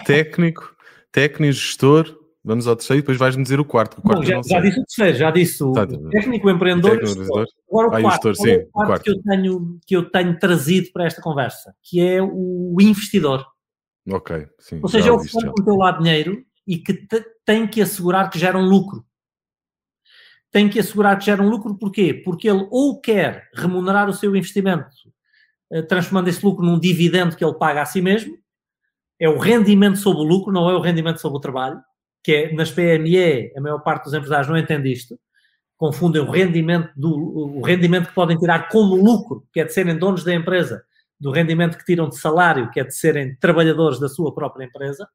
Técnico, 0.06 0.74
técnico, 1.10 1.52
gestor, 1.52 2.19
Vamos 2.42 2.66
ao 2.66 2.74
terceiro 2.74 3.00
e 3.00 3.02
depois 3.02 3.18
vais-me 3.18 3.42
dizer 3.42 3.60
o 3.60 3.64
quarto. 3.64 3.98
O 3.98 4.02
quarto 4.02 4.20
Bom, 4.20 4.24
já, 4.24 4.40
já, 4.42 4.60
disse 4.60 4.80
o 4.80 4.84
terceiro, 4.84 5.18
já 5.18 5.30
disse 5.30 5.62
o, 5.62 5.72
tá, 5.72 5.86
técnico, 5.86 6.46
o 6.46 6.50
empreendedor. 6.50 6.96
O 6.96 7.00
técnico, 7.00 7.44
Agora 7.68 7.88
o 7.88 7.94
ah, 7.94 8.00
quarto, 8.00 8.28
o, 8.30 8.34
sim, 8.34 8.54
o 8.54 8.70
quarto, 8.72 9.04
Que, 9.04 9.10
eu 9.10 9.22
tenho, 9.22 9.78
que 9.86 9.96
eu 9.96 10.10
tenho 10.10 10.38
trazido 10.38 10.90
para 10.92 11.04
esta 11.04 11.20
conversa, 11.20 11.74
que 11.82 12.00
é 12.00 12.22
o 12.22 12.76
investidor. 12.80 13.46
Ok, 14.10 14.46
sim. 14.58 14.80
Ou 14.82 14.88
seja, 14.88 15.10
é 15.10 15.12
o 15.12 15.20
que 15.20 15.36
meteu 15.36 15.76
lá 15.76 15.92
dinheiro 15.92 16.42
e 16.66 16.78
que 16.78 16.94
te, 16.94 17.22
tem 17.44 17.66
que 17.66 17.82
assegurar 17.82 18.30
que 18.30 18.38
gera 18.38 18.56
um 18.56 18.64
lucro. 18.64 19.04
Tem 20.50 20.68
que 20.68 20.80
assegurar 20.80 21.18
que 21.18 21.26
gera 21.26 21.42
um 21.42 21.48
lucro, 21.48 21.76
porquê? 21.76 22.14
Porque 22.14 22.48
ele 22.48 22.66
ou 22.70 23.00
quer 23.00 23.50
remunerar 23.54 24.08
o 24.08 24.14
seu 24.14 24.34
investimento, 24.34 24.88
eh, 25.70 25.82
transformando 25.82 26.28
esse 26.28 26.44
lucro 26.44 26.64
num 26.64 26.80
dividendo 26.80 27.36
que 27.36 27.44
ele 27.44 27.54
paga 27.54 27.82
a 27.82 27.86
si 27.86 28.00
mesmo, 28.00 28.36
é 29.18 29.28
o 29.28 29.38
rendimento 29.38 29.98
sobre 29.98 30.22
o 30.22 30.24
lucro, 30.24 30.52
não 30.52 30.68
é 30.70 30.74
o 30.74 30.80
rendimento 30.80 31.20
sobre 31.20 31.36
o 31.36 31.40
trabalho, 31.40 31.80
que 32.22 32.32
é 32.32 32.52
nas 32.52 32.70
PME, 32.70 33.52
a 33.56 33.60
maior 33.60 33.80
parte 33.80 34.04
dos 34.04 34.14
empresários 34.14 34.48
não 34.48 34.58
entende 34.58 34.92
isto, 34.92 35.18
confundem 35.76 36.20
o 36.20 36.30
rendimento, 36.30 36.90
do, 36.94 37.10
o 37.58 37.62
rendimento 37.62 38.08
que 38.08 38.14
podem 38.14 38.36
tirar 38.36 38.68
como 38.68 38.94
lucro, 38.94 39.46
que 39.52 39.60
é 39.60 39.64
de 39.64 39.72
serem 39.72 39.96
donos 39.96 40.22
da 40.22 40.34
empresa, 40.34 40.82
do 41.18 41.30
rendimento 41.30 41.78
que 41.78 41.84
tiram 41.84 42.08
de 42.08 42.18
salário, 42.18 42.70
que 42.70 42.80
é 42.80 42.84
de 42.84 42.94
serem 42.94 43.34
trabalhadores 43.36 43.98
da 43.98 44.08
sua 44.08 44.34
própria 44.34 44.64
empresa, 44.64 45.08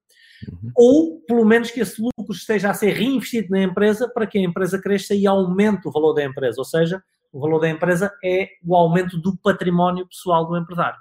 uhum. 0.47 0.71
ou 0.75 1.21
pelo 1.27 1.45
menos 1.45 1.71
que 1.71 1.79
esse 1.79 2.01
lucro 2.01 2.33
esteja 2.33 2.69
a 2.69 2.73
ser 2.73 2.93
reinvestido 2.93 3.49
na 3.51 3.61
empresa 3.61 4.09
para 4.09 4.25
que 4.25 4.37
a 4.37 4.41
empresa 4.41 4.81
cresça 4.81 5.13
e 5.13 5.27
aumente 5.27 5.87
o 5.87 5.91
valor 5.91 6.13
da 6.13 6.23
empresa. 6.23 6.55
Ou 6.59 6.65
seja, 6.65 7.01
o 7.31 7.39
valor 7.39 7.59
da 7.59 7.69
empresa 7.69 8.11
é 8.23 8.49
o 8.65 8.75
aumento 8.75 9.17
do 9.19 9.35
património 9.37 10.07
pessoal 10.07 10.47
do 10.47 10.57
empresário. 10.57 10.97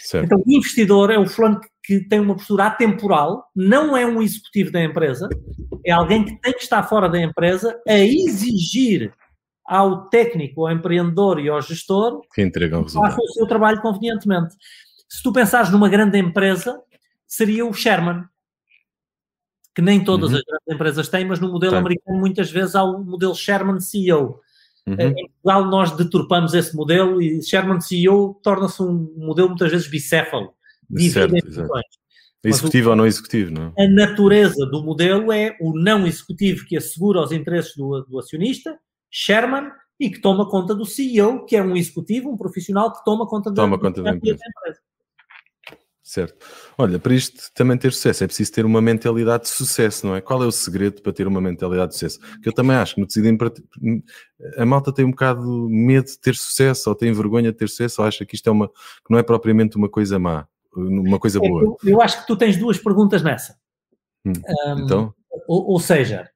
Certo. 0.00 0.24
Então, 0.24 0.38
o 0.38 0.50
investidor 0.50 1.10
é 1.10 1.18
o 1.18 1.26
fulano 1.26 1.60
que 1.60 1.68
tem 2.08 2.20
uma 2.20 2.34
postura 2.34 2.66
atemporal, 2.66 3.50
não 3.54 3.96
é 3.96 4.04
um 4.04 4.20
executivo 4.22 4.72
da 4.72 4.82
empresa, 4.82 5.28
é 5.84 5.92
alguém 5.92 6.24
que 6.24 6.40
tem 6.40 6.52
que 6.52 6.62
estar 6.62 6.82
fora 6.82 7.08
da 7.08 7.20
empresa 7.20 7.80
a 7.86 7.98
exigir 7.98 9.12
ao 9.64 10.08
técnico, 10.08 10.66
ao 10.66 10.72
empreendedor 10.72 11.40
e 11.40 11.48
ao 11.48 11.60
gestor 11.60 12.20
que 12.32 12.42
entregam 12.42 12.82
o 12.82 12.88
façam 12.88 13.24
o 13.24 13.32
seu 13.32 13.46
trabalho 13.46 13.80
convenientemente. 13.80 14.54
Se 15.08 15.22
tu 15.22 15.32
pensares 15.32 15.70
numa 15.70 15.88
grande 15.88 16.18
empresa, 16.18 16.80
seria 17.26 17.66
o 17.66 17.72
Sherman, 17.72 18.24
que 19.74 19.82
nem 19.82 20.02
todas 20.02 20.30
uhum. 20.30 20.38
as 20.38 20.42
grandes 20.42 20.74
empresas 20.74 21.08
têm, 21.08 21.24
mas 21.24 21.38
no 21.38 21.52
modelo 21.52 21.76
americano 21.76 22.18
muitas 22.18 22.50
vezes 22.50 22.74
há 22.74 22.82
o 22.82 23.04
modelo 23.04 23.34
Sherman 23.34 23.80
CEO. 23.80 24.40
Uhum. 24.86 24.96
Em 24.98 25.14
Portugal 25.14 25.66
nós 25.66 25.96
deturpamos 25.96 26.54
esse 26.54 26.74
modelo 26.74 27.20
e 27.20 27.42
Sherman 27.42 27.80
CEO 27.80 28.40
torna-se 28.42 28.82
um 28.82 29.12
modelo 29.16 29.48
muitas 29.48 29.70
vezes 29.70 29.88
bicéfalo. 29.88 30.55
Certo, 31.10 31.34
Executivo 32.44 32.88
o, 32.88 32.90
ou 32.90 32.96
não 32.96 33.06
executivo, 33.06 33.50
não 33.50 33.74
é? 33.76 33.84
A 33.84 33.88
natureza 33.88 34.64
do 34.66 34.82
modelo 34.82 35.32
é 35.32 35.56
o 35.60 35.72
não 35.76 36.06
executivo 36.06 36.64
que 36.66 36.76
assegura 36.76 37.20
os 37.20 37.32
interesses 37.32 37.74
do, 37.74 38.02
do 38.02 38.18
acionista 38.18 38.78
Sherman 39.10 39.70
e 39.98 40.10
que 40.10 40.20
toma 40.20 40.48
conta 40.48 40.74
do 40.74 40.84
CEO, 40.84 41.44
que 41.44 41.56
é 41.56 41.62
um 41.62 41.76
executivo, 41.76 42.30
um 42.30 42.36
profissional 42.36 42.92
que 42.92 43.02
toma 43.04 43.26
conta, 43.26 43.52
toma 43.52 43.76
da, 43.76 43.82
conta 43.82 44.02
da, 44.02 44.14
empresa. 44.14 44.38
da 44.38 44.46
empresa. 44.46 44.80
Certo. 46.06 46.46
Olha, 46.78 47.00
para 47.00 47.14
isto 47.14 47.50
também 47.52 47.76
ter 47.76 47.92
sucesso 47.92 48.22
é 48.22 48.28
preciso 48.28 48.52
ter 48.52 48.64
uma 48.64 48.80
mentalidade 48.80 49.42
de 49.44 49.48
sucesso, 49.48 50.06
não 50.06 50.14
é? 50.14 50.20
Qual 50.20 50.40
é 50.40 50.46
o 50.46 50.52
segredo 50.52 51.02
para 51.02 51.12
ter 51.12 51.26
uma 51.26 51.40
mentalidade 51.40 51.88
de 51.92 51.94
sucesso? 51.94 52.20
Que 52.40 52.48
eu 52.48 52.52
também 52.52 52.76
acho 52.76 52.94
que 52.94 53.00
no 53.00 53.08
tecido 53.08 53.26
a 54.56 54.64
malta 54.64 54.92
tem 54.92 55.04
um 55.04 55.10
bocado 55.10 55.68
medo 55.68 56.06
de 56.06 56.20
ter 56.20 56.36
sucesso, 56.36 56.88
ou 56.88 56.94
tem 56.94 57.12
vergonha 57.12 57.50
de 57.50 57.58
ter 57.58 57.68
sucesso, 57.68 58.02
ou 58.02 58.06
acha 58.06 58.24
que 58.24 58.36
isto 58.36 58.48
é 58.48 58.52
uma 58.52 58.68
que 58.68 59.10
não 59.10 59.18
é 59.18 59.22
propriamente 59.24 59.76
uma 59.76 59.88
coisa 59.88 60.16
má, 60.16 60.46
uma 60.76 61.18
coisa 61.18 61.38
boa. 61.38 61.62
Eu, 61.62 61.78
eu 61.84 62.02
acho 62.02 62.20
que 62.20 62.26
tu 62.26 62.36
tens 62.36 62.56
duas 62.56 62.78
perguntas 62.78 63.22
nessa. 63.22 63.58
Hum, 64.24 64.32
um, 64.66 64.84
então? 64.84 65.14
Ou, 65.48 65.72
ou 65.72 65.80
seja, 65.80 66.28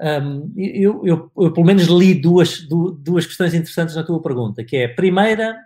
um, 0.00 0.52
eu, 0.56 1.02
eu, 1.04 1.32
eu, 1.36 1.52
pelo 1.52 1.66
menos 1.66 1.84
li 1.84 2.14
duas, 2.14 2.66
duas 2.68 3.26
questões 3.26 3.54
interessantes 3.54 3.94
na 3.94 4.04
tua 4.04 4.20
pergunta, 4.20 4.64
que 4.64 4.76
é, 4.76 4.86
a 4.86 4.94
primeira 4.94 5.56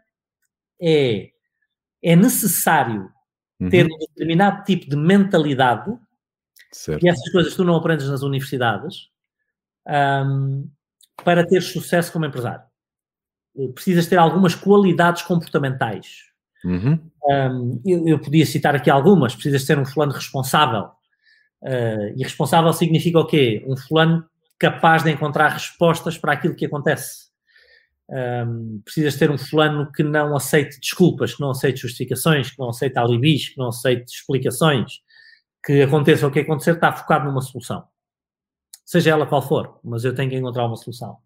é, 0.80 1.30
é 2.02 2.16
necessário 2.16 3.10
uhum. 3.60 3.68
ter 3.68 3.86
um 3.86 3.98
determinado 3.98 4.64
tipo 4.64 4.88
de 4.88 4.96
mentalidade, 4.96 5.96
certo. 6.72 7.04
e 7.04 7.08
essas 7.08 7.30
coisas 7.30 7.54
tu 7.54 7.64
não 7.64 7.76
aprendes 7.76 8.08
nas 8.08 8.22
universidades, 8.22 9.08
um, 9.88 10.68
para 11.24 11.46
ter 11.46 11.62
sucesso 11.62 12.12
como 12.12 12.26
empresário. 12.26 12.64
Precisas 13.74 14.06
ter 14.06 14.18
algumas 14.18 14.54
qualidades 14.54 15.22
comportamentais. 15.22 16.26
Uhum. 16.64 17.00
Um, 17.28 17.80
eu, 17.84 18.06
eu, 18.06 18.18
podia 18.20 18.46
citar 18.46 18.74
aqui 18.74 18.88
algumas. 18.88 19.34
Precisas 19.34 19.62
ser 19.64 19.78
um 19.78 19.84
fulano 19.84 20.12
responsável, 20.12 20.90
Uh, 21.62 22.12
e 22.16 22.22
responsável 22.22 22.72
significa 22.72 23.18
o 23.18 23.26
quê? 23.26 23.64
Um 23.66 23.76
fulano 23.76 24.24
capaz 24.58 25.02
de 25.02 25.10
encontrar 25.10 25.48
respostas 25.48 26.18
para 26.18 26.32
aquilo 26.32 26.54
que 26.54 26.66
acontece. 26.66 27.26
Um, 28.08 28.80
precisas 28.84 29.16
ter 29.16 29.30
um 29.30 29.38
fulano 29.38 29.90
que 29.90 30.02
não 30.02 30.36
aceite 30.36 30.78
desculpas, 30.78 31.34
que 31.34 31.40
não 31.40 31.50
aceite 31.50 31.80
justificações, 31.80 32.50
que 32.50 32.58
não 32.58 32.68
aceite 32.68 32.98
alibis, 32.98 33.48
que 33.48 33.58
não 33.58 33.68
aceite 33.68 34.12
explicações, 34.14 35.00
que 35.64 35.82
aconteça 35.82 36.26
o 36.26 36.30
que 36.30 36.40
acontecer, 36.40 36.74
está 36.74 36.92
focado 36.92 37.26
numa 37.26 37.40
solução. 37.40 37.84
Seja 38.84 39.10
ela 39.10 39.26
qual 39.26 39.42
for, 39.42 39.80
mas 39.82 40.04
eu 40.04 40.14
tenho 40.14 40.30
que 40.30 40.36
encontrar 40.36 40.66
uma 40.66 40.76
solução. 40.76 41.16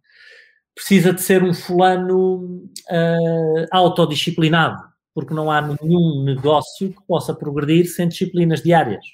Precisa 0.74 1.12
de 1.12 1.20
ser 1.20 1.42
um 1.42 1.53
fulano 1.53 2.64
uh, 2.90 3.66
autodisciplinado, 3.70 4.82
porque 5.14 5.34
não 5.34 5.50
há 5.50 5.61
nenhum 5.61 6.24
negócio 6.24 6.92
que 6.92 7.06
possa 7.06 7.34
progredir 7.34 7.86
sem 7.86 8.08
disciplinas 8.08 8.62
diárias. 8.62 9.04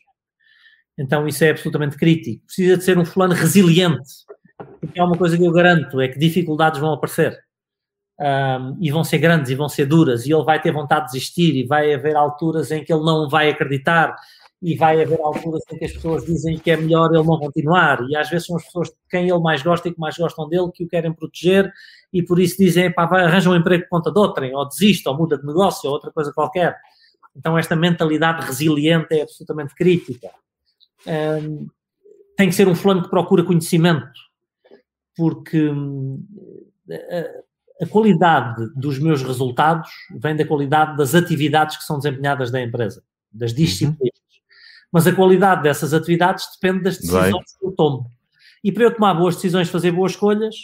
Então 0.99 1.27
isso 1.27 1.45
é 1.45 1.51
absolutamente 1.51 1.97
crítico. 1.97 2.45
Precisa 2.47 2.77
de 2.77 2.85
ser 2.85 2.99
um 2.99 3.05
fulano 3.05 3.35
resiliente, 3.35 4.11
porque 4.81 4.99
é 4.99 5.05
uma 5.05 5.17
coisa 5.17 5.37
que 5.37 5.45
eu 5.45 5.53
garanto, 5.53 6.01
é 6.01 6.09
que 6.09 6.19
dificuldades 6.19 6.81
vão 6.81 6.93
aparecer. 6.93 7.39
Um, 8.19 8.79
e 8.81 8.91
vão 8.91 9.05
ser 9.05 9.19
grandes 9.19 9.51
e 9.51 9.55
vão 9.55 9.69
ser 9.69 9.85
duras, 9.85 10.25
e 10.25 10.33
ele 10.33 10.43
vai 10.43 10.59
ter 10.59 10.73
vontade 10.73 11.07
de 11.07 11.13
desistir, 11.13 11.55
e 11.55 11.67
vai 11.67 11.93
haver 11.93 12.17
alturas 12.17 12.71
em 12.71 12.83
que 12.83 12.91
ele 12.91 13.05
não 13.05 13.29
vai 13.29 13.51
acreditar, 13.51 14.17
e 14.67 14.75
vai 14.75 15.01
haver 15.01 15.21
alturas 15.21 15.63
em 15.71 15.79
que 15.79 15.85
as 15.85 15.93
pessoas 15.93 16.25
dizem 16.25 16.59
que 16.59 16.71
é 16.71 16.77
melhor 16.77 17.15
ele 17.15 17.23
não 17.23 17.39
continuar, 17.39 18.05
e 18.09 18.17
às 18.17 18.29
vezes 18.29 18.47
são 18.47 18.57
as 18.57 18.65
pessoas 18.65 18.89
de 18.89 18.97
quem 19.09 19.29
ele 19.29 19.39
mais 19.39 19.63
gosta 19.63 19.89
e 19.89 19.95
que 19.95 20.01
mais 20.01 20.17
gostam 20.19 20.49
dele 20.49 20.71
que 20.75 20.85
o 20.85 20.89
querem 20.89 21.13
proteger, 21.13 21.73
e 22.13 22.23
por 22.23 22.41
isso 22.41 22.57
dizem, 22.59 22.93
pá, 22.93 23.07
vai, 23.07 23.25
arranja 23.25 23.49
um 23.49 23.55
emprego 23.55 23.85
por 23.85 23.91
conta 23.91 24.11
de 24.11 24.19
outrem, 24.19 24.55
ou 24.55 24.67
desiste, 24.67 25.09
ou 25.09 25.17
muda 25.17 25.39
de 25.39 25.47
negócio, 25.47 25.89
ou 25.89 25.95
outra 25.95 26.11
coisa 26.11 26.33
qualquer. 26.33 26.77
Então 27.37 27.57
esta 27.57 27.77
mentalidade 27.77 28.45
resiliente 28.45 29.15
é 29.15 29.23
absolutamente 29.23 29.75
crítica 29.75 30.31
um, 31.07 31.69
tem 32.37 32.49
que 32.49 32.55
ser 32.55 32.69
um 32.69 32.75
fulano 32.75 33.03
que 33.03 33.09
procura 33.11 33.45
conhecimento, 33.45 34.21
porque 35.17 35.71
hum, 35.71 36.23
a, 36.91 37.85
a, 37.85 37.89
qualidade 37.89 38.69
dos 38.75 38.99
meus 38.99 39.23
resultados 39.23 39.91
vem 40.19 40.37
da 40.37 40.45
qualidade 40.45 40.97
das 40.97 41.15
atividades 41.15 41.77
que 41.77 41.85
são 41.85 41.99
desempenhadas 41.99 42.51
da 42.51 42.61
empresa, 42.61 43.03
das 43.33 43.53
uhum. 43.53 43.57
disciplinas. 43.57 44.19
Uhum. 44.19 44.26
Mas 44.97 45.07
a 45.07 45.13
qualidade 45.15 45.63
dessas 45.63 45.93
atividades 45.93 46.47
depende 46.55 46.83
das 46.83 46.97
decisões 46.97 47.31
Vai. 47.31 47.33
que 47.33 47.67
eu 47.67 47.73
tomo. 47.73 48.11
E 48.65 48.73
para 48.73 48.85
eu 48.85 48.95
tomar 48.95 49.13
boas 49.13 49.35
decisões, 49.35 49.69
fazer 49.69 49.93
boas 49.93 50.13
escolhas, 50.13 50.57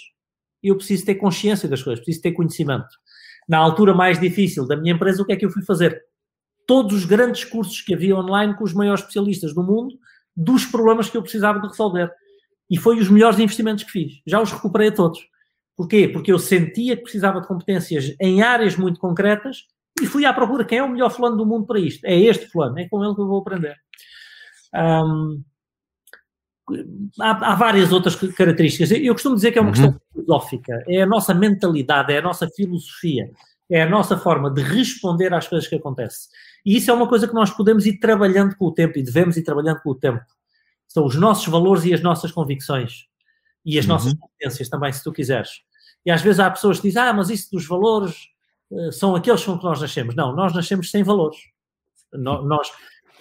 eu 0.62 0.74
preciso 0.74 1.04
ter 1.04 1.16
consciência 1.16 1.68
das 1.68 1.82
coisas, 1.82 2.02
preciso 2.02 2.22
ter 2.22 2.32
conhecimento. 2.32 2.88
Na 3.46 3.58
altura 3.58 3.92
mais 3.92 4.18
difícil 4.18 4.66
da 4.66 4.74
minha 4.74 4.94
empresa, 4.94 5.22
o 5.22 5.26
que 5.26 5.34
é 5.34 5.36
que 5.36 5.44
eu 5.44 5.50
fui 5.50 5.62
fazer? 5.62 6.02
Todos 6.66 6.96
os 6.96 7.04
grandes 7.04 7.44
cursos 7.44 7.82
que 7.82 7.92
havia 7.92 8.16
online 8.16 8.56
com 8.56 8.64
os 8.64 8.72
maiores 8.72 9.02
especialistas 9.02 9.54
do 9.54 9.62
mundo 9.62 9.98
dos 10.34 10.64
problemas 10.64 11.10
que 11.10 11.16
eu 11.18 11.22
precisava 11.22 11.60
de 11.60 11.68
resolver. 11.68 12.10
E 12.70 12.78
foi 12.78 12.98
os 13.00 13.10
melhores 13.10 13.38
investimentos 13.38 13.84
que 13.84 13.90
fiz. 13.90 14.22
Já 14.26 14.40
os 14.40 14.50
recuperei 14.50 14.88
a 14.88 14.92
todos. 14.92 15.20
Porquê? 15.76 16.08
Porque 16.08 16.32
eu 16.32 16.38
sentia 16.38 16.96
que 16.96 17.02
precisava 17.02 17.38
de 17.38 17.46
competências 17.46 18.16
em 18.18 18.40
áreas 18.40 18.76
muito 18.78 18.98
concretas 18.98 19.66
e 20.00 20.06
fui 20.06 20.24
à 20.24 20.32
procura 20.32 20.64
quem 20.64 20.78
é 20.78 20.82
o 20.82 20.88
melhor 20.88 21.10
fulano 21.10 21.36
do 21.36 21.44
mundo 21.44 21.66
para 21.66 21.78
isto. 21.78 22.02
É 22.06 22.18
este 22.18 22.46
fulano, 22.46 22.78
é 22.78 22.88
com 22.88 23.04
ele 23.04 23.14
que 23.14 23.20
eu 23.20 23.26
vou 23.26 23.40
aprender. 23.40 23.76
Um, 24.74 25.42
há, 27.20 27.52
há, 27.52 27.54
várias 27.54 27.92
outras 27.92 28.16
características. 28.16 28.90
Eu 28.90 29.14
costumo 29.14 29.36
dizer 29.36 29.52
que 29.52 29.58
é 29.58 29.60
uma 29.60 29.68
uhum. 29.68 29.74
questão 29.74 30.00
filosófica. 30.12 30.84
É 30.88 31.02
a 31.02 31.06
nossa 31.06 31.34
mentalidade, 31.34 32.12
é 32.12 32.18
a 32.18 32.22
nossa 32.22 32.48
filosofia, 32.48 33.30
é 33.70 33.82
a 33.82 33.88
nossa 33.88 34.16
forma 34.16 34.50
de 34.50 34.62
responder 34.62 35.32
às 35.32 35.48
coisas 35.48 35.68
que 35.68 35.76
acontecem. 35.76 36.30
E 36.64 36.76
isso 36.76 36.90
é 36.90 36.94
uma 36.94 37.08
coisa 37.08 37.26
que 37.26 37.34
nós 37.34 37.50
podemos 37.50 37.86
ir 37.86 37.98
trabalhando 37.98 38.56
com 38.56 38.66
o 38.66 38.72
tempo 38.72 38.98
e 38.98 39.02
devemos 39.02 39.36
ir 39.36 39.42
trabalhando 39.42 39.80
com 39.80 39.90
o 39.90 39.94
tempo. 39.94 40.24
São 40.88 41.06
os 41.06 41.16
nossos 41.16 41.46
valores 41.46 41.84
e 41.84 41.94
as 41.94 42.02
nossas 42.02 42.30
convicções. 42.30 43.06
E 43.64 43.78
as 43.78 43.84
uhum. 43.84 43.92
nossas 43.92 44.14
competências 44.14 44.68
também, 44.68 44.92
se 44.92 45.02
tu 45.02 45.12
quiseres. 45.12 45.62
E 46.04 46.10
às 46.10 46.20
vezes 46.20 46.40
há 46.40 46.50
pessoas 46.50 46.78
que 46.78 46.88
dizem, 46.88 47.02
ah, 47.02 47.12
mas 47.12 47.30
isso 47.30 47.50
dos 47.52 47.66
valores 47.66 48.16
uh, 48.70 48.92
são 48.92 49.14
aqueles 49.14 49.44
com 49.44 49.56
que 49.56 49.64
nós 49.64 49.80
nascemos. 49.80 50.14
Não, 50.14 50.34
nós 50.34 50.52
nascemos 50.52 50.90
sem 50.90 51.02
valores. 51.02 51.38
No, 52.12 52.42
nós, 52.42 52.70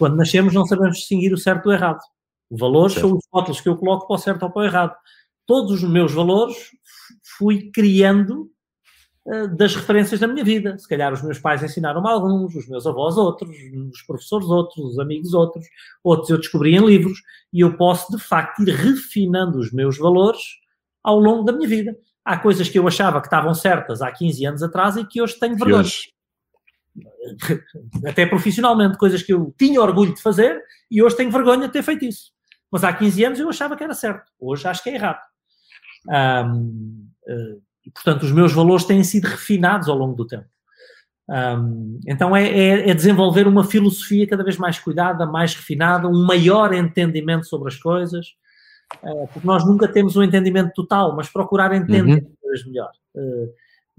quando 0.01 0.15
nascemos, 0.15 0.51
não 0.51 0.65
sabemos 0.65 0.97
distinguir 0.97 1.31
o 1.31 1.37
certo 1.37 1.65
do 1.65 1.71
errado. 1.71 1.99
Valores 2.49 2.93
certo. 2.93 3.07
são 3.07 3.17
os 3.17 3.23
rótulos 3.31 3.61
que 3.61 3.69
eu 3.69 3.77
coloco 3.77 4.07
para 4.07 4.15
o 4.15 4.17
certo 4.17 4.41
ou 4.41 4.49
para 4.49 4.63
o 4.63 4.65
errado. 4.65 4.95
Todos 5.45 5.83
os 5.83 5.87
meus 5.87 6.11
valores 6.11 6.57
fui 7.37 7.69
criando 7.69 8.49
uh, 9.27 9.55
das 9.55 9.75
referências 9.75 10.19
da 10.19 10.27
minha 10.27 10.43
vida. 10.43 10.75
Se 10.79 10.89
calhar 10.89 11.13
os 11.13 11.21
meus 11.21 11.37
pais 11.37 11.61
ensinaram-me 11.61 12.09
alguns, 12.09 12.55
os 12.55 12.67
meus 12.67 12.87
avós 12.87 13.15
outros, 13.15 13.55
os 13.93 14.01
professores 14.01 14.47
outros, 14.47 14.83
os 14.83 14.97
amigos 14.97 15.35
outros, 15.35 15.67
outros 16.03 16.31
eu 16.31 16.39
descobri 16.39 16.73
em 16.73 16.83
livros, 16.83 17.19
e 17.53 17.59
eu 17.59 17.77
posso, 17.77 18.11
de 18.11 18.17
facto, 18.17 18.63
ir 18.63 18.73
refinando 18.73 19.59
os 19.59 19.71
meus 19.71 19.99
valores 19.99 20.41
ao 21.03 21.19
longo 21.19 21.43
da 21.43 21.51
minha 21.51 21.69
vida. 21.69 21.95
Há 22.25 22.39
coisas 22.39 22.67
que 22.67 22.79
eu 22.79 22.87
achava 22.87 23.21
que 23.21 23.27
estavam 23.27 23.53
certas 23.53 24.01
há 24.01 24.11
15 24.11 24.45
anos 24.47 24.63
atrás 24.63 24.97
e 24.97 25.05
que 25.05 25.21
hoje 25.21 25.39
tenho 25.39 25.55
vergonha. 25.55 25.81
Hoje... 25.81 26.11
Até 28.05 28.25
profissionalmente, 28.25 28.97
coisas 28.97 29.21
que 29.21 29.33
eu 29.33 29.53
tinha 29.57 29.81
orgulho 29.81 30.13
de 30.13 30.21
fazer 30.21 30.61
e 30.89 31.01
hoje 31.01 31.17
tenho 31.17 31.31
vergonha 31.31 31.67
de 31.67 31.73
ter 31.73 31.83
feito 31.83 32.05
isso. 32.05 32.31
Mas 32.71 32.83
há 32.83 32.93
15 32.93 33.23
anos 33.25 33.39
eu 33.39 33.49
achava 33.49 33.75
que 33.75 33.83
era 33.83 33.93
certo. 33.93 34.31
Hoje 34.39 34.67
acho 34.67 34.83
que 34.83 34.89
é 34.89 34.95
errado. 34.95 35.21
Um, 36.07 37.07
eh, 37.27 37.57
e, 37.85 37.91
portanto, 37.91 38.23
os 38.23 38.31
meus 38.31 38.53
valores 38.53 38.85
têm 38.85 39.03
sido 39.03 39.25
refinados 39.25 39.89
ao 39.89 39.97
longo 39.97 40.15
do 40.15 40.25
tempo. 40.25 40.45
Um, 41.29 41.99
então 42.05 42.35
é, 42.35 42.45
é, 42.47 42.89
é, 42.89 42.93
desenvolver 42.93 43.47
uma 43.47 43.63
filosofia 43.63 44.27
cada 44.27 44.43
vez 44.43 44.57
mais 44.57 44.77
cuidada, 44.79 45.25
mais 45.25 45.55
refinada, 45.55 46.07
um 46.07 46.25
maior 46.25 46.73
entendimento 46.73 47.45
sobre 47.45 47.69
as 47.69 47.77
coisas, 47.77 48.27
uh, 49.01 49.27
porque 49.31 49.47
nós 49.47 49.65
nunca 49.65 49.87
temos 49.87 50.17
um 50.17 50.23
entendimento 50.23 50.73
total, 50.73 51.15
mas 51.15 51.29
procurar 51.29 51.73
entender 51.73 52.21
uhum. 52.21 52.63
melhor. 52.67 52.91
Uh, 53.15 53.49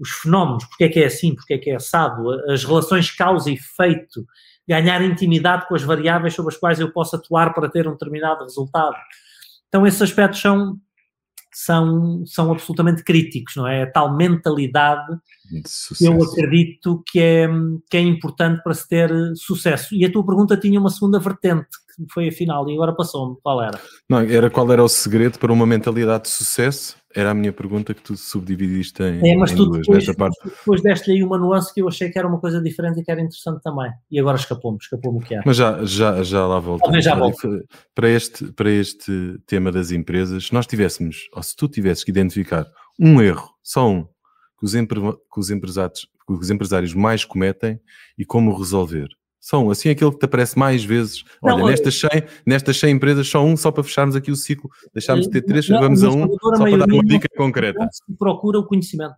os 0.03 0.11
fenómenos, 0.11 0.65
porque 0.65 0.83
é 0.83 0.89
que 0.89 0.99
é 0.99 1.05
assim, 1.05 1.33
porque 1.35 1.53
é 1.53 1.57
que 1.57 1.69
é 1.71 1.75
assado, 1.75 2.29
as 2.51 2.63
relações 2.63 3.09
causa 3.11 3.49
e 3.49 3.53
efeito, 3.53 4.25
ganhar 4.67 5.01
intimidade 5.01 5.67
com 5.67 5.75
as 5.75 5.83
variáveis 5.83 6.33
sobre 6.33 6.53
as 6.53 6.59
quais 6.59 6.79
eu 6.79 6.91
posso 6.91 7.15
atuar 7.15 7.53
para 7.53 7.69
ter 7.69 7.87
um 7.87 7.91
determinado 7.91 8.43
resultado. 8.43 8.95
Então, 9.67 9.87
esses 9.87 10.01
aspectos 10.01 10.39
são, 10.39 10.77
são, 11.51 12.23
são 12.25 12.51
absolutamente 12.51 13.03
críticos, 13.03 13.55
não 13.55 13.67
é? 13.67 13.83
A 13.83 13.91
tal 13.91 14.15
mentalidade 14.15 15.17
que 15.97 16.05
eu 16.05 16.21
acredito 16.21 17.03
que 17.07 17.19
é, 17.19 17.47
que 17.89 17.97
é 17.97 18.01
importante 18.01 18.61
para 18.63 18.73
se 18.73 18.87
ter 18.87 19.11
sucesso. 19.35 19.93
E 19.95 20.05
a 20.05 20.11
tua 20.11 20.25
pergunta 20.25 20.57
tinha 20.57 20.79
uma 20.79 20.89
segunda 20.89 21.19
vertente, 21.19 21.67
que 21.95 22.05
foi 22.11 22.29
a 22.29 22.31
final, 22.31 22.69
e 22.69 22.73
agora 22.73 22.93
passou-me. 22.93 23.35
Qual 23.41 23.61
era? 23.61 23.79
Não, 24.09 24.19
era 24.19 24.49
qual 24.49 24.71
era 24.71 24.83
o 24.83 24.89
segredo 24.89 25.37
para 25.39 25.51
uma 25.51 25.65
mentalidade 25.65 26.23
de 26.23 26.29
sucesso? 26.29 26.95
Era 27.15 27.31
a 27.31 27.33
minha 27.33 27.53
pergunta 27.53 27.93
que 27.93 28.01
tu 28.01 28.15
subdividiste 28.17 29.03
em, 29.03 29.31
é, 29.31 29.35
mas 29.35 29.51
em 29.51 29.55
tu 29.55 29.65
duas, 29.65 29.85
depois, 29.85 30.15
parte. 30.15 30.37
depois 30.43 30.81
deste-lhe 30.81 31.17
aí 31.17 31.23
uma 31.23 31.37
nuance 31.37 31.73
que 31.73 31.81
eu 31.81 31.87
achei 31.87 32.09
que 32.09 32.17
era 32.17 32.27
uma 32.27 32.39
coisa 32.39 32.61
diferente 32.61 32.99
e 32.99 33.03
que 33.03 33.11
era 33.11 33.21
interessante 33.21 33.61
também. 33.61 33.91
E 34.09 34.19
agora 34.19 34.37
escapou-me, 34.37 34.77
escapou-me 34.81 35.19
o 35.19 35.21
que 35.21 35.35
era. 35.35 35.43
Mas 35.45 35.57
já, 35.57 35.83
já, 35.85 36.23
já 36.23 36.47
lá 36.47 36.59
volto. 36.59 37.01
já 37.01 37.15
volto. 37.15 37.65
Para 37.93 38.09
este, 38.09 38.51
para 38.53 38.71
este 38.71 39.39
tema 39.45 39.71
das 39.71 39.91
empresas, 39.91 40.47
se 40.47 40.53
nós 40.53 40.65
tivéssemos, 40.65 41.29
ou 41.33 41.43
se 41.43 41.55
tu 41.55 41.67
tivesses 41.67 42.03
que 42.03 42.11
identificar 42.11 42.65
um 42.99 43.21
erro, 43.21 43.49
só 43.61 43.89
um, 43.89 44.03
que 44.59 44.65
os, 44.65 44.75
empre, 44.75 44.99
que 45.01 45.39
os, 45.39 45.49
empresários, 45.49 46.07
que 46.25 46.33
os 46.33 46.49
empresários 46.49 46.93
mais 46.93 47.25
cometem 47.25 47.79
e 48.17 48.25
como 48.25 48.57
resolver, 48.57 49.09
são 49.43 49.69
assim 49.69 49.89
aquele 49.89 50.09
que 50.09 50.19
te 50.19 50.23
aparece 50.23 50.57
mais 50.57 50.85
vezes. 50.85 51.25
Olha, 51.41 51.57
não, 51.57 51.67
nestas, 51.67 51.99
100, 51.99 52.09
nestas 52.45 52.77
100 52.79 52.91
empresas, 52.91 53.27
só 53.27 53.43
um, 53.43 53.57
só 53.57 53.73
para 53.73 53.83
fecharmos 53.83 54.15
aqui 54.15 54.31
o 54.31 54.37
ciclo. 54.37 54.71
Deixámos 54.93 55.25
de 55.25 55.31
ter 55.33 55.41
três, 55.41 55.67
não, 55.67 55.81
vamos 55.81 56.01
a 56.01 56.09
um, 56.09 56.29
só 56.29 56.63
para 56.63 56.77
dar 56.77 56.85
uma 56.85 57.03
dica 57.03 57.27
concreta. 57.35 57.89
Procura 58.17 58.59
o 58.59 58.65
conhecimento. 58.65 59.17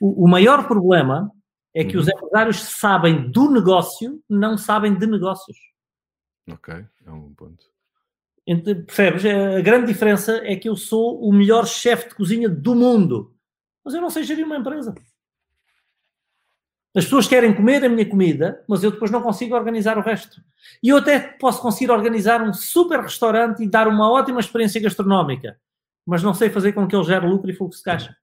O, 0.00 0.24
o 0.24 0.26
maior 0.26 0.66
problema 0.66 1.30
é 1.74 1.84
que 1.84 1.94
uhum. 1.94 2.04
os 2.04 2.08
empresários 2.08 2.56
sabem 2.56 3.30
do 3.30 3.50
negócio, 3.50 4.18
não 4.26 4.56
sabem 4.56 4.96
de 4.96 5.06
negócios. 5.06 5.58
Ok, 6.50 6.74
é 7.04 7.10
um 7.10 7.34
ponto. 7.34 7.66
Então, 8.46 8.82
percebes? 8.82 9.26
A 9.26 9.60
grande 9.60 9.88
diferença 9.88 10.40
é 10.42 10.56
que 10.56 10.70
eu 10.70 10.74
sou 10.74 11.20
o 11.20 11.30
melhor 11.34 11.66
chefe 11.66 12.08
de 12.08 12.14
cozinha 12.14 12.48
do 12.48 12.74
mundo, 12.74 13.36
mas 13.84 13.92
eu 13.92 14.00
não 14.00 14.08
sei 14.08 14.22
gerir 14.22 14.46
uma 14.46 14.56
empresa. 14.56 14.94
As 16.96 17.04
pessoas 17.04 17.28
querem 17.28 17.52
comer 17.54 17.84
a 17.84 17.90
minha 17.90 18.08
comida, 18.08 18.64
mas 18.66 18.82
eu 18.82 18.90
depois 18.90 19.10
não 19.10 19.20
consigo 19.20 19.54
organizar 19.54 19.98
o 19.98 20.00
resto. 20.00 20.40
E 20.82 20.88
eu 20.88 20.96
até 20.96 21.20
posso 21.20 21.60
conseguir 21.60 21.90
organizar 21.90 22.42
um 22.42 22.54
super 22.54 23.00
restaurante 23.00 23.62
e 23.62 23.68
dar 23.68 23.86
uma 23.86 24.10
ótima 24.10 24.40
experiência 24.40 24.80
gastronómica, 24.80 25.58
mas 26.06 26.22
não 26.22 26.32
sei 26.32 26.48
fazer 26.48 26.72
com 26.72 26.88
que 26.88 26.96
ele 26.96 27.04
gere 27.04 27.28
lucro 27.28 27.50
e 27.50 27.54
fluxo 27.54 27.80
de 27.80 27.84
caixa. 27.84 28.16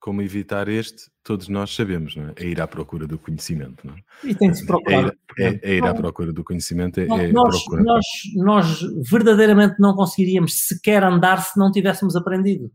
Como 0.00 0.20
evitar 0.20 0.66
este, 0.66 1.04
todos 1.22 1.46
nós 1.46 1.72
sabemos, 1.72 2.16
não 2.16 2.30
é? 2.30 2.32
É 2.36 2.46
ir 2.46 2.60
à 2.60 2.66
procura 2.66 3.06
do 3.06 3.16
conhecimento, 3.16 3.86
não 3.86 3.94
é? 3.94 3.98
E 4.24 4.34
tem 4.34 4.50
que 4.50 4.56
se 4.56 4.66
procurar. 4.66 5.14
É, 5.38 5.44
é, 5.46 5.60
é 5.62 5.74
ir 5.76 5.84
à 5.84 5.94
procura 5.94 6.32
do 6.32 6.42
conhecimento, 6.42 6.98
é, 6.98 7.04
é 7.04 7.30
nós, 7.30 7.62
procurar. 7.62 7.84
Nós, 7.84 8.06
nós 8.34 8.80
verdadeiramente 9.08 9.76
não 9.78 9.94
conseguiríamos 9.94 10.66
sequer 10.66 11.04
andar 11.04 11.40
se 11.40 11.56
não 11.56 11.70
tivéssemos 11.70 12.16
aprendido. 12.16 12.72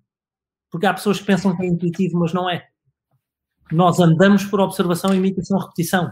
Porque 0.72 0.86
há 0.86 0.94
pessoas 0.94 1.20
que 1.20 1.26
pensam 1.26 1.54
que 1.58 1.64
é 1.64 1.66
intuitivo, 1.66 2.18
mas 2.18 2.32
não 2.32 2.50
é 2.50 2.70
nós 3.72 4.00
andamos 4.00 4.46
por 4.46 4.60
observação, 4.60 5.14
imitação, 5.14 5.58
repetição. 5.58 6.12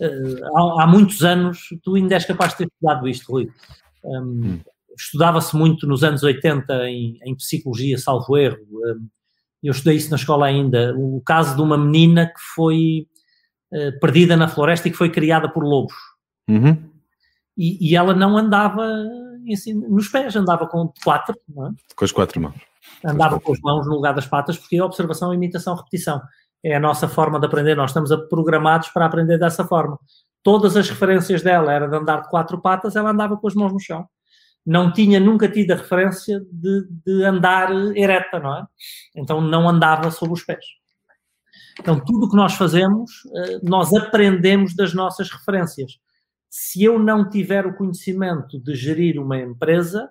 Uh, 0.00 0.56
há, 0.56 0.84
há, 0.84 0.86
muitos 0.86 1.24
anos, 1.24 1.68
tu 1.82 1.94
ainda 1.94 2.14
és 2.14 2.24
capaz 2.24 2.52
de 2.52 2.58
ter 2.58 2.64
estudado 2.66 3.08
isto, 3.08 3.32
Rui. 3.32 3.50
Um, 4.04 4.20
hum. 4.20 4.60
Estudava-se 4.98 5.54
muito 5.54 5.86
nos 5.86 6.02
anos 6.02 6.22
80 6.22 6.88
em, 6.88 7.18
em 7.22 7.34
psicologia, 7.34 7.98
salvo 7.98 8.36
erro. 8.36 8.58
Um, 8.70 9.08
eu 9.62 9.72
estudei 9.72 9.96
isso 9.96 10.10
na 10.10 10.16
escola 10.16 10.46
ainda. 10.46 10.94
O 10.96 11.20
caso 11.24 11.56
de 11.56 11.62
uma 11.62 11.76
menina 11.76 12.26
que 12.26 12.40
foi 12.54 13.06
uh, 13.72 13.98
perdida 14.00 14.36
na 14.36 14.48
floresta 14.48 14.88
e 14.88 14.90
que 14.90 14.96
foi 14.96 15.10
criada 15.10 15.48
por 15.48 15.64
lobos. 15.64 15.94
Uhum. 16.48 16.90
E, 17.56 17.90
e, 17.90 17.96
ela 17.96 18.14
não 18.14 18.36
andava 18.36 18.86
assim, 19.50 19.72
nos 19.72 20.08
pés, 20.08 20.36
andava 20.36 20.66
com 20.66 20.92
quatro. 21.02 21.34
É? 21.34 21.94
Com 21.94 22.04
as 22.04 22.12
quatro 22.12 22.40
mãos 22.40 22.54
andava 23.04 23.40
com 23.40 23.52
as 23.52 23.60
mãos 23.60 23.86
no 23.86 23.94
lugar 23.94 24.14
das 24.14 24.26
patas, 24.26 24.58
porque 24.58 24.76
é 24.76 24.82
observação, 24.82 25.32
imitação, 25.32 25.74
repetição. 25.74 26.20
É 26.64 26.76
a 26.76 26.80
nossa 26.80 27.08
forma 27.08 27.38
de 27.38 27.46
aprender. 27.46 27.76
Nós 27.76 27.90
estamos 27.90 28.10
programados 28.28 28.88
para 28.88 29.06
aprender 29.06 29.38
dessa 29.38 29.64
forma. 29.64 29.98
Todas 30.42 30.76
as 30.76 30.88
referências 30.88 31.42
dela 31.42 31.72
era 31.72 31.88
de 31.88 31.96
andar 31.96 32.22
de 32.22 32.28
quatro 32.28 32.60
patas, 32.60 32.96
ela 32.96 33.10
andava 33.10 33.36
com 33.36 33.46
as 33.46 33.54
mãos 33.54 33.72
no 33.72 33.80
chão. 33.80 34.06
Não 34.64 34.92
tinha 34.92 35.20
nunca 35.20 35.48
tido 35.48 35.72
a 35.72 35.76
referência 35.76 36.40
de, 36.50 36.86
de 37.04 37.24
andar 37.24 37.70
ereta, 37.96 38.40
não 38.40 38.56
é? 38.56 38.66
Então 39.14 39.40
não 39.40 39.68
andava 39.68 40.10
sobre 40.10 40.34
os 40.34 40.44
pés. 40.44 40.64
Então 41.78 42.00
tudo 42.00 42.26
o 42.26 42.30
que 42.30 42.36
nós 42.36 42.54
fazemos, 42.54 43.10
eh, 43.34 43.60
nós 43.62 43.92
aprendemos 43.92 44.74
das 44.74 44.94
nossas 44.94 45.30
referências. 45.30 45.98
Se 46.48 46.82
eu 46.82 46.98
não 46.98 47.28
tiver 47.28 47.66
o 47.66 47.76
conhecimento 47.76 48.58
de 48.60 48.74
gerir 48.74 49.20
uma 49.20 49.38
empresa, 49.38 50.10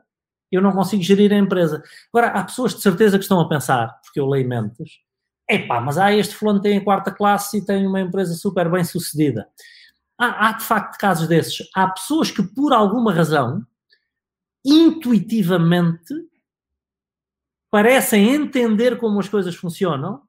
eu 0.51 0.61
não 0.61 0.71
consigo 0.71 1.01
gerir 1.03 1.31
a 1.33 1.37
empresa. 1.37 1.83
Agora, 2.13 2.27
há 2.27 2.43
pessoas 2.43 2.73
de 2.73 2.81
certeza 2.81 3.17
que 3.17 3.23
estão 3.23 3.39
a 3.39 3.49
pensar, 3.49 3.99
porque 4.03 4.19
eu 4.19 4.27
leio 4.27 4.47
mentes, 4.47 4.99
epá, 5.49 5.79
mas 5.81 5.97
há 5.97 6.13
este 6.13 6.35
fulano 6.35 6.61
tem 6.61 6.77
a 6.77 6.83
quarta 6.83 7.11
classe 7.11 7.57
e 7.57 7.65
tem 7.65 7.85
uma 7.85 8.01
empresa 8.01 8.33
super 8.33 8.69
bem 8.69 8.83
sucedida. 8.83 9.47
Há, 10.17 10.49
há 10.49 10.51
de 10.53 10.63
facto 10.63 10.97
casos 10.97 11.27
desses. 11.27 11.67
Há 11.75 11.87
pessoas 11.89 12.31
que, 12.31 12.41
por 12.41 12.73
alguma 12.73 13.13
razão, 13.13 13.65
intuitivamente 14.63 16.13
parecem 17.69 18.33
entender 18.33 18.97
como 18.97 19.19
as 19.19 19.27
coisas 19.27 19.53
funcionam 19.53 20.21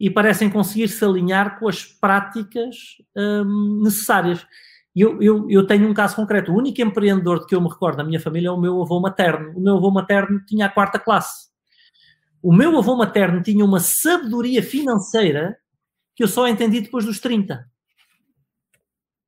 e 0.00 0.08
parecem 0.08 0.48
conseguir 0.48 0.88
se 0.88 1.04
alinhar 1.04 1.58
com 1.58 1.68
as 1.68 1.84
práticas 1.84 2.76
hum, 3.16 3.82
necessárias. 3.82 4.46
Eu, 4.94 5.22
eu, 5.22 5.50
eu 5.50 5.66
tenho 5.66 5.88
um 5.88 5.94
caso 5.94 6.16
concreto. 6.16 6.50
O 6.50 6.56
único 6.56 6.80
empreendedor 6.80 7.40
de 7.40 7.46
que 7.46 7.54
eu 7.54 7.60
me 7.60 7.68
recordo 7.68 7.98
na 7.98 8.04
minha 8.04 8.20
família 8.20 8.48
é 8.48 8.50
o 8.50 8.60
meu 8.60 8.82
avô 8.82 9.00
materno. 9.00 9.52
O 9.56 9.60
meu 9.60 9.76
avô 9.76 9.90
materno 9.90 10.44
tinha 10.46 10.66
a 10.66 10.70
quarta 10.70 10.98
classe. 10.98 11.48
O 12.42 12.52
meu 12.52 12.76
avô 12.78 12.96
materno 12.96 13.42
tinha 13.42 13.64
uma 13.64 13.80
sabedoria 13.80 14.62
financeira 14.62 15.56
que 16.14 16.22
eu 16.22 16.28
só 16.28 16.48
entendi 16.48 16.80
depois 16.80 17.04
dos 17.04 17.20
30. 17.20 17.64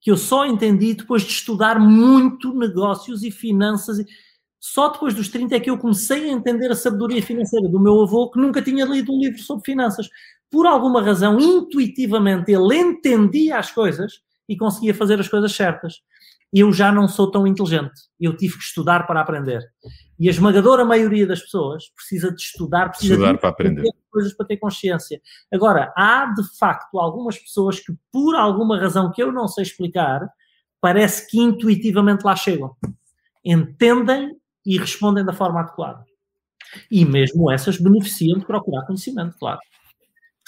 Que 0.00 0.10
eu 0.10 0.16
só 0.16 0.46
entendi 0.46 0.94
depois 0.94 1.22
de 1.22 1.30
estudar 1.30 1.78
muito 1.78 2.52
negócios 2.54 3.22
e 3.22 3.30
finanças. 3.30 3.98
Só 4.58 4.88
depois 4.88 5.14
dos 5.14 5.28
30 5.28 5.56
é 5.56 5.60
que 5.60 5.70
eu 5.70 5.78
comecei 5.78 6.28
a 6.28 6.32
entender 6.32 6.70
a 6.70 6.76
sabedoria 6.76 7.22
financeira 7.22 7.68
do 7.68 7.80
meu 7.80 8.02
avô, 8.02 8.30
que 8.30 8.40
nunca 8.40 8.60
tinha 8.60 8.84
lido 8.84 9.12
um 9.12 9.18
livro 9.18 9.38
sobre 9.40 9.64
finanças. 9.64 10.08
Por 10.50 10.66
alguma 10.66 11.02
razão, 11.02 11.38
intuitivamente, 11.38 12.50
ele 12.50 12.76
entendia 12.76 13.58
as 13.58 13.70
coisas 13.70 14.20
e 14.50 14.56
conseguia 14.56 14.92
fazer 14.92 15.20
as 15.20 15.28
coisas 15.28 15.52
certas. 15.52 16.02
Eu 16.52 16.72
já 16.72 16.90
não 16.90 17.06
sou 17.06 17.30
tão 17.30 17.46
inteligente. 17.46 17.92
Eu 18.18 18.36
tive 18.36 18.58
que 18.58 18.64
estudar 18.64 19.06
para 19.06 19.20
aprender. 19.20 19.62
E 20.18 20.26
a 20.26 20.30
esmagadora 20.32 20.84
maioria 20.84 21.24
das 21.24 21.40
pessoas 21.40 21.84
precisa 21.94 22.34
de 22.34 22.42
estudar, 22.42 22.88
precisa 22.88 23.14
estudar 23.14 23.32
de 23.34 23.38
para 23.38 23.48
aprender 23.50 23.88
coisas 24.10 24.34
para 24.34 24.46
ter 24.46 24.56
consciência. 24.56 25.22
Agora, 25.54 25.92
há 25.96 26.26
de 26.34 26.42
facto 26.58 26.98
algumas 26.98 27.38
pessoas 27.38 27.78
que, 27.78 27.94
por 28.10 28.34
alguma 28.34 28.76
razão 28.76 29.12
que 29.12 29.22
eu 29.22 29.30
não 29.30 29.46
sei 29.46 29.62
explicar, 29.62 30.28
parece 30.80 31.30
que 31.30 31.38
intuitivamente 31.38 32.24
lá 32.24 32.34
chegam. 32.34 32.74
Entendem 33.44 34.36
e 34.66 34.76
respondem 34.76 35.24
da 35.24 35.32
forma 35.32 35.60
adequada. 35.60 36.04
E 36.90 37.04
mesmo 37.04 37.52
essas 37.52 37.78
beneficiam 37.78 38.40
de 38.40 38.44
procurar 38.44 38.84
conhecimento, 38.84 39.36
claro. 39.38 39.60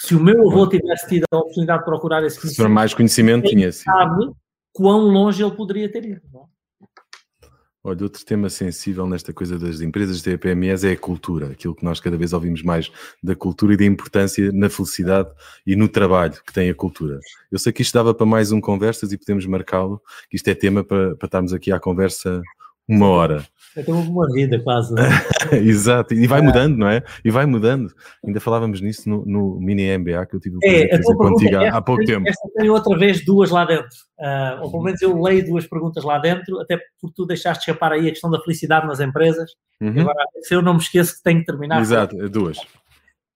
Se 0.05 0.13
o 0.15 0.19
meu 0.19 0.51
avô 0.51 0.67
tivesse 0.67 1.07
tido 1.07 1.23
a 1.31 1.37
oportunidade 1.37 1.79
de 1.79 1.85
procurar 1.85 2.21
esse 2.25 2.37
conhecimento, 2.37 2.67
se 2.67 2.73
mais 2.73 2.93
conhecimento, 2.93 3.47
tinha 3.47 3.71
sido. 3.71 3.85
sabe 3.85 4.31
quão 4.73 4.99
longe 4.99 5.41
ele 5.41 5.55
poderia 5.55 5.89
ter 5.89 6.03
ido. 6.03 6.21
Não? 6.29 6.41
É? 6.41 7.47
Olha, 7.85 8.03
outro 8.03 8.25
tema 8.25 8.49
sensível 8.49 9.07
nesta 9.07 9.31
coisa 9.31 9.57
das 9.57 9.79
empresas 9.79 10.21
de 10.21 10.37
PMEs 10.37 10.83
é 10.83 10.91
a 10.91 10.97
cultura, 10.97 11.51
aquilo 11.51 11.73
que 11.73 11.85
nós 11.85 12.01
cada 12.01 12.17
vez 12.17 12.33
ouvimos 12.33 12.61
mais 12.63 12.91
da 13.23 13.33
cultura 13.33 13.75
e 13.75 13.77
da 13.77 13.85
importância 13.85 14.51
na 14.51 14.69
felicidade 14.69 15.29
e 15.65 15.73
no 15.73 15.87
trabalho 15.87 16.33
que 16.45 16.51
tem 16.51 16.69
a 16.69 16.75
cultura. 16.75 17.17
Eu 17.49 17.57
sei 17.57 17.71
que 17.71 17.81
isto 17.81 17.93
dava 17.93 18.13
para 18.13 18.25
mais 18.25 18.51
um 18.51 18.59
conversas 18.59 19.13
e 19.13 19.17
podemos 19.17 19.45
marcá-lo, 19.45 20.01
que 20.29 20.35
isto 20.35 20.47
é 20.49 20.55
tema 20.55 20.83
para, 20.83 21.15
para 21.15 21.27
estarmos 21.27 21.53
aqui 21.53 21.71
à 21.71 21.79
conversa 21.79 22.41
uma 22.87 23.07
hora. 23.07 23.45
Tenho 23.73 23.97
uma 23.97 24.31
vida 24.31 24.59
quase. 24.59 24.93
É? 24.99 25.55
Exato, 25.57 26.13
e 26.13 26.27
vai 26.27 26.39
é. 26.39 26.43
mudando, 26.43 26.77
não 26.77 26.87
é? 26.87 27.01
E 27.23 27.31
vai 27.31 27.45
mudando. 27.45 27.91
Ainda 28.25 28.39
falávamos 28.39 28.81
nisso 28.81 29.09
no, 29.09 29.25
no 29.25 29.59
mini 29.59 29.97
MBA 29.97 30.25
que 30.27 30.35
eu 30.35 30.39
tive 30.39 30.57
é, 30.63 31.01
contigo 31.01 31.57
há, 31.57 31.77
há 31.77 31.81
pouco 31.81 32.05
tempo. 32.05 32.27
Esta 32.27 32.47
tem 32.55 32.69
outra 32.69 32.97
vez 32.97 33.25
duas 33.25 33.49
lá 33.49 33.65
dentro. 33.65 33.89
Uh, 34.19 34.61
ou 34.61 34.71
pelo 34.71 34.83
menos 34.83 35.01
eu 35.01 35.19
leio 35.19 35.45
duas 35.45 35.65
perguntas 35.65 36.03
lá 36.03 36.19
dentro, 36.19 36.59
até 36.59 36.77
porque 36.77 37.15
tu 37.15 37.25
deixaste 37.25 37.67
escapar 37.67 37.93
aí 37.93 38.07
a 38.07 38.11
questão 38.11 38.29
da 38.29 38.39
felicidade 38.41 38.85
nas 38.85 38.99
empresas. 38.99 39.51
Uhum. 39.81 40.01
Agora, 40.01 40.23
se 40.41 40.53
eu 40.53 40.61
não 40.61 40.73
me 40.73 40.79
esqueço 40.79 41.15
que 41.15 41.23
tenho 41.23 41.39
que 41.39 41.45
terminar. 41.45 41.81
Exato, 41.81 42.21
é 42.21 42.27
duas. 42.27 42.59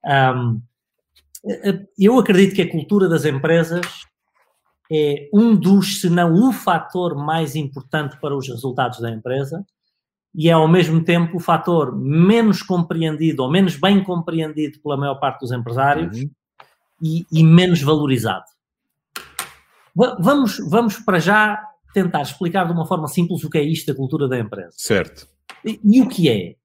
Um, 0.06 0.62
eu 1.98 2.20
acredito 2.20 2.56
que 2.56 2.62
a 2.62 2.70
cultura 2.70 3.08
das 3.08 3.26
empresas 3.26 3.82
é 4.92 5.30
um 5.34 5.56
dos, 5.56 6.02
se 6.02 6.10
não 6.10 6.34
o 6.48 6.52
fator 6.52 7.16
mais 7.16 7.56
importante 7.56 8.18
para 8.20 8.36
os 8.36 8.48
resultados 8.48 9.00
da 9.00 9.12
empresa 9.12 9.66
e 10.34 10.50
é 10.50 10.54
ao 10.54 10.68
mesmo 10.68 11.04
tempo 11.04 11.38
o 11.38 11.40
fator 11.40 11.98
menos 11.98 12.62
compreendido 12.62 13.44
ou 13.44 13.52
menos 13.52 13.76
bem 13.76 14.04
compreendido 14.04 14.80
pela 14.80 14.96
maior 14.96 15.16
parte 15.16 15.42
dos 15.42 15.52
empresários 15.52 16.16
uhum. 16.18 16.30
e, 17.02 17.26
e, 17.32 17.44
menos 17.44 17.82
valorizado. 17.82 18.46
Vamos, 19.96 20.60
vamos 20.70 21.00
para 21.00 21.18
já 21.18 21.60
tentar 21.92 22.22
explicar 22.22 22.66
de 22.66 22.72
uma 22.72 22.86
forma 22.86 23.08
simples 23.08 23.44
o 23.44 23.50
que 23.50 23.58
é 23.58 23.64
isto 23.64 23.92
da 23.92 23.98
cultura 23.98 24.28
da 24.28 24.38
empresa. 24.38 24.74
Certo. 24.78 25.28
E, 25.66 25.80
e 25.84 26.02
o 26.02 26.08
que 26.08 26.30
é? 26.30 26.56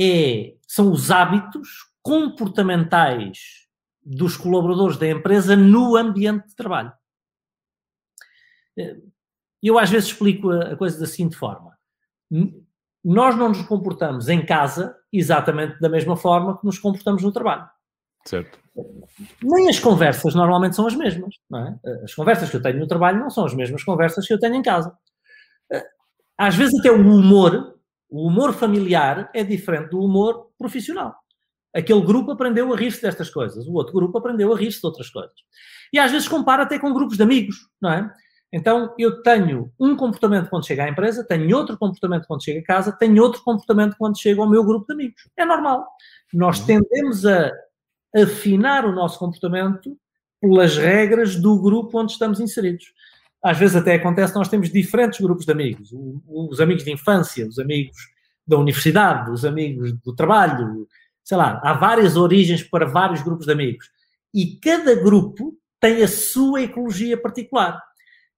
é? 0.00 0.54
São 0.66 0.90
os 0.90 1.12
hábitos 1.12 1.68
comportamentais 2.02 3.66
dos 4.04 4.36
colaboradores 4.36 4.96
da 4.96 5.08
empresa 5.08 5.54
no 5.54 5.96
ambiente 5.96 6.48
de 6.48 6.56
trabalho. 6.56 6.92
Eu 9.62 9.78
às 9.78 9.90
vezes 9.90 10.08
explico 10.08 10.50
a 10.50 10.76
coisa 10.76 10.98
da 10.98 11.06
seguinte 11.06 11.36
forma. 11.36 11.76
Nós 13.04 13.36
não 13.36 13.48
nos 13.48 13.62
comportamos 13.62 14.28
em 14.28 14.44
casa 14.44 14.96
exatamente 15.12 15.78
da 15.80 15.88
mesma 15.88 16.16
forma 16.16 16.58
que 16.58 16.64
nos 16.66 16.78
comportamos 16.78 17.22
no 17.22 17.32
trabalho. 17.32 17.68
Certo. 18.24 18.58
Nem 19.42 19.68
as 19.68 19.78
conversas 19.78 20.34
normalmente 20.34 20.74
são 20.76 20.86
as 20.86 20.94
mesmas. 20.94 21.36
É? 21.54 22.04
As 22.04 22.14
conversas 22.14 22.50
que 22.50 22.56
eu 22.56 22.62
tenho 22.62 22.78
no 22.78 22.86
trabalho 22.86 23.20
não 23.20 23.30
são 23.30 23.44
as 23.44 23.54
mesmas 23.54 23.84
conversas 23.84 24.26
que 24.26 24.34
eu 24.34 24.38
tenho 24.38 24.54
em 24.54 24.62
casa. 24.62 24.96
Às 26.36 26.54
vezes 26.54 26.78
até 26.78 26.90
o 26.90 27.00
humor, 27.00 27.78
o 28.10 28.26
humor 28.26 28.52
familiar 28.52 29.30
é 29.32 29.42
diferente 29.42 29.90
do 29.90 30.00
humor 30.00 30.50
profissional. 30.58 31.14
Aquele 31.74 32.02
grupo 32.02 32.32
aprendeu 32.32 32.72
a 32.72 32.76
rir-se 32.76 33.02
destas 33.02 33.30
coisas, 33.30 33.66
o 33.66 33.72
outro 33.74 33.92
grupo 33.92 34.18
aprendeu 34.18 34.52
a 34.52 34.56
rir-se 34.56 34.80
de 34.80 34.86
outras 34.86 35.08
coisas. 35.10 35.34
E 35.92 35.98
às 35.98 36.10
vezes 36.10 36.26
compara 36.26 36.64
até 36.64 36.78
com 36.78 36.92
grupos 36.92 37.16
de 37.16 37.22
amigos, 37.22 37.56
não 37.80 37.90
é? 37.92 38.12
Então, 38.52 38.94
eu 38.98 39.22
tenho 39.22 39.72
um 39.78 39.96
comportamento 39.96 40.48
quando 40.48 40.66
chego 40.66 40.82
à 40.82 40.88
empresa, 40.88 41.24
tenho 41.24 41.56
outro 41.56 41.76
comportamento 41.76 42.26
quando 42.26 42.44
chego 42.44 42.60
a 42.60 42.64
casa, 42.64 42.92
tenho 42.92 43.22
outro 43.22 43.42
comportamento 43.42 43.96
quando 43.98 44.18
chego 44.18 44.42
ao 44.42 44.48
meu 44.48 44.64
grupo 44.64 44.86
de 44.86 44.94
amigos. 44.94 45.28
É 45.36 45.44
normal. 45.44 45.86
Nós 46.32 46.60
uhum. 46.60 46.66
tendemos 46.66 47.26
a 47.26 47.52
afinar 48.14 48.84
o 48.84 48.92
nosso 48.92 49.18
comportamento 49.18 49.96
pelas 50.40 50.76
regras 50.76 51.36
do 51.36 51.60
grupo 51.60 52.00
onde 52.00 52.12
estamos 52.12 52.40
inseridos. 52.40 52.92
Às 53.42 53.58
vezes 53.58 53.76
até 53.76 53.94
acontece 53.94 54.34
nós 54.34 54.48
temos 54.48 54.70
diferentes 54.70 55.20
grupos 55.20 55.44
de 55.44 55.52
amigos. 55.52 55.90
Os 56.26 56.60
amigos 56.60 56.84
de 56.84 56.92
infância, 56.92 57.46
os 57.46 57.58
amigos 57.58 57.96
da 58.46 58.56
universidade, 58.56 59.30
os 59.30 59.44
amigos 59.44 59.92
do 59.92 60.14
trabalho, 60.14 60.86
sei 61.24 61.36
lá, 61.36 61.60
há 61.62 61.72
várias 61.72 62.16
origens 62.16 62.62
para 62.62 62.86
vários 62.86 63.22
grupos 63.22 63.46
de 63.46 63.52
amigos. 63.52 63.90
E 64.32 64.56
cada 64.60 64.94
grupo 64.94 65.56
tem 65.80 66.02
a 66.02 66.08
sua 66.08 66.62
ecologia 66.62 67.20
particular. 67.20 67.82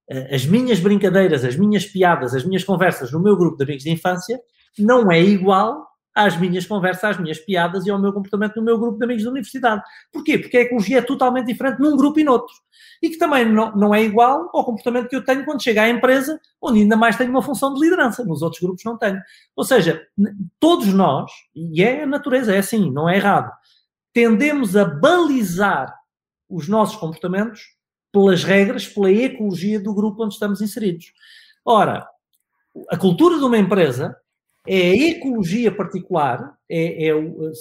Eh, 0.09 0.35
as 0.35 0.47
minhas 0.47 0.81
brincadeiras, 0.81 1.45
as 1.45 1.57
minhas 1.57 1.85
piadas, 1.85 2.35
as 2.35 2.45
minhas 2.45 2.65
conversas 2.65 3.13
no 3.13 3.21
meu 3.21 3.37
grupo 3.37 3.57
de 3.57 3.65
amigos 3.65 3.85
de 3.85 3.91
infância 3.91 4.41
não 4.79 5.11
é 5.11 5.21
igual 5.21 5.87
às 6.15 6.37
minhas 6.37 6.67
conversas, 6.67 7.05
às 7.05 7.19
minhas 7.19 7.39
piadas 7.39 7.87
e 7.87 7.91
ao 7.91 7.99
meu 7.99 8.13
comportamento 8.13 8.57
no 8.57 8.63
meu 8.63 8.77
grupo 8.77 8.99
de 8.99 9.05
amigos 9.05 9.23
da 9.23 9.31
universidade. 9.31 9.83
Porquê? 10.13 10.37
Porque 10.39 10.57
a 10.57 10.61
ecologia 10.63 10.99
é 10.99 11.03
totalmente 11.03 11.47
diferente 11.47 11.79
num 11.79 11.97
grupo 11.97 12.19
e 12.19 12.25
noutro. 12.25 12.53
E 13.01 13.11
que 13.11 13.19
também 13.19 13.45
não, 13.45 13.71
não 13.77 13.95
é 13.95 14.03
igual 14.03 14.51
ao 14.53 14.65
comportamento 14.65 15.09
que 15.09 15.15
eu 15.15 15.25
tenho 15.25 15.45
quando 15.45 15.63
chego 15.63 15.79
à 15.79 15.89
empresa, 15.89 16.41
onde 16.61 16.81
ainda 16.81 16.97
mais 16.97 17.17
tenho 17.17 17.31
uma 17.31 17.43
função 17.43 17.73
de 17.73 17.81
liderança. 17.81 18.25
Nos 18.25 18.43
outros 18.43 18.61
grupos 18.61 18.83
não 18.85 18.99
tenho. 18.99 19.21
Ou 19.55 19.65
seja, 19.65 20.03
todos 20.59 20.89
nós, 20.89 21.31
e 21.55 21.85
é 21.85 22.03
a 22.03 22.07
natureza, 22.07 22.53
é 22.53 22.59
assim, 22.59 22.91
não 22.91 23.09
é 23.09 23.17
errado, 23.17 23.53
tendemos 24.13 24.77
a 24.77 24.85
balizar 24.85 25.95
os 26.49 26.67
nossos 26.67 26.97
comportamentos 26.97 27.78
pelas 28.13 28.45
regras, 28.45 28.87
pela 28.87 29.11
ecologia 29.11 29.79
do 29.79 29.95
grupo 29.95 30.25
onde 30.25 30.35
estamos 30.35 30.61
inseridos. 30.61 31.13
Ora, 31.65 32.07
a 32.91 32.97
cultura 32.97 33.39
de 33.39 33.45
uma 33.45 33.59
empresa 33.59 34.17
é 34.67 34.91
a 34.91 34.97
ecologia 34.97 35.75
particular, 35.75 36.55
é, 36.71 37.09
é, 37.09 37.13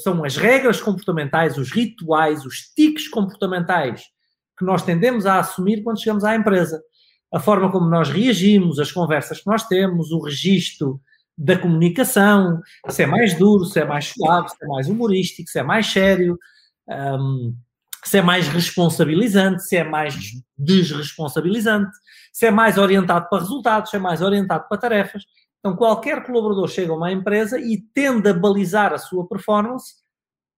são 0.04 0.24
as 0.24 0.36
regras 0.36 0.82
comportamentais, 0.82 1.58
os 1.58 1.72
rituais, 1.72 2.46
os 2.46 2.72
tiques 2.76 3.08
comportamentais 3.08 4.04
que 4.58 4.66
nós 4.66 4.82
tendemos 4.82 5.26
a 5.26 5.40
assumir 5.40 5.84
quando 5.84 6.00
chegamos 6.00 6.24
à 6.24 6.36
empresa. 6.36 6.82
A 7.34 7.40
forma 7.40 7.72
como 7.72 7.90
nós 7.90 8.10
reagimos, 8.10 8.80
as 8.80 8.92
conversas 8.92 9.40
que 9.40 9.48
nós 9.48 9.64
temos, 9.68 10.12
o 10.12 10.20
registro 10.20 11.00
da 11.38 11.58
comunicação, 11.58 12.62
se 12.90 13.04
é 13.04 13.06
mais 13.06 13.38
duro, 13.38 13.64
se 13.66 13.80
é 13.80 13.86
mais 13.86 14.08
suave, 14.08 14.50
se 14.50 14.56
é 14.62 14.68
mais 14.68 14.90
humorístico, 14.90 15.50
se 15.50 15.60
é 15.60 15.64
mais 15.64 15.86
sério. 15.86 16.38
Um, 16.88 17.56
se 18.08 18.18
é 18.18 18.22
mais 18.22 18.48
responsabilizante, 18.48 19.64
se 19.64 19.76
é 19.76 19.84
mais 19.84 20.16
desresponsabilizante, 20.58 21.92
se 22.32 22.46
é 22.46 22.52
mais 22.52 22.78
orientado 22.78 23.28
para 23.30 23.40
resultados, 23.40 23.90
se 23.90 23.98
é 23.98 24.00
mais 24.00 24.22
orientado 24.22 24.66
para 24.70 24.78
tarefas. 24.78 25.24
Então, 25.60 25.76
qualquer 25.76 26.24
colaborador 26.24 26.68
chega 26.70 26.94
a 26.94 26.96
uma 26.96 27.12
empresa 27.12 27.60
e 27.60 27.78
tende 27.94 28.30
a 28.30 28.34
balizar 28.34 28.94
a 28.94 28.98
sua 28.98 29.28
performance 29.28 29.96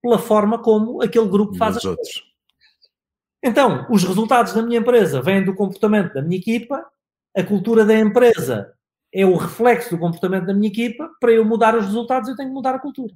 pela 0.01 0.19
forma 0.19 0.59
como 0.61 1.01
aquele 1.01 1.27
grupo 1.27 1.55
faz 1.55 1.77
as 1.77 1.85
outros. 1.85 2.07
coisas. 2.07 2.29
Então, 3.43 3.87
os 3.89 4.03
resultados 4.03 4.53
da 4.53 4.61
minha 4.61 4.79
empresa 4.79 5.21
vêm 5.21 5.43
do 5.43 5.55
comportamento 5.55 6.13
da 6.13 6.21
minha 6.21 6.39
equipa, 6.39 6.85
a 7.35 7.43
cultura 7.43 7.83
da 7.83 7.97
empresa 7.97 8.73
é 9.11 9.25
o 9.25 9.35
reflexo 9.35 9.91
do 9.91 9.99
comportamento 9.99 10.45
da 10.45 10.53
minha 10.53 10.69
equipa. 10.69 11.09
Para 11.19 11.31
eu 11.31 11.43
mudar 11.43 11.75
os 11.75 11.85
resultados, 11.85 12.29
eu 12.29 12.35
tenho 12.35 12.49
que 12.49 12.53
mudar 12.53 12.75
a 12.75 12.79
cultura. 12.79 13.13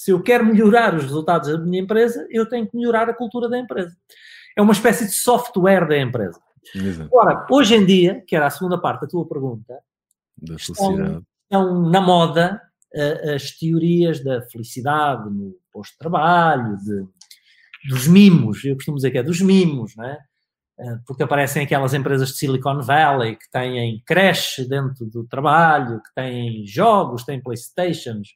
Se 0.00 0.12
eu 0.12 0.22
quero 0.22 0.46
melhorar 0.46 0.94
os 0.94 1.02
resultados 1.02 1.52
da 1.52 1.58
minha 1.58 1.82
empresa, 1.82 2.26
eu 2.30 2.48
tenho 2.48 2.66
que 2.66 2.74
melhorar 2.74 3.10
a 3.10 3.12
cultura 3.12 3.50
da 3.50 3.58
empresa. 3.58 3.94
É 4.56 4.62
uma 4.62 4.72
espécie 4.72 5.04
de 5.04 5.12
software 5.12 5.86
da 5.86 5.98
empresa. 5.98 6.40
Exato. 6.74 7.10
Ora, 7.12 7.46
hoje 7.50 7.74
em 7.74 7.84
dia, 7.84 8.24
que 8.26 8.34
era 8.34 8.46
a 8.46 8.50
segunda 8.50 8.80
parte 8.80 9.02
da 9.02 9.08
tua 9.08 9.28
pergunta, 9.28 9.78
da 10.38 10.54
estão, 10.54 11.22
estão 11.42 11.90
na 11.90 12.00
moda 12.00 12.62
uh, 12.94 13.34
as 13.34 13.50
teorias 13.50 14.24
da 14.24 14.40
felicidade 14.48 15.28
no 15.28 15.54
posto 15.70 15.92
de 15.92 15.98
trabalho, 15.98 16.78
de, 16.78 17.06
dos 17.90 18.08
mimos, 18.08 18.64
eu 18.64 18.76
costumo 18.76 18.96
dizer 18.96 19.10
que 19.10 19.18
é 19.18 19.22
dos 19.22 19.42
mimos, 19.42 19.94
não 19.96 20.06
é? 20.06 20.18
Uh, 20.78 20.98
porque 21.06 21.24
aparecem 21.24 21.62
aquelas 21.62 21.92
empresas 21.92 22.30
de 22.30 22.36
Silicon 22.36 22.80
Valley 22.80 23.36
que 23.36 23.50
têm 23.50 24.02
creche 24.06 24.66
dentro 24.66 25.04
do 25.04 25.24
trabalho, 25.24 26.00
que 26.00 26.14
têm 26.14 26.66
jogos, 26.66 27.22
têm 27.22 27.38
Playstations, 27.38 28.30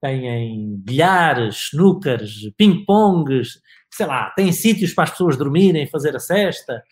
têm 0.00 0.76
bilhares, 0.78 1.70
snookers, 1.72 2.50
ping-pongs, 2.56 3.60
sei 3.92 4.06
lá, 4.06 4.30
têm 4.30 4.52
sítios 4.52 4.92
para 4.92 5.04
as 5.04 5.10
pessoas 5.10 5.36
dormirem, 5.36 5.86
fazer 5.86 6.14
a 6.14 6.20
cesta, 6.20 6.82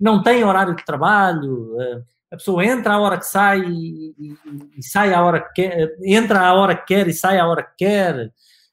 não 0.00 0.22
têm 0.22 0.44
horário 0.44 0.74
de 0.74 0.84
trabalho, 0.84 1.80
eh, 1.80 2.02
a 2.32 2.36
pessoa 2.36 2.64
entra 2.64 2.94
à 2.94 3.00
hora 3.00 3.18
que 3.18 3.26
sai 3.26 3.60
e, 3.60 4.14
e, 4.18 4.34
e 4.78 4.82
sai 4.82 5.14
à 5.14 5.22
hora 5.22 5.40
que 5.40 5.62
quer, 5.62 5.96
entra 6.04 6.40
à 6.40 6.52
hora 6.54 6.74
que 6.76 6.86
quer 6.86 7.08
e 7.08 7.12
sai 7.12 7.38
à 7.38 7.46
hora 7.46 7.62
que 7.62 7.84
quer, 7.84 8.32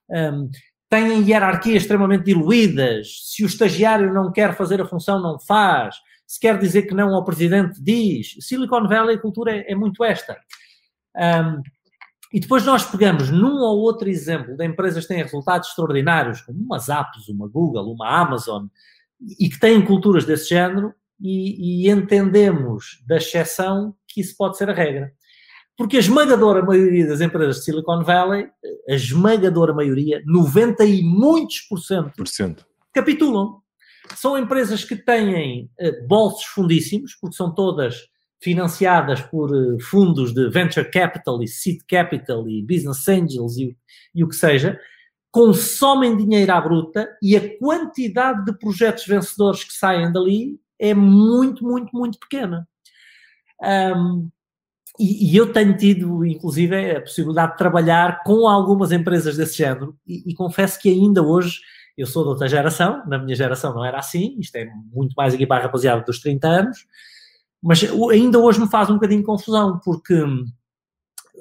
um, 0.10 0.50
têm 0.90 1.24
hierarquias 1.24 1.84
extremamente 1.84 2.26
diluídas, 2.26 3.08
se 3.24 3.44
o 3.44 3.48
estagiário 3.48 4.14
não 4.14 4.32
quer 4.32 4.56
fazer 4.56 4.82
a 4.82 4.86
função, 4.86 5.22
não 5.22 5.40
faz, 5.40 5.96
se 6.26 6.40
quer 6.40 6.58
dizer 6.58 6.84
que 6.84 6.96
não 6.96 7.14
ao 7.14 7.24
presidente, 7.24 7.82
diz. 7.82 8.36
Silicon 8.40 8.88
Valley, 8.88 9.16
a 9.18 9.22
cultura 9.22 9.56
é, 9.56 9.72
é 9.72 9.76
muito 9.76 10.04
esta. 10.04 10.36
Um, 11.16 11.62
e 12.34 12.40
depois 12.40 12.66
nós 12.66 12.84
pegamos 12.84 13.30
num 13.30 13.60
ou 13.60 13.78
outro 13.82 14.10
exemplo 14.10 14.58
de 14.58 14.66
empresas 14.66 15.06
que 15.06 15.14
têm 15.14 15.22
resultados 15.22 15.70
extraordinários, 15.70 16.42
como 16.42 16.60
uma 16.60 16.80
Zappos, 16.80 17.30
uma 17.30 17.48
Google, 17.48 17.94
uma 17.94 18.10
Amazon, 18.10 18.66
e 19.40 19.48
que 19.48 19.60
têm 19.60 19.86
culturas 19.86 20.26
desse 20.26 20.50
género, 20.50 20.92
e, 21.22 21.86
e 21.86 21.92
entendemos 21.92 23.04
da 23.08 23.18
exceção 23.18 23.96
que 24.08 24.20
isso 24.20 24.36
pode 24.36 24.58
ser 24.58 24.68
a 24.68 24.74
regra. 24.74 25.14
Porque 25.78 25.98
a 25.98 26.00
esmagadora 26.00 26.64
maioria 26.64 27.08
das 27.08 27.22
empresas 27.22 27.58
de 27.58 27.66
Silicon 27.66 28.04
Valley, 28.04 28.48
a 28.90 28.94
esmagadora 28.94 29.74
maioria, 29.74 30.22
90 30.26 30.86
e 30.86 31.04
muitos 31.04 31.62
por 31.62 31.80
cento, 31.80 32.14
por 32.18 32.28
cento. 32.28 32.66
capitulam. 32.92 33.62
São 34.16 34.38
empresas 34.38 34.84
que 34.84 34.96
têm 34.96 35.70
uh, 35.80 36.08
bolsos 36.08 36.46
fundíssimos, 36.46 37.16
porque 37.16 37.36
são 37.36 37.54
todas 37.54 38.08
financiadas 38.44 39.22
por 39.22 39.50
fundos 39.82 40.34
de 40.34 40.50
venture 40.50 40.90
capital 40.92 41.42
e 41.42 41.48
seed 41.48 41.80
capital 41.88 42.48
e 42.48 42.62
business 42.62 43.08
angels 43.08 43.58
e, 43.58 43.78
e 44.14 44.24
o 44.24 44.28
que 44.28 44.36
seja, 44.36 44.78
consomem 45.32 46.18
dinheiro 46.18 46.52
à 46.52 46.60
bruta 46.60 47.10
e 47.22 47.36
a 47.36 47.58
quantidade 47.58 48.44
de 48.46 48.54
projetos 48.58 49.06
vencedores 49.08 49.64
que 49.64 49.74
saem 49.74 50.12
dali 50.12 50.60
é 50.78 50.94
muito, 50.94 51.64
muito, 51.64 51.96
muito 51.96 52.20
pequena. 52.20 52.68
Um, 53.62 54.30
e, 55.00 55.32
e, 55.32 55.36
eu 55.38 55.52
tenho 55.52 55.76
tido, 55.76 56.26
inclusive, 56.26 56.98
a 56.98 57.02
possibilidade 57.02 57.54
de 57.54 57.58
trabalhar 57.58 58.22
com 58.24 58.48
algumas 58.48 58.92
empresas 58.92 59.38
desse 59.38 59.58
género 59.58 59.98
e, 60.06 60.30
e, 60.30 60.36
confesso 60.36 60.80
que 60.80 60.90
ainda 60.90 61.24
hoje, 61.24 61.62
eu 61.98 62.06
sou 62.06 62.24
de 62.24 62.30
outra 62.30 62.48
geração, 62.48 63.04
na 63.08 63.18
minha 63.18 63.36
geração 63.36 63.74
não 63.74 63.84
era 63.84 63.98
assim, 63.98 64.36
isto 64.40 64.56
é 64.56 64.70
muito 64.94 65.14
mais 65.16 65.34
aqui 65.34 65.48
para 65.48 65.62
a 65.62 65.66
rapaziada 65.66 66.04
dos 66.04 66.20
30 66.20 66.48
anos, 66.48 66.86
mas 67.64 67.82
ainda 68.12 68.38
hoje 68.38 68.60
me 68.60 68.70
faz 68.70 68.90
um 68.90 68.96
bocadinho 68.96 69.22
de 69.22 69.26
confusão, 69.26 69.80
porque 69.84 70.14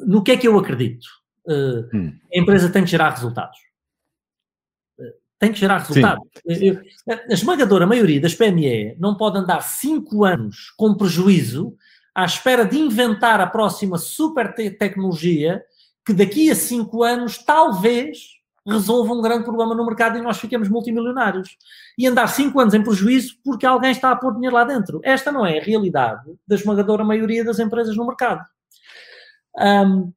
no 0.07 0.23
que 0.23 0.33
é 0.33 0.37
que 0.37 0.49
eu 0.49 0.59
acredito? 0.59 1.07
Uh, 1.45 1.97
hum. 1.97 2.13
A 2.33 2.39
empresa 2.39 2.71
tem 2.71 2.85
que 2.85 2.91
gerar 2.91 3.11
resultados 3.11 3.59
tem 5.43 5.53
que 5.53 5.59
gerar 5.59 5.79
resultado. 5.79 6.21
A 7.29 7.35
esmagadora 7.35 7.85
maioria 7.85 8.21
das 8.21 8.33
PME 8.33 8.95
não 8.97 9.17
pode 9.17 9.39
andar 9.39 9.61
5 9.61 10.25
anos 10.25 10.73
com 10.77 10.95
prejuízo 10.95 11.75
à 12.15 12.25
espera 12.25 12.65
de 12.65 12.79
inventar 12.79 13.41
a 13.41 13.47
próxima 13.49 13.99
super 13.99 14.55
te 14.55 14.71
tecnologia 14.71 15.61
que 16.07 16.13
daqui 16.13 16.49
a 16.49 16.55
5 16.55 17.03
anos 17.03 17.39
talvez 17.39 18.19
resolva 18.67 19.13
um 19.13 19.21
grande 19.21 19.45
problema 19.45 19.75
no 19.75 19.85
mercado 19.85 20.19
e 20.19 20.23
nós 20.23 20.39
fiquemos 20.39 20.69
multimilionários. 20.69 21.57
E 21.99 22.07
andar 22.07 22.29
5 22.29 22.59
anos 22.61 22.75
em 22.75 22.83
prejuízo 22.83 23.37
porque 23.45 23.67
alguém 23.67 23.91
está 23.91 24.11
a 24.11 24.17
pôr 24.17 24.35
dinheiro 24.35 24.55
lá 24.55 24.65
dentro. 24.65 25.01
Esta 25.03 25.33
não 25.33 25.45
é 25.45 25.59
a 25.59 25.63
realidade 25.63 26.23
da 26.47 26.55
esmagadora 26.55 27.05
maioria 27.05 27.45
das 27.45 27.59
empresas 27.59 27.97
no 27.97 28.07
mercado. 28.07 28.45
Um, 29.59 30.13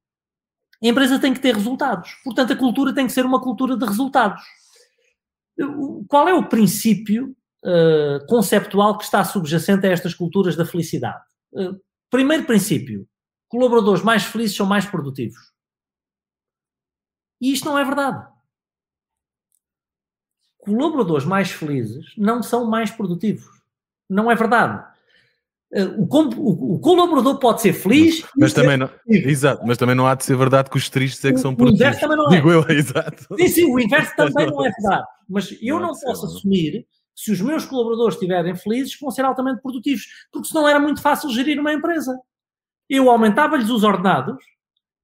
a 0.84 0.88
empresa 0.88 1.20
tem 1.20 1.34
que 1.34 1.40
ter 1.40 1.56
resultados. 1.56 2.12
Portanto, 2.24 2.54
a 2.54 2.56
cultura 2.56 2.94
tem 2.94 3.08
que 3.08 3.14
ser 3.14 3.26
uma 3.26 3.42
cultura 3.42 3.76
de 3.76 3.86
resultados 3.86 4.44
qual 6.08 6.28
é 6.28 6.34
o 6.34 6.48
princípio 6.48 7.36
uh, 7.64 8.26
conceptual 8.28 8.98
que 8.98 9.06
está 9.06 9.24
subjacente 9.24 9.88
a 9.88 9.92
estas 9.92 10.14
culturas 10.14 10.56
da 10.56 10.66
felicidade? 10.66 11.24
Uh, 11.54 11.80
primeiro 12.10 12.46
princípio: 12.46 13.08
colaboradores 13.48 14.04
mais 14.04 14.24
felizes 14.24 14.56
são 14.56 14.66
mais 14.66 14.86
produtivos. 14.86 15.54
E 17.42 17.52
isto 17.52 17.66
não 17.66 17.78
é 17.78 17.84
verdade. 17.84 18.26
Colaboradores 20.66 21.26
mais 21.26 21.52
felizes 21.52 22.06
não 22.18 22.42
são 22.42 22.66
mais 22.66 22.90
produtivos. 22.90 23.46
Não 24.10 24.32
é 24.32 24.36
verdade. 24.36 24.84
Eh, 25.74 25.84
o, 25.84 26.04
o, 26.04 26.76
o, 26.76 26.80
colaborador 26.80 27.38
pode 27.38 27.62
ser 27.62 27.74
feliz. 27.74 28.26
Mas, 28.38 28.54
também 28.54 28.78
não, 28.78 28.90
exato, 29.08 29.66
mas 29.66 29.78
também 29.78 29.96
não 29.96 30.08
há 30.08 30.16
de 30.16 30.24
ser 30.24 30.38
verdade 30.38 30.70
que 30.70 30.78
os 30.78 30.90
tristes 30.90 31.24
é 31.26 31.34
que 31.34 31.40
são 31.40 31.56
produtivos. 31.56 31.82
O 31.82 31.90
inverso 31.90 32.02
também 32.02 32.18
não 32.18 32.28
é. 32.28 32.36
Digo 32.36 32.52
eu, 32.52 32.66
exato. 32.72 33.36
Sim, 33.38 33.48
sim, 33.48 33.66
o 33.66 33.80
inverso 33.80 34.16
também 34.16 34.48
não 34.48 34.66
é 34.66 34.70
verdade. 34.70 35.08
Mas 35.28 35.58
eu 35.62 35.80
não, 35.80 35.88
não 35.88 36.00
posso 36.00 36.28
ser, 36.28 36.38
assumir 36.38 36.88
se 37.16 37.32
os 37.32 37.42
meus 37.42 37.66
colaboradores 37.66 38.16
estiverem 38.16 38.56
felizes 38.56 38.96
que 38.96 39.02
vão 39.02 39.12
ser 39.12 39.24
altamente 39.24 39.62
produtivos, 39.62 40.06
porque 40.32 40.48
senão 40.48 40.68
era 40.68 40.80
muito 40.80 41.02
fácil 41.02 41.30
gerir 41.30 41.60
uma 41.60 41.74
empresa. 41.74 42.18
Eu 42.90 43.10
aumentava-lhes 43.10 43.70
os 43.70 43.84
ordenados, 43.84 44.44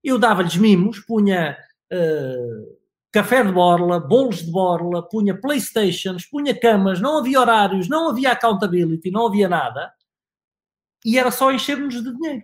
eu 0.03 0.19
dava-lhes 0.19 0.55
mimos, 0.57 0.99
punha 0.99 1.57
uh, 1.91 2.80
café 3.11 3.43
de 3.43 3.51
borla, 3.51 3.99
bolos 3.99 4.43
de 4.43 4.51
borla, 4.51 5.07
punha 5.07 5.39
Playstations, 5.39 6.25
punha 6.25 6.57
camas, 6.57 7.01
não 7.01 7.17
havia 7.17 7.39
horários, 7.39 7.89
não 7.89 8.09
havia 8.09 8.31
accountability, 8.31 9.11
não 9.11 9.27
havia 9.27 9.49
nada 9.49 9.91
e 11.05 11.17
era 11.17 11.31
só 11.31 11.51
encher-nos 11.51 12.01
de 12.01 12.13
dinheiro. 12.13 12.43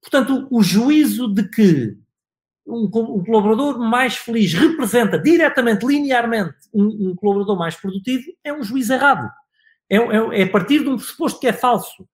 Portanto, 0.00 0.46
o, 0.50 0.62
juízo 0.62 1.32
de 1.32 1.48
que 1.48 1.96
um, 2.66 2.88
colaborador 2.88 3.78
mais 3.78 4.16
feliz 4.16 4.52
representa 4.54 5.18
diretamente, 5.18 5.84
linearmente, 5.84 6.56
um, 6.72 7.10
um, 7.10 7.16
colaborador 7.16 7.58
mais 7.58 7.74
produtivo 7.74 8.24
é 8.44 8.52
um 8.52 8.62
juízo 8.62 8.92
errado. 8.92 9.28
É, 9.90 9.96
é, 9.96 10.40
é, 10.40 10.42
a 10.42 10.50
partir 10.50 10.80
de 10.80 10.90
um 10.90 10.96
pressuposto 10.96 11.40
que 11.40 11.48
é 11.48 11.52
falso. 11.52 12.06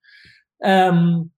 Um, 0.62 1.28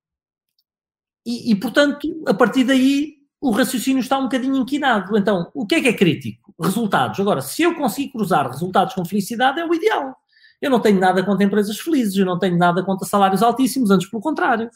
e, 1.24 1.50
e, 1.50 1.54
portanto, 1.56 2.22
a 2.28 2.34
partir 2.34 2.62
daí, 2.62 3.15
o 3.40 3.50
raciocínio 3.50 4.00
está 4.00 4.18
um 4.18 4.24
bocadinho 4.24 4.56
inquinado. 4.56 5.16
Então, 5.16 5.50
o 5.54 5.66
que 5.66 5.76
é 5.76 5.80
que 5.80 5.88
é 5.88 5.92
crítico? 5.92 6.54
Resultados. 6.60 7.20
Agora, 7.20 7.40
se 7.40 7.62
eu 7.62 7.74
conseguir 7.74 8.10
cruzar 8.10 8.48
resultados 8.48 8.94
com 8.94 9.04
felicidade, 9.04 9.60
é 9.60 9.66
o 9.66 9.74
ideal. 9.74 10.16
Eu 10.60 10.70
não 10.70 10.80
tenho 10.80 10.98
nada 10.98 11.22
contra 11.22 11.44
empresas 11.44 11.78
felizes, 11.78 12.16
eu 12.16 12.24
não 12.24 12.38
tenho 12.38 12.56
nada 12.56 12.82
contra 12.82 13.06
salários 13.06 13.42
altíssimos, 13.42 13.90
antes 13.90 14.08
pelo 14.08 14.22
contrário. 14.22 14.70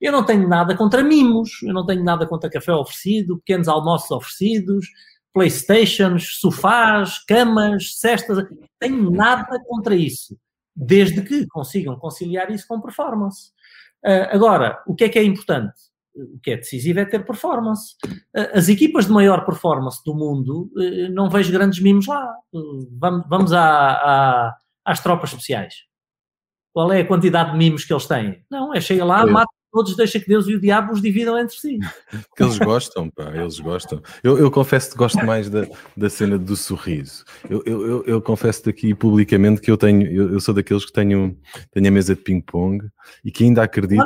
Eu 0.00 0.12
não 0.12 0.24
tenho 0.24 0.48
nada 0.48 0.76
contra 0.76 1.02
mimos, 1.02 1.62
eu 1.62 1.72
não 1.72 1.84
tenho 1.84 2.04
nada 2.04 2.26
contra 2.26 2.50
café 2.50 2.72
oferecido, 2.72 3.38
pequenos 3.38 3.68
almoços 3.68 4.10
oferecidos, 4.10 4.86
Playstations, 5.34 6.38
sofás, 6.38 7.18
camas, 7.26 7.98
cestas. 7.98 8.46
Tenho 8.78 9.10
nada 9.10 9.60
contra 9.66 9.96
isso, 9.96 10.38
desde 10.74 11.22
que 11.22 11.44
consigam 11.48 11.98
conciliar 11.98 12.52
isso 12.52 12.64
com 12.68 12.80
performance. 12.80 13.50
Uh, 14.04 14.30
agora, 14.30 14.80
o 14.86 14.94
que 14.94 15.02
é 15.02 15.08
que 15.08 15.18
é 15.18 15.24
importante? 15.24 15.74
O 16.16 16.38
que 16.40 16.52
é 16.52 16.56
decisivo 16.56 17.00
é 17.00 17.04
ter 17.04 17.24
performance. 17.24 17.96
As 18.52 18.68
equipas 18.68 19.06
de 19.06 19.12
maior 19.12 19.44
performance 19.44 20.00
do 20.04 20.14
mundo, 20.14 20.70
uh, 20.76 21.12
não 21.12 21.28
vejo 21.28 21.52
grandes 21.52 21.80
mimos 21.80 22.06
lá. 22.06 22.34
vamos, 22.98 23.26
vamos 23.28 23.52
à, 23.52 23.92
à 23.92 24.56
às 24.84 25.00
tropas 25.00 25.30
especiais? 25.30 25.74
Qual 26.72 26.92
é 26.92 27.00
a 27.00 27.06
quantidade 27.06 27.52
de 27.52 27.58
mimos 27.58 27.84
que 27.84 27.92
eles 27.92 28.06
têm? 28.06 28.44
Não, 28.50 28.74
é 28.74 28.80
chega 28.80 29.04
lá, 29.04 29.24
mata 29.26 29.50
todos, 29.74 29.96
deixa 29.96 30.20
que 30.20 30.28
Deus 30.28 30.46
e 30.46 30.54
o 30.54 30.60
diabo 30.60 30.92
os 30.92 31.02
dividam 31.02 31.36
entre 31.36 31.56
si. 31.56 31.80
que 32.36 32.42
eles 32.44 32.58
gostam, 32.58 33.10
pá, 33.10 33.32
eles 33.34 33.58
gostam. 33.58 34.00
Eu, 34.22 34.38
eu 34.38 34.48
confesso 34.48 34.92
que 34.92 34.96
gosto 34.96 35.18
mais 35.26 35.50
da, 35.50 35.66
da 35.96 36.08
cena 36.08 36.38
do 36.38 36.54
sorriso. 36.54 37.24
Eu, 37.50 37.60
eu, 37.66 37.86
eu, 37.86 38.04
eu 38.04 38.22
confesso 38.22 38.68
aqui 38.70 38.94
publicamente 38.94 39.60
que 39.60 39.68
eu 39.68 39.76
tenho, 39.76 40.06
eu, 40.06 40.34
eu, 40.34 40.40
sou 40.40 40.54
daqueles 40.54 40.84
que 40.84 40.92
tenho, 40.92 41.36
tenho 41.72 41.88
a 41.88 41.90
mesa 41.90 42.14
de 42.14 42.20
ping-pong 42.20 42.88
e 43.24 43.32
que 43.32 43.42
ainda 43.42 43.64
acredito 43.64 44.04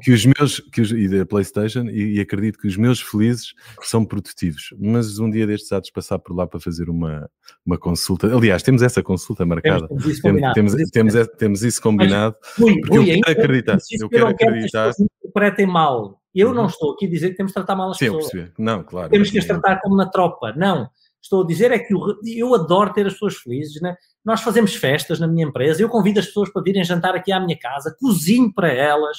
que 0.00 0.12
os 0.12 0.24
meus, 0.24 0.60
que 0.60 0.80
os, 0.80 0.90
e 0.90 1.06
da 1.08 1.26
Playstation, 1.26 1.84
e, 1.90 2.16
e, 2.16 2.20
acredito 2.20 2.58
que 2.58 2.66
os 2.66 2.76
meus 2.78 3.00
felizes 3.02 3.52
são 3.82 4.06
produtivos. 4.06 4.74
Mas 4.78 5.18
um 5.18 5.30
dia 5.30 5.46
destes 5.46 5.70
há 5.72 5.78
de 5.78 5.92
passar 5.92 6.18
por 6.18 6.34
lá 6.34 6.46
para 6.46 6.58
fazer 6.58 6.88
uma, 6.88 7.28
uma 7.66 7.76
consulta. 7.76 8.34
Aliás, 8.34 8.62
temos 8.62 8.80
essa 8.80 9.02
consulta 9.02 9.44
marcada. 9.44 9.86
Temos, 9.88 10.06
isso, 10.06 10.22
temos, 10.22 10.52
temos, 10.54 10.90
temos, 10.90 11.28
temos 11.36 11.62
isso 11.62 11.82
combinado. 11.82 12.34
Mas, 12.58 12.66
ui, 12.66 12.80
porque 12.80 12.98
eu 12.98 13.04
quero 13.04 13.40
acreditar. 13.40 13.78
Eu 14.00 14.08
quero 14.08 14.26
acreditar 14.28 14.92
interpretem 15.22 15.66
mal. 15.66 16.20
Eu 16.34 16.48
uhum. 16.48 16.54
não 16.54 16.66
estou 16.66 16.92
aqui 16.92 17.06
a 17.06 17.10
dizer 17.10 17.30
que 17.30 17.36
temos 17.36 17.50
de 17.50 17.54
tratar 17.54 17.76
mal 17.76 17.90
as 17.90 17.98
Sim, 17.98 18.06
pessoas. 18.06 18.30
Percebi. 18.30 18.52
Não, 18.58 18.82
claro. 18.82 19.10
Temos 19.10 19.30
que 19.30 19.38
as 19.38 19.44
tratar 19.44 19.80
como 19.80 19.96
na 19.96 20.06
tropa. 20.06 20.52
Não. 20.52 20.88
Estou 21.20 21.42
a 21.42 21.46
dizer 21.46 21.70
é 21.70 21.78
que 21.78 21.94
eu, 21.94 22.18
eu 22.26 22.54
adoro 22.54 22.92
ter 22.92 23.06
as 23.06 23.12
pessoas 23.12 23.36
felizes. 23.36 23.80
Né? 23.80 23.96
Nós 24.24 24.40
fazemos 24.40 24.74
festas 24.74 25.20
na 25.20 25.28
minha 25.28 25.46
empresa, 25.46 25.80
eu 25.80 25.88
convido 25.88 26.20
as 26.20 26.26
pessoas 26.26 26.50
para 26.50 26.62
virem 26.62 26.84
jantar 26.84 27.14
aqui 27.14 27.30
à 27.30 27.38
minha 27.38 27.58
casa, 27.58 27.94
cozinho 27.98 28.52
para 28.52 28.72
elas, 28.72 29.18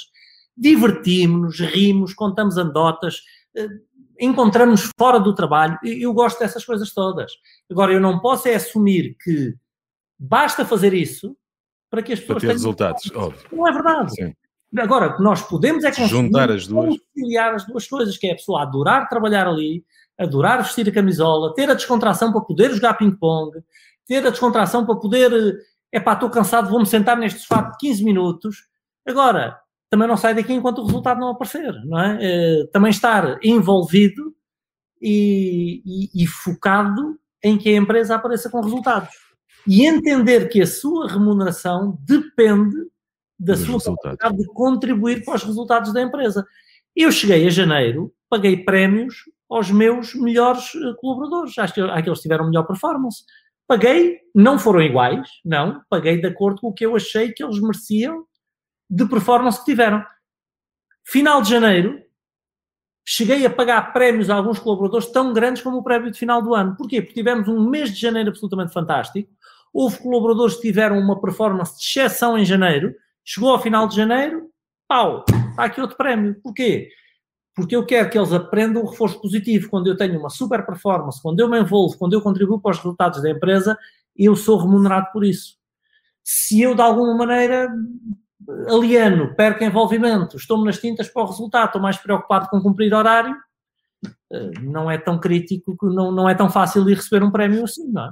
divertimos-nos, 0.56 1.60
rimos, 1.60 2.14
contamos 2.14 2.58
anedotas, 2.58 3.22
eh, 3.56 3.68
encontramos 4.20 4.90
fora 4.98 5.20
do 5.20 5.34
trabalho. 5.34 5.78
Eu 5.84 6.14
gosto 6.14 6.40
dessas 6.40 6.66
coisas 6.66 6.94
todas. 6.94 7.32
Agora, 7.70 7.94
eu 7.94 8.02
não 8.02 8.20
posso 8.20 8.48
é 8.48 8.56
assumir 8.56 9.16
que 9.24 9.56
basta 10.20 10.66
fazer 10.66 10.94
isso 10.94 11.36
para 11.90 12.02
que 12.02 12.14
as 12.14 12.20
pessoas 12.20 12.40
para 12.40 12.50
ter 12.50 12.54
resultados. 12.54 13.12
Óbvio. 13.16 13.48
Não 13.52 13.68
é 13.68 13.72
verdade. 13.72 14.16
Sim. 14.16 14.34
Agora, 14.78 15.07
o 15.07 15.17
que 15.17 15.24
nós 15.24 15.41
podemos 15.41 15.84
é 15.84 15.91
juntar 16.07 16.51
as 16.51 16.67
duas. 16.67 16.97
conciliar 16.97 17.53
as 17.53 17.65
duas 17.65 17.88
coisas, 17.88 18.17
que 18.17 18.28
é 18.28 18.32
a 18.32 18.36
pessoa 18.36 18.63
adorar 18.63 19.07
trabalhar 19.07 19.47
ali, 19.47 19.86
adorar 20.17 20.63
vestir 20.63 20.88
a 20.89 20.91
camisola, 20.91 21.53
ter 21.53 21.69
a 21.69 21.74
descontração 21.74 22.32
para 22.32 22.41
poder 22.41 22.71
jogar 22.74 22.95
ping-pong, 22.95 23.51
ter 24.07 24.26
a 24.26 24.30
descontração 24.30 24.86
para 24.86 24.95
poder, 24.95 25.32
é 25.91 25.99
pá, 25.99 26.13
estou 26.13 26.30
cansado, 26.30 26.69
vou-me 26.69 26.86
sentar 26.86 27.17
neste 27.17 27.39
sofá 27.39 27.61
de 27.61 27.78
15 27.78 28.03
minutos. 28.03 28.57
Agora, 29.07 29.59
também 29.89 30.07
não 30.07 30.17
sai 30.17 30.34
daqui 30.34 30.53
enquanto 30.53 30.80
o 30.80 30.86
resultado 30.86 31.19
não 31.19 31.30
aparecer, 31.30 31.74
não 31.86 31.99
é? 31.99 32.17
é 32.21 32.67
também 32.67 32.89
estar 32.89 33.38
envolvido 33.43 34.34
e, 35.01 35.82
e, 35.86 36.24
e 36.24 36.28
focado 36.28 37.19
em 37.43 37.57
que 37.57 37.69
a 37.69 37.78
empresa 37.78 38.15
apareça 38.15 38.49
com 38.49 38.61
resultados. 38.61 39.13
E 39.67 39.86
entender 39.86 40.49
que 40.49 40.61
a 40.61 40.67
sua 40.67 41.07
remuneração 41.07 41.97
depende 42.01 42.76
da 43.40 43.56
sua 43.56 43.80
capacidade 43.80 44.38
de 44.38 44.46
contribuir 44.48 45.24
para 45.24 45.36
os 45.36 45.44
resultados 45.44 45.94
da 45.94 46.02
empresa. 46.02 46.46
Eu 46.96 47.12
cheguei 47.12 47.48
a 47.48 47.50
janeiro, 47.50 48.14
paguei 48.30 48.64
prémios 48.64 49.16
aos 49.50 49.70
meus 49.70 50.16
melhores 50.16 50.74
eh, 50.76 50.94
colaboradores, 51.00 51.58
àqueles 51.58 52.20
que 52.20 52.24
tiveram 52.24 52.48
melhor 52.48 52.66
performance. 52.66 53.24
Paguei, 53.68 54.20
não 54.34 54.60
foram 54.60 54.82
iguais, 54.82 55.28
não, 55.44 55.82
paguei 55.90 56.20
de 56.20 56.28
acordo 56.28 56.62
com 56.62 56.68
o 56.68 56.74
que 56.74 56.86
eu 56.86 56.96
achei 56.96 57.32
que 57.32 57.44
eles 57.44 57.60
mereciam 57.60 58.26
de 58.90 59.08
performance 59.08 59.60
que 59.60 59.66
tiveram. 59.66 60.04
Final 61.06 61.42
de 61.42 61.50
janeiro, 61.50 62.02
cheguei 63.06 63.46
a 63.46 63.50
pagar 63.50 63.94
prémios 63.94 64.30
a 64.30 64.36
alguns 64.36 64.60
colaboradores 64.60 65.08
tão 65.08 65.34
grandes 65.34 65.62
como 65.62 65.78
o 65.78 65.84
prémio 65.84 66.12
de 66.12 66.18
final 66.18 66.42
do 66.42 66.54
ano. 66.54 66.76
Porquê? 66.76 67.02
Porque 67.02 67.16
tivemos 67.16 67.48
um 67.48 67.70
mês 67.70 67.94
de 67.94 68.00
janeiro 68.00 68.30
absolutamente 68.30 68.74
fantástico. 68.74 69.30
Houve 69.74 69.98
colaboradores 70.00 70.56
que 70.56 70.62
tiveram 70.62 71.00
uma 71.00 71.20
performance 71.20 71.80
de 71.80 71.86
exceção 71.86 72.38
em 72.38 72.46
janeiro 72.46 72.94
Chegou 73.24 73.51
ao 73.51 73.61
final 73.61 73.88
de 73.88 73.95
janeiro, 73.95 74.49
pau, 74.88 75.24
está 75.49 75.65
aqui 75.65 75.80
outro 75.80 75.97
prémio. 75.97 76.39
Porquê? 76.41 76.89
Porque 77.55 77.76
eu 77.76 77.86
quero 77.86 78.09
que 78.09 78.17
eles 78.17 78.34
aprendam 78.34 78.84
o 78.84 78.89
reforço 78.89 79.21
positivo. 79.21 79.69
Quando 79.69 79.88
eu 79.88 79.95
tenho 79.95 80.19
uma 80.19 80.30
super 80.30 80.65
performance, 80.65 81.21
quando 81.21 81.39
eu 81.39 81.49
me 81.49 81.59
envolvo, 81.59 81.97
quando 81.97 82.13
eu 82.13 82.21
contribuo 82.21 82.59
para 82.59 82.71
os 82.71 82.78
resultados 82.78 83.21
da 83.21 83.30
empresa, 83.30 83.78
eu 84.15 84.36
sou 84.36 84.57
remunerado 84.57 85.07
por 85.11 85.24
isso. 85.24 85.57
Se 86.24 86.61
eu, 86.61 86.74
de 86.74 86.82
alguma 86.82 87.15
maneira, 87.15 87.69
alieno, 88.67 89.36
perco 89.36 89.63
envolvimento, 89.63 90.38
estou-me 90.38 90.65
nas 90.65 90.80
tintas 90.80 91.09
para 91.09 91.24
o 91.24 91.28
resultado, 91.28 91.67
estou 91.67 91.82
mais 91.82 91.97
preocupado 91.97 92.47
com 92.49 92.61
cumprir 92.61 92.93
horário, 92.93 93.36
eh, 94.32 94.51
não 94.61 94.89
é 94.89 94.97
tão 94.97 95.19
crítico, 95.19 95.78
não, 95.84 96.11
não 96.11 96.30
é 96.30 96.36
tão 96.36 96.49
fácil 96.49 96.84
de 96.86 96.93
receber 96.93 97.24
um 97.24 97.32
prémio 97.32 97.63
assim, 97.63 97.88
não 97.91 98.05
é? 98.05 98.11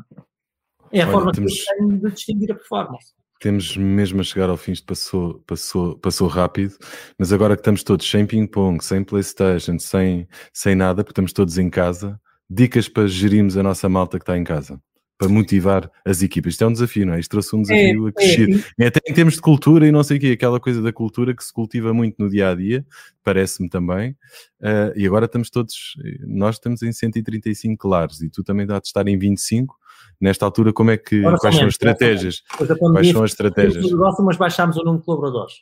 É 0.92 1.02
a 1.02 1.06
Olha, 1.06 1.12
forma 1.14 1.32
temos, 1.32 1.54
que 1.54 1.60
eu 1.62 1.78
tenho 1.78 2.00
de 2.00 2.12
distinguir 2.12 2.52
a 2.52 2.56
performance. 2.56 3.14
Temos 3.42 3.76
mesmo 3.76 4.22
a 4.22 4.24
chegar 4.24 4.50
ao 4.50 4.56
fim, 4.56 4.72
isto 4.72 4.86
passou, 4.86 5.40
passou, 5.48 5.98
passou 5.98 6.28
rápido, 6.28 6.78
mas 7.18 7.34
agora 7.34 7.56
que 7.56 7.62
estamos 7.62 7.82
todos 7.82 8.08
sem 8.08 8.24
ping-pong, 8.24 8.84
sem 8.84 9.04
Playstation, 9.04 9.80
sem, 9.80 10.28
sem 10.54 10.76
nada, 10.76 11.04
porque 11.04 11.12
estamos 11.12 11.34
todos 11.34 11.58
em 11.58 11.68
casa, 11.68 12.22
dicas 12.48 12.88
para 12.88 13.08
gerirmos 13.08 13.58
a 13.58 13.64
nossa 13.64 13.90
malta 13.90 14.20
que 14.20 14.24
está 14.24 14.38
em 14.38 14.44
casa 14.44 14.80
para 15.22 15.30
motivar 15.30 15.92
as 16.04 16.24
equipas. 16.24 16.54
Isto 16.54 16.64
é 16.64 16.68
um 16.68 16.74
desafio, 16.74 17.06
não 17.06 17.14
é? 17.14 17.20
Isto 17.20 17.30
trouxe 17.30 17.56
um 17.56 17.62
desafio 17.62 18.08
é, 18.08 18.10
a 18.10 18.12
crescer. 18.12 18.66
É, 18.80 18.84
é. 18.84 18.88
Até 18.88 19.00
em 19.08 19.14
termos 19.14 19.36
de 19.36 19.42
cultura 19.42 19.88
e 19.88 19.92
não 19.92 20.04
sei 20.04 20.18
o 20.18 20.20
quê, 20.20 20.28
aquela 20.30 20.60
coisa 20.60 20.82
da 20.82 20.92
cultura 20.92 21.36
que 21.36 21.44
se 21.44 21.54
cultiva 21.54 21.94
muito 21.94 22.16
no 22.18 22.28
dia 22.28 22.50
a 22.50 22.56
dia, 22.56 22.84
parece-me 23.24 23.70
também. 23.70 24.12
Uh, 24.60 24.94
e 24.96 25.06
agora 25.06 25.26
estamos 25.26 25.52
todos, 25.52 25.94
nós 26.22 26.56
estamos 26.56 26.82
em 26.82 26.92
135 26.92 27.88
lares 27.88 28.20
e 28.22 28.30
tu 28.32 28.44
também 28.44 28.66
dá 28.66 28.80
de 28.80 28.88
estar 28.88 29.08
em 29.08 29.16
25. 29.16 29.76
Nesta 30.20 30.46
altura, 30.46 30.72
como 30.72 30.92
é 30.92 30.98
que, 30.98 31.20
agora 31.20 31.38
quais 31.38 31.56
são 31.56 31.66
as 31.66 31.74
estratégias? 31.74 32.42
Quais 32.58 33.12
são 33.12 33.24
as 33.24 33.32
estratégias? 33.32 33.84
Negócio, 33.84 34.24
mas 34.24 34.38
baixámos 34.38 34.78
o 34.78 34.84
número 34.84 35.00
de 35.00 35.06
colaboradores. 35.06 35.54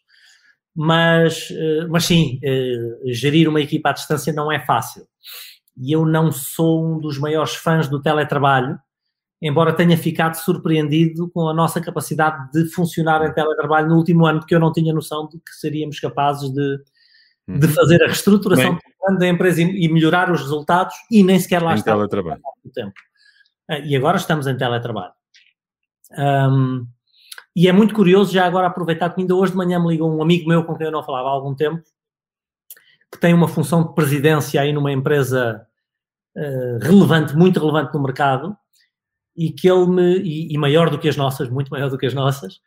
Mas, 0.75 1.49
eh, 1.51 1.87
mas 1.89 2.05
sim, 2.05 2.39
eh, 2.43 2.99
gerir 3.05 3.47
uma 3.47 3.61
equipa 3.61 3.89
à 3.89 3.93
distância 3.93 4.33
não 4.33 4.51
é 4.51 4.59
fácil. 4.59 5.05
E 5.77 5.93
eu 5.93 6.05
não 6.05 6.31
sou 6.31 6.85
um 6.85 6.99
dos 6.99 7.17
maiores 7.17 7.55
fãs 7.55 7.87
do 7.87 8.01
teletrabalho, 8.01 8.77
embora 9.41 9.73
tenha 9.73 9.97
ficado 9.97 10.35
surpreendido 10.35 11.29
com 11.29 11.47
a 11.47 11.53
nossa 11.53 11.79
capacidade 11.79 12.51
de 12.51 12.65
funcionar 12.69 13.25
em 13.25 13.33
teletrabalho 13.33 13.87
no 13.87 13.95
último 13.95 14.25
ano, 14.25 14.39
porque 14.39 14.55
eu 14.55 14.59
não 14.59 14.73
tinha 14.73 14.93
noção 14.93 15.27
de 15.27 15.37
que 15.37 15.51
seríamos 15.53 15.99
capazes 15.99 16.49
de, 16.49 16.77
de 17.47 17.65
uhum. 17.65 17.73
fazer 17.73 18.03
a 18.03 18.07
reestruturação 18.07 18.77
da 19.17 19.27
empresa 19.27 19.61
e, 19.61 19.87
melhorar 19.91 20.31
os 20.31 20.41
resultados 20.41 20.93
e 21.09 21.23
nem 21.23 21.39
sequer 21.39 21.63
lá 21.63 21.73
em 21.73 21.75
está 21.77 21.93
teletrabalho. 21.93 22.41
tempo. 22.73 22.93
Ah, 23.69 23.77
e 23.77 23.95
agora 23.95 24.17
estamos 24.17 24.47
em 24.47 24.57
teletrabalho. 24.57 25.13
Um, 26.17 26.87
e 27.55 27.67
é 27.67 27.71
muito 27.71 27.93
curioso, 27.93 28.33
já 28.33 28.45
agora 28.45 28.65
aproveitar 28.65 29.11
que 29.11 29.21
ainda 29.21 29.35
hoje 29.35 29.51
de 29.51 29.57
manhã 29.57 29.79
me 29.79 29.89
ligou 29.89 30.11
um 30.11 30.23
amigo 30.23 30.49
meu 30.49 30.63
com 30.63 30.75
quem 30.75 30.87
eu 30.87 30.91
não 30.91 31.03
falava 31.03 31.29
há 31.29 31.31
algum 31.31 31.53
tempo, 31.53 31.83
que 33.11 33.19
tem 33.19 33.33
uma 33.33 33.47
função 33.47 33.83
de 33.83 33.93
presidência 33.93 34.59
aí 34.59 34.73
numa 34.73 34.91
empresa 34.91 35.67
uh, 36.35 36.77
relevante, 36.81 37.35
muito 37.35 37.59
relevante 37.59 37.93
no 37.93 38.01
mercado, 38.01 38.57
e 39.35 39.51
que 39.51 39.69
ele 39.69 39.85
me, 39.87 40.17
e, 40.17 40.53
e, 40.53 40.57
maior 40.57 40.89
do 40.89 40.97
que 40.97 41.07
as 41.07 41.15
nossas, 41.15 41.47
muito 41.49 41.69
maior 41.69 41.89
do 41.89 41.97
que 41.97 42.07
as 42.07 42.13
nossas, 42.13 42.59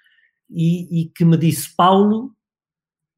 e, 0.49 1.03
e, 1.03 1.05
que 1.07 1.25
me 1.25 1.37
disse, 1.37 1.75
Paulo, 1.75 2.33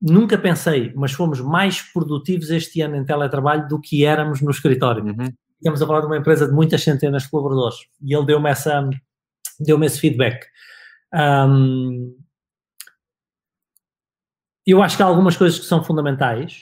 nunca 0.01 0.39
pensei, 0.39 0.93
mas 0.95 1.13
fomos 1.13 1.41
mais 1.41 1.83
produtivos 1.83 2.51
este 2.51 2.81
ano 2.81 2.97
em 2.97 3.05
teletrabalho 3.05 3.69
do 3.69 3.81
que 3.81 4.05
éramos 4.05 4.41
no 4.41 4.51
escritório. 4.51 5.05
Uhum. 5.05 5.33
Estamos 5.65 5.81
a 5.81 5.87
falar 5.87 6.01
de 6.01 6.07
uma 6.07 6.19
empresa 6.19 6.47
de 6.47 6.53
muitas 6.53 6.83
centenas 6.83 7.23
de 7.23 7.31
colaboradores, 7.31 7.89
e 8.03 8.15
ele 8.15 8.27
deu-me 8.27 8.51
essa, 8.51 8.87
deu-me 9.59 9.87
esse 9.87 9.99
feedback. 9.99 10.47
Um, 11.15 12.15
eu 14.67 14.83
acho 14.83 14.95
que 14.95 15.03
há 15.03 15.07
algumas 15.07 15.39
coisas 15.39 15.59
que 15.59 15.65
são 15.65 15.83
fundamentais 15.83 16.61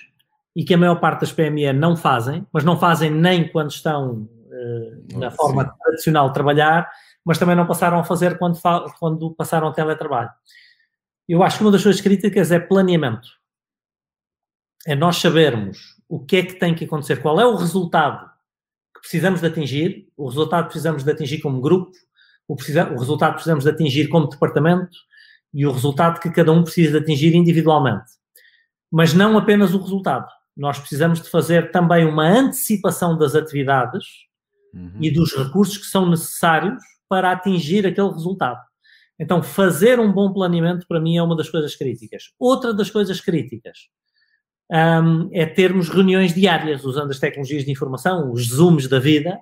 e 0.55 0.65
que 0.65 0.73
a 0.73 0.79
maior 0.79 1.01
parte 1.01 1.23
das 1.23 1.33
PME 1.33 1.73
não 1.73 1.97
fazem, 1.97 2.47
mas 2.53 2.63
não 2.63 2.79
fazem 2.79 3.11
nem 3.11 3.49
quando 3.49 3.73
estão 3.73 4.23
uh, 4.23 5.19
na 5.19 5.33
forma 5.33 5.65
sim. 5.65 5.71
tradicional 5.83 6.29
de 6.29 6.35
trabalhar, 6.35 6.89
mas 7.25 7.39
também 7.39 7.57
não 7.57 7.67
passaram 7.67 7.99
a 7.99 8.05
fazer 8.05 8.39
quando, 8.39 8.57
quando 9.01 9.35
passaram 9.35 9.67
ao 9.67 9.73
teletrabalho. 9.73 10.31
Eu 11.29 11.43
acho 11.43 11.59
que 11.59 11.65
uma 11.65 11.73
das 11.73 11.83
coisas 11.83 12.01
críticas 12.01 12.53
é 12.53 12.61
planeamento. 12.61 13.31
É 14.87 14.95
nós 14.95 15.17
sabermos 15.17 16.01
o 16.09 16.25
que 16.25 16.37
é 16.37 16.43
que 16.45 16.55
tem 16.55 16.73
que 16.73 16.85
acontecer, 16.85 17.21
qual 17.21 17.41
é 17.41 17.45
o 17.45 17.57
resultado 17.57 18.32
precisamos 19.03 19.41
de 19.41 19.47
atingir, 19.47 20.09
o 20.17 20.29
resultado 20.29 20.67
precisamos 20.67 21.03
de 21.03 21.11
atingir 21.11 21.41
como 21.41 21.61
grupo, 21.61 21.91
o, 22.47 22.55
precisa, 22.55 22.91
o 22.91 22.99
resultado 22.99 23.35
precisamos 23.35 23.65
de 23.65 23.71
atingir 23.71 24.09
como 24.09 24.29
departamento 24.29 24.97
e 25.53 25.67
o 25.67 25.73
resultado 25.73 26.21
que 26.21 26.31
cada 26.31 26.53
um 26.53 26.63
precisa 26.63 26.93
de 26.93 26.99
atingir 26.99 27.35
individualmente. 27.35 28.13
Mas 28.91 29.13
não 29.13 29.37
apenas 29.37 29.75
o 29.75 29.79
resultado. 29.79 30.29
Nós 30.57 30.79
precisamos 30.79 31.21
de 31.21 31.29
fazer 31.29 31.71
também 31.71 32.07
uma 32.07 32.27
antecipação 32.27 33.19
das 33.19 33.35
atividades 33.35 34.05
uhum. 34.73 34.99
e 35.01 35.11
dos 35.11 35.35
recursos 35.35 35.79
que 35.79 35.87
são 35.87 36.09
necessários 36.09 36.83
para 37.09 37.33
atingir 37.33 37.87
aquele 37.87 38.11
resultado. 38.11 38.61
Então, 39.19 39.43
fazer 39.43 39.99
um 39.99 40.13
bom 40.13 40.33
planeamento 40.33 40.87
para 40.87 41.01
mim 41.01 41.17
é 41.17 41.23
uma 41.23 41.37
das 41.37 41.49
coisas 41.49 41.75
críticas. 41.75 42.33
Outra 42.39 42.73
das 42.73 42.91
coisas 42.91 43.21
críticas 43.21 43.89
um, 44.71 45.29
é 45.33 45.45
termos 45.47 45.89
reuniões 45.89 46.35
diárias 46.35 46.85
usando 46.85 47.11
as 47.11 47.19
tecnologias 47.19 47.65
de 47.65 47.71
informação, 47.71 48.33
os 48.33 48.49
Zooms 48.49 48.89
da 48.89 48.99
vida, 48.99 49.39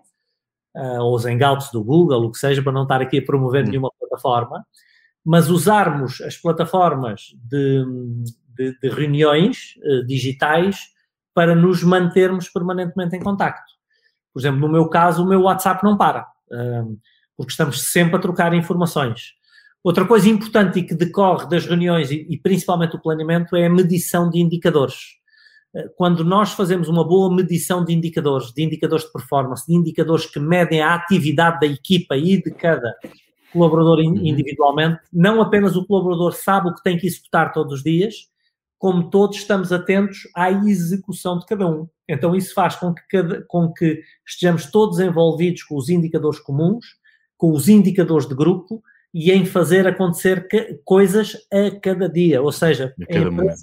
uh, 0.77 1.01
ou 1.01 1.15
os 1.15 1.25
Hangouts 1.25 1.71
do 1.71 1.83
Google, 1.83 2.25
o 2.25 2.33
que 2.33 2.39
seja, 2.39 2.63
para 2.63 2.73
não 2.73 2.83
estar 2.83 3.01
aqui 3.01 3.19
a 3.19 3.25
promover 3.25 3.65
uhum. 3.65 3.71
nenhuma 3.71 3.91
plataforma, 3.99 4.65
mas 5.25 5.49
usarmos 5.51 6.21
as 6.23 6.37
plataformas 6.37 7.35
de, 7.45 7.85
de, 8.57 8.79
de 8.81 8.89
reuniões 8.89 9.75
uh, 9.79 10.05
digitais 10.07 10.79
para 11.35 11.55
nos 11.55 11.83
mantermos 11.83 12.49
permanentemente 12.49 13.17
em 13.17 13.21
contacto. 13.21 13.73
Por 14.33 14.41
exemplo, 14.41 14.61
no 14.61 14.69
meu 14.69 14.89
caso, 14.89 15.25
o 15.25 15.29
meu 15.29 15.43
WhatsApp 15.43 15.83
não 15.83 15.97
para, 15.97 16.27
porque 17.37 17.51
estamos 17.51 17.91
sempre 17.91 18.17
a 18.17 18.19
trocar 18.19 18.53
informações. 18.55 19.33
Outra 19.83 20.07
coisa 20.07 20.29
importante 20.29 20.79
e 20.79 20.83
que 20.83 20.95
decorre 20.95 21.49
das 21.49 21.65
reuniões 21.65 22.11
e, 22.11 22.39
principalmente 22.43 22.93
do 22.93 23.01
planeamento 23.01 23.57
é 23.57 23.67
a 23.67 23.71
medição 23.71 24.29
de 24.29 24.39
indicadores. 24.39 25.19
Ah, 25.75 25.85
quando 25.97 26.23
nós 26.23 26.53
fazemos 26.53 26.89
uma 26.89 27.07
boa 27.07 27.35
medição 27.35 27.83
de 27.83 27.95
indicadores, 27.95 28.53
de 28.53 28.63
indicadores 28.63 29.07
de 29.07 29.13
performance, 29.13 29.67
de 29.67 29.75
indicadores 29.75 30.27
que 30.27 30.39
medem 30.39 30.83
a 30.83 30.95
atividade 30.95 31.61
da 31.61 31.67
equipa 31.67 32.15
e 32.17 32.43
de 32.43 32.51
cada 32.51 32.95
colaborador 33.53 33.99
uhum. 33.99 34.17
individualmente, 34.19 35.01
não 35.13 35.41
apenas 35.41 35.75
o 35.77 35.87
colaborador 35.87 36.33
sabe 36.33 36.69
o 36.69 36.75
que 36.75 36.83
tem 36.83 36.99
que 36.99 37.07
executar 37.07 37.53
todos 37.53 37.75
os 37.75 37.83
dias, 37.83 38.29
como 38.79 39.11
todos 39.11 39.39
estamos 39.39 39.73
atentos 39.73 40.29
à 40.35 40.51
execução 40.51 41.39
de 41.39 41.47
cada 41.47 41.67
um. 41.67 41.89
Então, 42.09 42.35
isso 42.35 42.55
faz 42.55 42.77
com 42.77 42.95
que, 42.95 43.03
cada, 43.11 43.43
com 43.49 43.73
que 43.73 44.01
estejamos 44.27 44.71
todos 44.71 45.01
envolvidos 45.01 45.63
com 45.63 45.77
os 45.77 45.89
indicadores 45.89 46.39
comuns, 46.39 46.85
com 47.37 47.53
os 47.53 47.69
indicadores 47.69 48.27
de 48.27 48.35
grupo 48.35 48.83
e 49.13 49.31
em 49.33 49.45
fazer 49.45 49.87
acontecer 49.87 50.49
coisas 50.85 51.37
a 51.53 51.79
cada 51.81 52.09
dia. 52.09 52.41
Ou 52.43 52.53
seja, 52.53 52.95
a 53.01 53.07
cada 53.07 53.55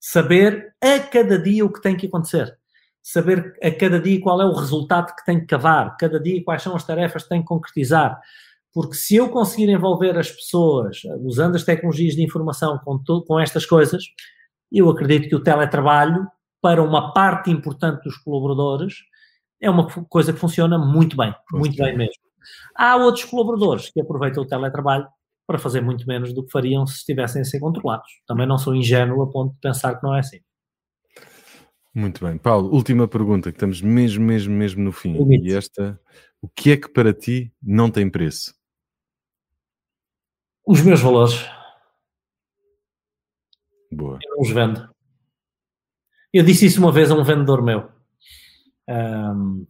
saber 0.00 0.74
a 0.82 1.00
cada 1.00 1.38
dia 1.38 1.64
o 1.64 1.72
que 1.72 1.80
tem 1.80 1.96
que 1.96 2.06
acontecer. 2.06 2.56
Saber 3.02 3.54
a 3.62 3.70
cada 3.70 4.00
dia 4.00 4.20
qual 4.20 4.40
é 4.42 4.44
o 4.44 4.52
resultado 4.52 5.14
que 5.14 5.24
tem 5.24 5.40
que 5.40 5.46
cavar, 5.46 5.96
cada 5.96 6.20
dia 6.20 6.42
quais 6.44 6.62
são 6.62 6.76
as 6.76 6.84
tarefas 6.84 7.22
que 7.22 7.28
tem 7.28 7.40
que 7.40 7.48
concretizar. 7.48 8.20
Porque 8.72 8.94
se 8.94 9.16
eu 9.16 9.30
conseguir 9.30 9.70
envolver 9.70 10.16
as 10.18 10.30
pessoas 10.30 11.00
usando 11.24 11.56
as 11.56 11.64
tecnologias 11.64 12.14
de 12.14 12.22
informação 12.22 12.78
com, 12.84 12.98
com 13.22 13.40
estas 13.40 13.64
coisas, 13.64 14.04
eu 14.70 14.90
acredito 14.90 15.28
que 15.28 15.34
o 15.34 15.42
teletrabalho 15.42 16.26
para 16.60 16.82
uma 16.82 17.12
parte 17.12 17.50
importante 17.50 18.02
dos 18.04 18.16
colaboradores, 18.18 18.94
é 19.60 19.70
uma 19.70 19.88
coisa 20.04 20.32
que 20.32 20.38
funciona 20.38 20.78
muito 20.78 21.16
bem, 21.16 21.34
muito 21.52 21.76
bem 21.76 21.96
mesmo. 21.96 22.27
Há 22.74 22.96
outros 22.96 23.24
colaboradores 23.24 23.90
que 23.90 24.00
aproveitam 24.00 24.42
o 24.42 24.46
teletrabalho 24.46 25.06
para 25.46 25.58
fazer 25.58 25.80
muito 25.80 26.06
menos 26.06 26.32
do 26.34 26.44
que 26.44 26.50
fariam 26.50 26.86
se 26.86 26.96
estivessem 26.96 27.42
a 27.42 27.44
ser 27.44 27.58
controlados. 27.58 28.08
Também 28.26 28.46
não 28.46 28.58
sou 28.58 28.74
ingênuo 28.74 29.22
a 29.22 29.30
ponto 29.30 29.54
de 29.54 29.60
pensar 29.60 29.94
que 29.96 30.02
não 30.02 30.14
é 30.14 30.20
assim. 30.20 30.40
Muito 31.94 32.24
bem. 32.24 32.36
Paulo, 32.36 32.72
última 32.72 33.08
pergunta, 33.08 33.50
que 33.50 33.56
estamos 33.56 33.80
mesmo, 33.80 34.24
mesmo, 34.24 34.54
mesmo 34.54 34.84
no 34.84 34.92
fim. 34.92 35.16
E 35.42 35.52
esta, 35.52 35.98
o 36.40 36.48
que 36.48 36.72
é 36.72 36.76
que 36.76 36.88
para 36.88 37.12
ti 37.12 37.52
não 37.62 37.90
tem 37.90 38.08
preço? 38.10 38.54
Os 40.66 40.82
meus 40.82 41.00
valores. 41.00 41.44
Boa. 43.90 44.18
Eu 44.22 44.36
não 44.36 44.42
os 44.42 44.50
vendo. 44.50 44.88
Eu 46.32 46.44
disse 46.44 46.66
isso 46.66 46.78
uma 46.78 46.92
vez 46.92 47.10
a 47.10 47.14
um 47.14 47.24
vendedor 47.24 47.62
meu. 47.62 47.90
Um, 48.86 49.66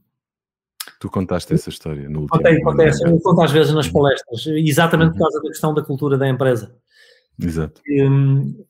tu 0.98 1.08
contaste 1.08 1.52
essa 1.54 1.68
história 1.68 2.08
no 2.08 2.20
último 2.20 2.38
contei, 2.38 2.60
contei, 2.60 2.88
eu 2.88 3.20
conto 3.20 3.40
às 3.42 3.52
vezes 3.52 3.72
nas 3.72 3.86
uhum. 3.86 3.92
palestras, 3.92 4.46
exatamente 4.46 5.10
por 5.10 5.18
uhum. 5.18 5.22
causa 5.22 5.40
da 5.40 5.48
questão 5.48 5.74
da 5.74 5.82
cultura 5.82 6.18
da 6.18 6.28
empresa. 6.28 6.74
Exato. 7.40 7.80
Um, 7.88 8.64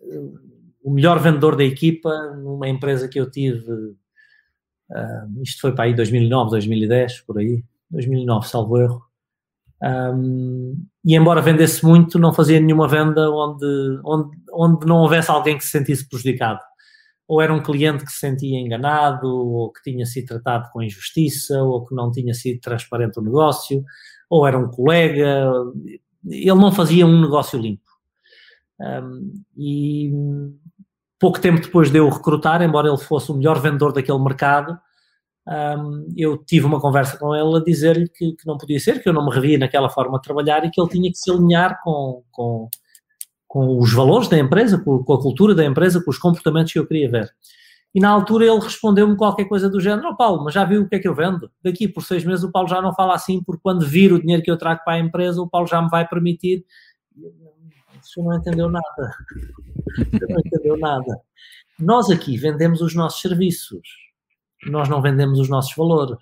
o 0.82 0.90
melhor 0.90 1.18
vendedor 1.18 1.56
da 1.56 1.64
equipa, 1.64 2.10
numa 2.36 2.68
empresa 2.68 3.08
que 3.08 3.18
eu 3.18 3.30
tive, 3.30 3.60
uh, 3.70 5.42
isto 5.42 5.60
foi 5.60 5.74
para 5.74 5.84
aí 5.84 5.94
2009, 5.94 6.50
2010, 6.50 7.20
por 7.22 7.38
aí, 7.38 7.64
2009, 7.90 8.46
salvo 8.46 8.78
erro, 8.78 9.08
Um, 9.80 10.74
e 11.04 11.14
embora 11.14 11.40
vendesse 11.40 11.84
muito, 11.84 12.18
não 12.18 12.32
fazia 12.32 12.60
nenhuma 12.60 12.88
venda 12.88 13.30
onde, 13.30 14.00
onde, 14.04 14.36
onde 14.52 14.86
não 14.86 14.96
houvesse 14.96 15.30
alguém 15.30 15.56
que 15.56 15.64
se 15.64 15.70
sentisse 15.70 16.08
prejudicado. 16.08 16.60
Ou 17.28 17.42
era 17.42 17.52
um 17.52 17.62
cliente 17.62 18.04
que 18.04 18.10
se 18.10 18.20
sentia 18.20 18.58
enganado, 18.58 19.28
ou 19.28 19.70
que 19.72 19.82
tinha 19.82 20.06
sido 20.06 20.28
tratado 20.28 20.70
com 20.72 20.82
injustiça, 20.82 21.62
ou 21.62 21.84
que 21.84 21.94
não 21.94 22.10
tinha 22.10 22.32
sido 22.34 22.58
transparente 22.60 23.20
o 23.20 23.22
negócio, 23.22 23.84
ou 24.30 24.46
era 24.46 24.58
um 24.58 24.70
colega. 24.70 25.52
Ele 26.26 26.54
não 26.54 26.72
fazia 26.72 27.06
um 27.06 27.20
negócio 27.20 27.58
limpo. 27.58 27.82
Um, 28.80 29.42
e 29.56 30.10
pouco 31.18 31.40
tempo 31.40 31.60
depois 31.60 31.90
de 31.90 31.98
eu 31.98 32.08
recrutar, 32.08 32.62
embora 32.62 32.88
ele 32.88 32.98
fosse 32.98 33.30
o 33.30 33.34
melhor 33.34 33.60
vendedor 33.60 33.92
daquele 33.92 34.18
mercado, 34.18 34.78
um, 35.48 36.06
eu 36.16 36.36
tive 36.44 36.66
uma 36.66 36.80
conversa 36.80 37.16
com 37.16 37.34
ele 37.34 37.56
a 37.56 37.64
dizer-lhe 37.64 38.08
que, 38.08 38.32
que, 38.32 38.46
não 38.46 38.58
podia 38.58 38.78
ser, 38.78 39.02
que 39.02 39.08
eu 39.08 39.14
não 39.14 39.24
me 39.24 39.34
revia 39.34 39.58
naquela 39.58 39.88
forma 39.88 40.18
de 40.18 40.22
trabalhar 40.22 40.64
e 40.64 40.70
que 40.70 40.80
ele 40.80 40.90
tinha 40.90 41.10
que 41.10 41.16
se 41.16 41.30
alinhar 41.30 41.80
com, 41.82 42.22
com, 42.30 42.68
com 43.48 43.78
os 43.78 43.92
valores 43.92 44.28
da 44.28 44.38
empresa, 44.38 44.78
com, 44.78 44.96
a 44.96 45.20
cultura 45.20 45.54
da 45.54 45.64
empresa, 45.64 46.00
com 46.00 46.10
os 46.10 46.18
comportamentos 46.18 46.72
que 46.72 46.78
eu 46.78 46.86
queria 46.86 47.10
ver. 47.10 47.30
E 47.94 48.00
na 48.00 48.10
altura 48.10 48.44
ele 48.44 48.60
respondeu-me 48.60 49.16
qualquer 49.16 49.46
coisa 49.46 49.68
do 49.68 49.80
género: 49.80 50.10
oh, 50.10 50.16
Paulo, 50.16 50.44
mas 50.44 50.54
já 50.54 50.64
viu 50.64 50.82
o 50.82 50.88
que 50.88 50.96
é 50.96 50.98
que 50.98 51.08
eu 51.08 51.14
vendo? 51.14 51.50
Daqui 51.64 51.88
por 51.88 52.02
seis 52.04 52.24
meses 52.24 52.44
o 52.44 52.52
Paulo 52.52 52.68
já 52.68 52.80
não 52.80 52.94
fala 52.94 53.14
assim, 53.14 53.42
porque 53.42 53.62
quando 53.62 53.84
vir 53.84 54.12
o 54.12 54.20
dinheiro 54.20 54.42
que 54.42 54.50
eu 54.50 54.58
trago 54.58 54.82
para 54.84 54.94
a 54.94 55.00
empresa, 55.00 55.40
o 55.40 55.48
Paulo 55.48 55.66
já 55.66 55.80
me 55.80 55.88
vai 55.88 56.06
permitir. 56.06 56.64
Isso 58.00 58.22
não 58.22 58.36
entendeu 58.36 58.70
nada. 58.70 59.14
não 60.28 60.38
entendeu 60.44 60.76
nada. 60.76 61.18
Nós 61.78 62.10
aqui 62.10 62.36
vendemos 62.36 62.82
os 62.82 62.94
nossos 62.94 63.20
serviços 63.20 64.08
nós 64.66 64.88
não 64.88 65.00
vendemos 65.00 65.38
os 65.38 65.48
nossos 65.48 65.74
valores. 65.74 66.18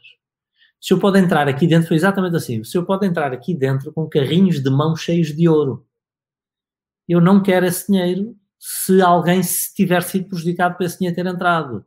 Se 0.80 0.92
eu 0.92 0.98
pode 0.98 1.18
entrar 1.18 1.48
aqui 1.48 1.66
dentro, 1.66 1.88
foi 1.88 1.96
exatamente 1.96 2.36
assim. 2.36 2.62
Se 2.62 2.76
eu 2.76 2.84
pode 2.84 3.06
entrar 3.06 3.32
aqui 3.32 3.54
dentro 3.54 3.92
com 3.92 4.08
carrinhos 4.08 4.62
de 4.62 4.70
mão 4.70 4.94
cheios 4.94 5.28
de 5.28 5.48
ouro, 5.48 5.86
eu 7.08 7.20
não 7.20 7.42
quero 7.42 7.66
esse 7.66 7.86
dinheiro 7.90 8.36
se 8.58 9.00
alguém 9.00 9.42
se 9.42 9.74
tiver 9.74 10.02
sido 10.02 10.28
prejudicado 10.28 10.76
por 10.76 10.84
esse 10.84 10.98
dinheiro 10.98 11.16
ter 11.16 11.26
entrado. 11.26 11.84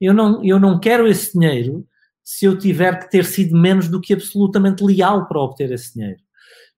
Eu 0.00 0.14
não, 0.14 0.44
eu 0.44 0.58
não 0.58 0.78
quero 0.80 1.06
esse 1.06 1.32
dinheiro 1.32 1.86
se 2.24 2.44
eu 2.44 2.58
tiver 2.58 2.98
que 3.00 3.10
ter 3.10 3.24
sido 3.24 3.56
menos 3.56 3.88
do 3.88 4.00
que 4.00 4.12
absolutamente 4.12 4.84
leal 4.84 5.26
para 5.26 5.40
obter 5.40 5.70
esse 5.72 5.94
dinheiro. 5.94 6.20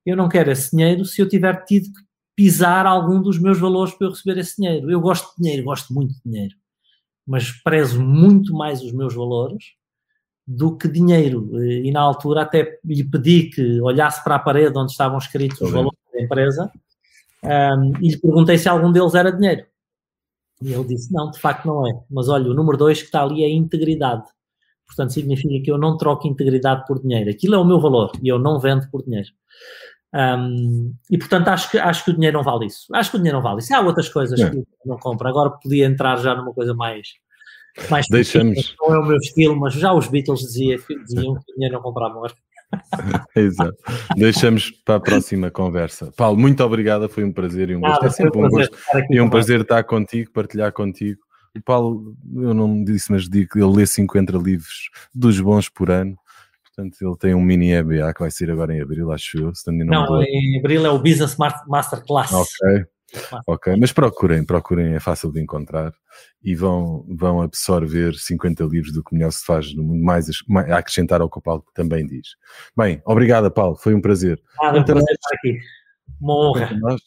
Eu 0.04 0.16
não 0.16 0.28
quero 0.28 0.50
esse 0.50 0.70
dinheiro 0.70 1.04
se 1.04 1.20
eu 1.20 1.28
tiver 1.28 1.64
tido 1.64 1.86
que 1.86 2.00
pisar 2.36 2.86
algum 2.86 3.22
dos 3.22 3.38
meus 3.38 3.58
valores 3.58 3.94
para 3.94 4.06
eu 4.08 4.10
receber 4.10 4.38
esse 4.38 4.56
dinheiro. 4.56 4.90
Eu 4.90 5.00
gosto 5.00 5.28
de 5.36 5.42
dinheiro, 5.42 5.64
gosto 5.64 5.92
muito 5.94 6.14
de 6.14 6.20
dinheiro 6.24 6.54
mas 7.26 7.50
prezo 7.50 8.02
muito 8.02 8.54
mais 8.54 8.82
os 8.82 8.92
meus 8.92 9.14
valores 9.14 9.64
do 10.46 10.76
que 10.76 10.86
dinheiro. 10.88 11.62
E 11.62 11.90
na 11.90 12.00
altura 12.00 12.42
até 12.42 12.78
lhe 12.84 13.02
pedi 13.02 13.44
que 13.44 13.80
olhasse 13.80 14.22
para 14.22 14.36
a 14.36 14.38
parede 14.38 14.76
onde 14.76 14.92
estavam 14.92 15.18
escritos 15.18 15.60
os 15.60 15.70
valores 15.70 15.98
da 16.12 16.22
empresa 16.22 16.70
um, 17.44 17.92
e 18.00 18.10
lhe 18.10 18.18
perguntei 18.18 18.58
se 18.58 18.68
algum 18.68 18.90
deles 18.90 19.14
era 19.14 19.30
dinheiro. 19.30 19.66
E 20.62 20.72
ele 20.72 20.84
disse: 20.84 21.12
Não, 21.12 21.30
de 21.30 21.38
facto 21.38 21.66
não 21.66 21.86
é. 21.86 21.92
Mas 22.10 22.28
olha, 22.28 22.50
o 22.50 22.54
número 22.54 22.78
dois 22.78 22.98
que 22.98 23.06
está 23.06 23.22
ali 23.22 23.44
é 23.44 23.50
integridade. 23.50 24.24
Portanto, 24.86 25.12
significa 25.12 25.64
que 25.64 25.70
eu 25.70 25.78
não 25.78 25.96
troco 25.96 26.26
integridade 26.26 26.84
por 26.86 27.00
dinheiro. 27.00 27.30
Aquilo 27.30 27.54
é 27.54 27.58
o 27.58 27.64
meu 27.64 27.80
valor 27.80 28.12
e 28.22 28.28
eu 28.28 28.38
não 28.38 28.60
vendo 28.60 28.88
por 28.90 29.02
dinheiro. 29.02 29.28
Um, 30.14 30.94
e 31.10 31.18
portanto 31.18 31.48
acho 31.48 31.72
que, 31.72 31.76
acho 31.76 32.04
que 32.04 32.10
o 32.12 32.14
dinheiro 32.14 32.36
não 32.36 32.44
vale 32.44 32.66
isso. 32.66 32.86
Acho 32.94 33.10
que 33.10 33.16
o 33.16 33.18
dinheiro 33.18 33.38
não 33.38 33.42
vale 33.42 33.58
isso. 33.60 33.74
Há 33.74 33.80
outras 33.80 34.08
coisas 34.08 34.38
é. 34.40 34.50
que 34.50 34.64
não 34.84 34.96
compra. 34.98 35.28
Agora 35.28 35.50
podia 35.50 35.86
entrar 35.86 36.16
já 36.16 36.34
numa 36.34 36.52
coisa 36.52 36.72
mais. 36.74 37.08
mais 37.90 38.06
Deixamos. 38.08 38.76
Não 38.80 38.94
é 38.94 38.98
o 38.98 39.06
meu 39.06 39.16
estilo, 39.16 39.58
mas 39.58 39.74
já 39.74 39.92
os 39.92 40.06
Beatles 40.06 40.40
diziam, 40.40 40.78
diziam 41.04 41.34
que 41.34 41.52
o 41.52 41.54
dinheiro 41.54 41.74
não 41.74 41.82
comprava 41.82 42.20
Exato. 43.34 43.76
Deixamos 44.16 44.70
para 44.70 44.96
a 44.96 45.00
próxima 45.00 45.50
conversa. 45.50 46.12
Paulo, 46.16 46.38
muito 46.38 46.62
obrigado, 46.62 47.08
foi 47.08 47.24
um 47.24 47.32
prazer 47.32 47.70
e 47.70 47.76
um 47.76 47.80
gosto. 47.80 48.04
é 48.04 48.10
sempre 48.10 48.38
um, 48.38 48.48
gosto 48.48 48.76
e 49.10 49.20
um 49.20 49.28
prazer 49.28 49.60
estar 49.60 49.82
contigo, 49.84 50.30
partilhar 50.32 50.72
contigo. 50.72 51.20
O 51.56 51.62
Paulo, 51.62 52.16
eu 52.34 52.52
não 52.52 52.82
disse, 52.82 53.12
mas 53.12 53.28
digo 53.28 53.50
que 53.52 53.58
ele 53.58 53.76
lê 53.76 53.86
50 53.86 54.36
livros 54.38 54.90
dos 55.14 55.40
bons 55.40 55.68
por 55.68 55.90
ano. 55.90 56.16
Portanto, 56.64 56.96
ele 57.00 57.16
tem 57.16 57.34
um 57.34 57.40
mini 57.40 57.70
EBA 57.70 58.12
que 58.12 58.20
vai 58.20 58.30
ser 58.32 58.50
agora 58.50 58.74
em 58.74 58.80
abril, 58.80 59.12
acho 59.12 59.38
eu. 59.38 59.52
Não, 59.68 60.04
não 60.04 60.22
em 60.22 60.58
abril 60.58 60.84
é 60.84 60.90
o 60.90 60.98
Business 60.98 61.36
Masterclass. 61.68 62.32
Ok. 62.32 62.86
Ok, 63.46 63.74
mas 63.78 63.92
procurem, 63.92 64.44
procurem, 64.44 64.94
é 64.94 65.00
fácil 65.00 65.32
de 65.32 65.40
encontrar 65.40 65.92
e 66.42 66.54
vão, 66.54 67.06
vão 67.08 67.40
absorver 67.40 68.14
50 68.14 68.64
livros 68.64 68.92
do 68.92 69.02
que 69.02 69.14
melhor 69.14 69.30
se 69.30 69.44
faz 69.44 69.74
no 69.74 69.82
mundo, 69.82 70.02
mais 70.02 70.28
a 70.70 70.78
acrescentar 70.78 71.20
ao 71.20 71.30
que 71.30 71.38
o 71.38 71.42
Paulo 71.42 71.64
também 71.74 72.06
diz. 72.06 72.28
Bem, 72.76 73.00
obrigada, 73.04 73.50
Paulo, 73.50 73.76
foi 73.76 73.94
um 73.94 74.00
prazer. 74.00 74.40
Nada, 74.60 74.80
um 74.80 74.84
prazer 74.84 75.14
estar 75.14 75.36
aqui. 75.36 75.58
Uma 76.20 76.34
honra. 76.34 76.68
Quanto 76.68 76.74
a, 76.74 76.78
nós, 76.78 77.00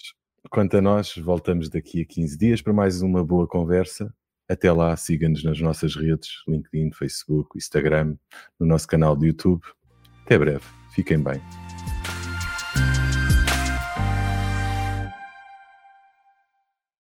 quanto 0.50 0.78
a 0.78 0.82
nós, 0.82 1.16
voltamos 1.18 1.70
daqui 1.70 2.02
a 2.02 2.06
15 2.06 2.38
dias 2.38 2.62
para 2.62 2.74
mais 2.74 3.02
uma 3.02 3.24
boa 3.24 3.48
conversa 3.48 4.14
até 4.50 4.72
lá, 4.72 4.96
siga-nos 4.96 5.44
nas 5.44 5.60
nossas 5.60 5.96
redes, 5.96 6.30
LinkedIn, 6.48 6.92
Facebook, 6.92 7.58
Instagram, 7.58 8.16
no 8.60 8.66
nosso 8.66 8.88
canal 8.88 9.16
do 9.16 9.26
YouTube. 9.26 9.62
Até 10.26 10.38
breve. 10.38 10.64
Fiquem 10.92 11.22
bem. 11.22 11.42